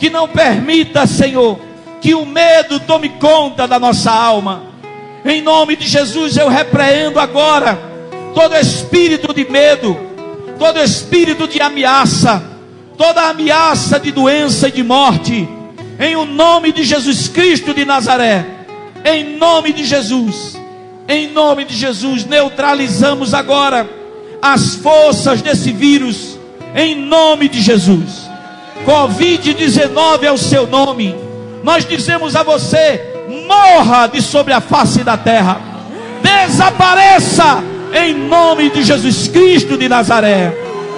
que 0.03 0.09
não 0.09 0.27
permita, 0.27 1.07
Senhor, 1.07 1.57
que 2.01 2.13
o 2.13 2.25
medo 2.25 2.77
tome 2.81 3.07
conta 3.07 3.65
da 3.65 3.79
nossa 3.79 4.11
alma. 4.11 4.63
Em 5.23 5.41
nome 5.41 5.77
de 5.77 5.87
Jesus, 5.87 6.35
eu 6.35 6.49
repreendo 6.49 7.21
agora 7.21 7.79
todo 8.35 8.53
espírito 8.57 9.33
de 9.33 9.49
medo, 9.49 9.97
todo 10.59 10.77
espírito 10.81 11.47
de 11.47 11.61
ameaça, 11.61 12.43
toda 12.97 13.29
ameaça 13.29 13.97
de 13.97 14.11
doença 14.11 14.67
e 14.67 14.71
de 14.73 14.83
morte. 14.83 15.47
Em 15.97 16.17
o 16.17 16.25
nome 16.25 16.73
de 16.73 16.83
Jesus 16.83 17.29
Cristo 17.29 17.73
de 17.73 17.85
Nazaré, 17.85 18.45
em 19.05 19.37
nome 19.37 19.71
de 19.71 19.85
Jesus, 19.85 20.59
em 21.07 21.31
nome 21.31 21.65
de 21.65 21.75
Jesus, 21.75 22.25
neutralizamos 22.25 23.33
agora 23.33 23.89
as 24.41 24.75
forças 24.75 25.41
desse 25.41 25.71
vírus, 25.71 26.37
em 26.75 26.95
nome 26.95 27.49
de 27.49 27.61
Jesus. 27.61 28.29
Covid-19 28.85 30.23
é 30.23 30.31
o 30.31 30.37
seu 30.37 30.67
nome. 30.67 31.15
Nós 31.63 31.85
dizemos 31.85 32.35
a 32.35 32.43
você: 32.43 33.01
morra 33.47 34.07
de 34.07 34.21
sobre 34.21 34.53
a 34.53 34.61
face 34.61 35.03
da 35.03 35.17
terra, 35.17 35.61
desapareça 36.21 37.63
em 37.93 38.13
nome 38.13 38.69
de 38.69 38.83
Jesus 38.83 39.27
Cristo 39.27 39.77
de 39.77 39.87
Nazaré. 39.87 40.53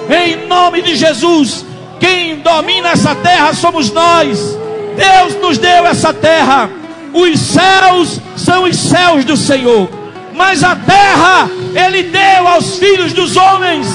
Em 0.08 0.46
nome 0.46 0.82
de 0.82 0.94
Jesus, 0.94 1.64
quem 1.98 2.36
domina 2.40 2.90
essa 2.90 3.14
terra 3.14 3.52
somos 3.54 3.90
nós. 3.90 4.56
Deus 4.96 5.40
nos 5.40 5.58
deu 5.58 5.86
essa 5.86 6.12
terra. 6.12 6.70
Os 7.12 7.38
céus 7.40 8.20
são 8.36 8.64
os 8.64 8.76
céus 8.76 9.24
do 9.24 9.36
Senhor, 9.36 9.88
mas 10.34 10.62
a 10.62 10.76
terra 10.76 11.48
Ele 11.74 12.04
deu 12.04 12.46
aos 12.46 12.78
filhos 12.78 13.12
dos 13.12 13.36
homens. 13.36 13.86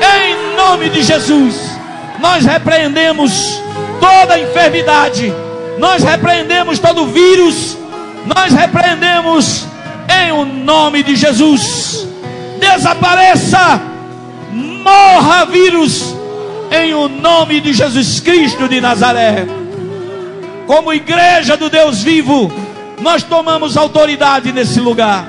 Em 0.00 0.56
nome 0.56 0.88
de 0.88 1.02
Jesus 1.02 1.76
nós 2.20 2.44
repreendemos 2.44 3.60
toda 4.00 4.38
enfermidade, 4.38 5.32
nós 5.78 6.02
repreendemos 6.02 6.78
todo 6.78 7.06
vírus, 7.06 7.76
nós 8.34 8.52
repreendemos 8.52 9.66
em 10.24 10.32
o 10.32 10.44
nome 10.44 11.02
de 11.02 11.14
Jesus. 11.16 12.06
Desapareça, 12.58 13.80
morra 14.52 15.44
vírus, 15.46 16.14
em 16.70 16.94
o 16.94 17.08
nome 17.08 17.60
de 17.60 17.72
Jesus 17.72 18.20
Cristo 18.20 18.68
de 18.68 18.80
Nazaré. 18.80 19.46
Como 20.66 20.92
igreja 20.92 21.56
do 21.56 21.70
Deus 21.70 22.02
vivo, 22.02 22.50
nós 23.00 23.22
tomamos 23.22 23.76
autoridade 23.76 24.52
nesse 24.52 24.80
lugar. 24.80 25.26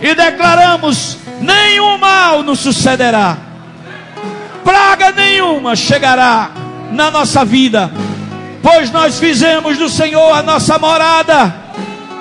E 0.00 0.14
declaramos: 0.14 1.16
nenhum 1.40 1.98
mal 1.98 2.42
nos 2.42 2.60
sucederá. 2.60 3.36
Praga 4.64 5.12
nenhuma 5.12 5.74
chegará 5.74 6.50
na 6.92 7.10
nossa 7.10 7.44
vida, 7.44 7.90
pois 8.62 8.90
nós 8.90 9.18
fizemos 9.18 9.78
do 9.78 9.88
Senhor 9.88 10.32
a 10.32 10.42
nossa 10.42 10.78
morada, 10.78 11.54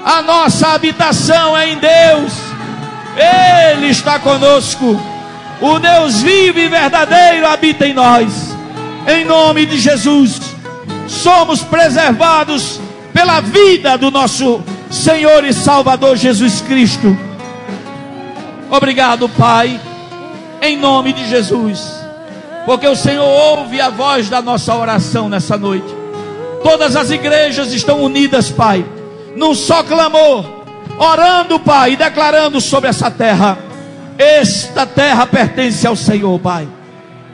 a 0.05 0.21
nossa 0.21 0.69
habitação 0.69 1.57
é 1.57 1.69
em 1.71 1.77
Deus, 1.77 2.33
Ele 3.75 3.87
está 3.87 4.19
conosco, 4.19 4.99
o 5.61 5.79
Deus 5.79 6.21
vivo 6.21 6.59
e 6.59 6.67
verdadeiro 6.67 7.45
habita 7.47 7.85
em 7.85 7.93
nós, 7.93 8.55
em 9.07 9.25
nome 9.25 9.65
de 9.65 9.77
Jesus, 9.77 10.39
somos 11.07 11.61
preservados 11.61 12.79
pela 13.13 13.41
vida 13.41 13.97
do 13.97 14.11
nosso 14.11 14.63
Senhor 14.89 15.43
e 15.45 15.53
Salvador 15.53 16.15
Jesus 16.15 16.61
Cristo. 16.61 17.17
Obrigado, 18.69 19.29
Pai, 19.29 19.79
em 20.61 20.77
nome 20.77 21.13
de 21.13 21.27
Jesus 21.27 21.97
porque 22.67 22.85
o 22.85 22.97
Senhor 22.97 23.23
ouve 23.23 23.79
a 23.79 23.89
voz 23.89 24.27
da 24.27 24.41
nossa 24.41 24.75
oração 24.75 25.29
nessa 25.29 25.57
noite. 25.57 25.87
Todas 26.61 26.97
as 26.97 27.09
igrejas 27.09 27.71
estão 27.71 28.03
unidas, 28.03 28.49
Pai, 28.49 28.85
num 29.37 29.55
só 29.55 29.81
clamor, 29.83 30.43
orando, 30.99 31.57
Pai, 31.61 31.93
e 31.93 31.95
declarando 31.95 32.59
sobre 32.59 32.89
essa 32.89 33.09
terra: 33.09 33.57
esta 34.17 34.85
terra 34.85 35.25
pertence 35.25 35.87
ao 35.87 35.95
Senhor, 35.95 36.37
Pai. 36.39 36.67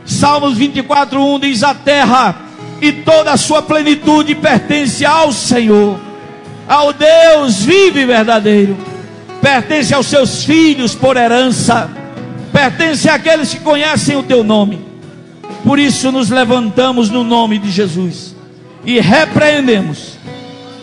Salmos 0.06 0.56
24, 0.56 1.20
1 1.20 1.40
diz: 1.40 1.64
A 1.64 1.74
terra 1.74 2.36
e 2.80 2.92
toda 2.92 3.32
a 3.32 3.38
sua 3.38 3.64
plenitude 3.64 4.36
pertence 4.36 5.04
ao 5.04 5.32
Senhor, 5.32 6.00
ao 6.68 6.94
Deus 6.94 7.64
vivo 7.64 8.00
e 8.00 8.06
verdadeiro, 8.06 8.78
pertence 9.42 9.94
aos 9.94 10.08
seus 10.08 10.44
filhos 10.44 10.96
por 10.96 11.18
herança, 11.18 11.90
pertence 12.52 13.10
àqueles 13.10 13.54
que 13.54 13.60
conhecem 13.60 14.16
o 14.16 14.24
teu 14.24 14.44
nome. 14.44 14.82
Por 15.64 15.80
isso 15.80 16.12
nos 16.12 16.30
levantamos 16.30 17.10
no 17.10 17.24
nome 17.24 17.58
de 17.58 17.72
Jesus 17.72 18.36
e 18.86 19.00
repreendemos 19.00 20.18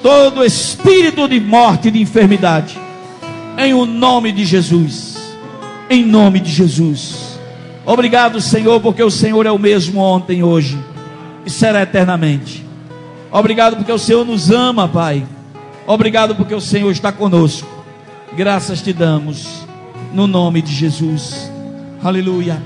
todo 0.02 0.44
espírito 0.44 1.28
de 1.28 1.38
morte 1.38 1.88
e 1.88 1.90
de 1.90 2.00
enfermidade 2.00 2.78
em 3.58 3.74
o 3.74 3.84
nome 3.84 4.32
de 4.32 4.44
Jesus. 4.44 5.18
Em 5.88 6.04
nome 6.04 6.40
de 6.40 6.50
Jesus. 6.50 7.38
Obrigado, 7.84 8.40
Senhor, 8.40 8.80
porque 8.80 9.02
o 9.02 9.10
Senhor 9.10 9.44
é 9.44 9.50
o 9.50 9.58
mesmo 9.58 10.00
ontem, 10.00 10.42
hoje 10.42 10.78
e 11.44 11.50
será 11.50 11.82
eternamente. 11.82 12.64
Obrigado 13.30 13.76
porque 13.76 13.92
o 13.92 13.98
Senhor 13.98 14.24
nos 14.24 14.50
ama, 14.50 14.88
Pai. 14.88 15.24
Obrigado 15.92 16.36
porque 16.36 16.54
o 16.54 16.60
Senhor 16.60 16.92
está 16.92 17.10
conosco. 17.10 17.68
Graças 18.36 18.80
te 18.80 18.92
damos 18.92 19.66
no 20.14 20.28
nome 20.28 20.62
de 20.62 20.72
Jesus. 20.72 21.50
Aleluia. 22.00 22.62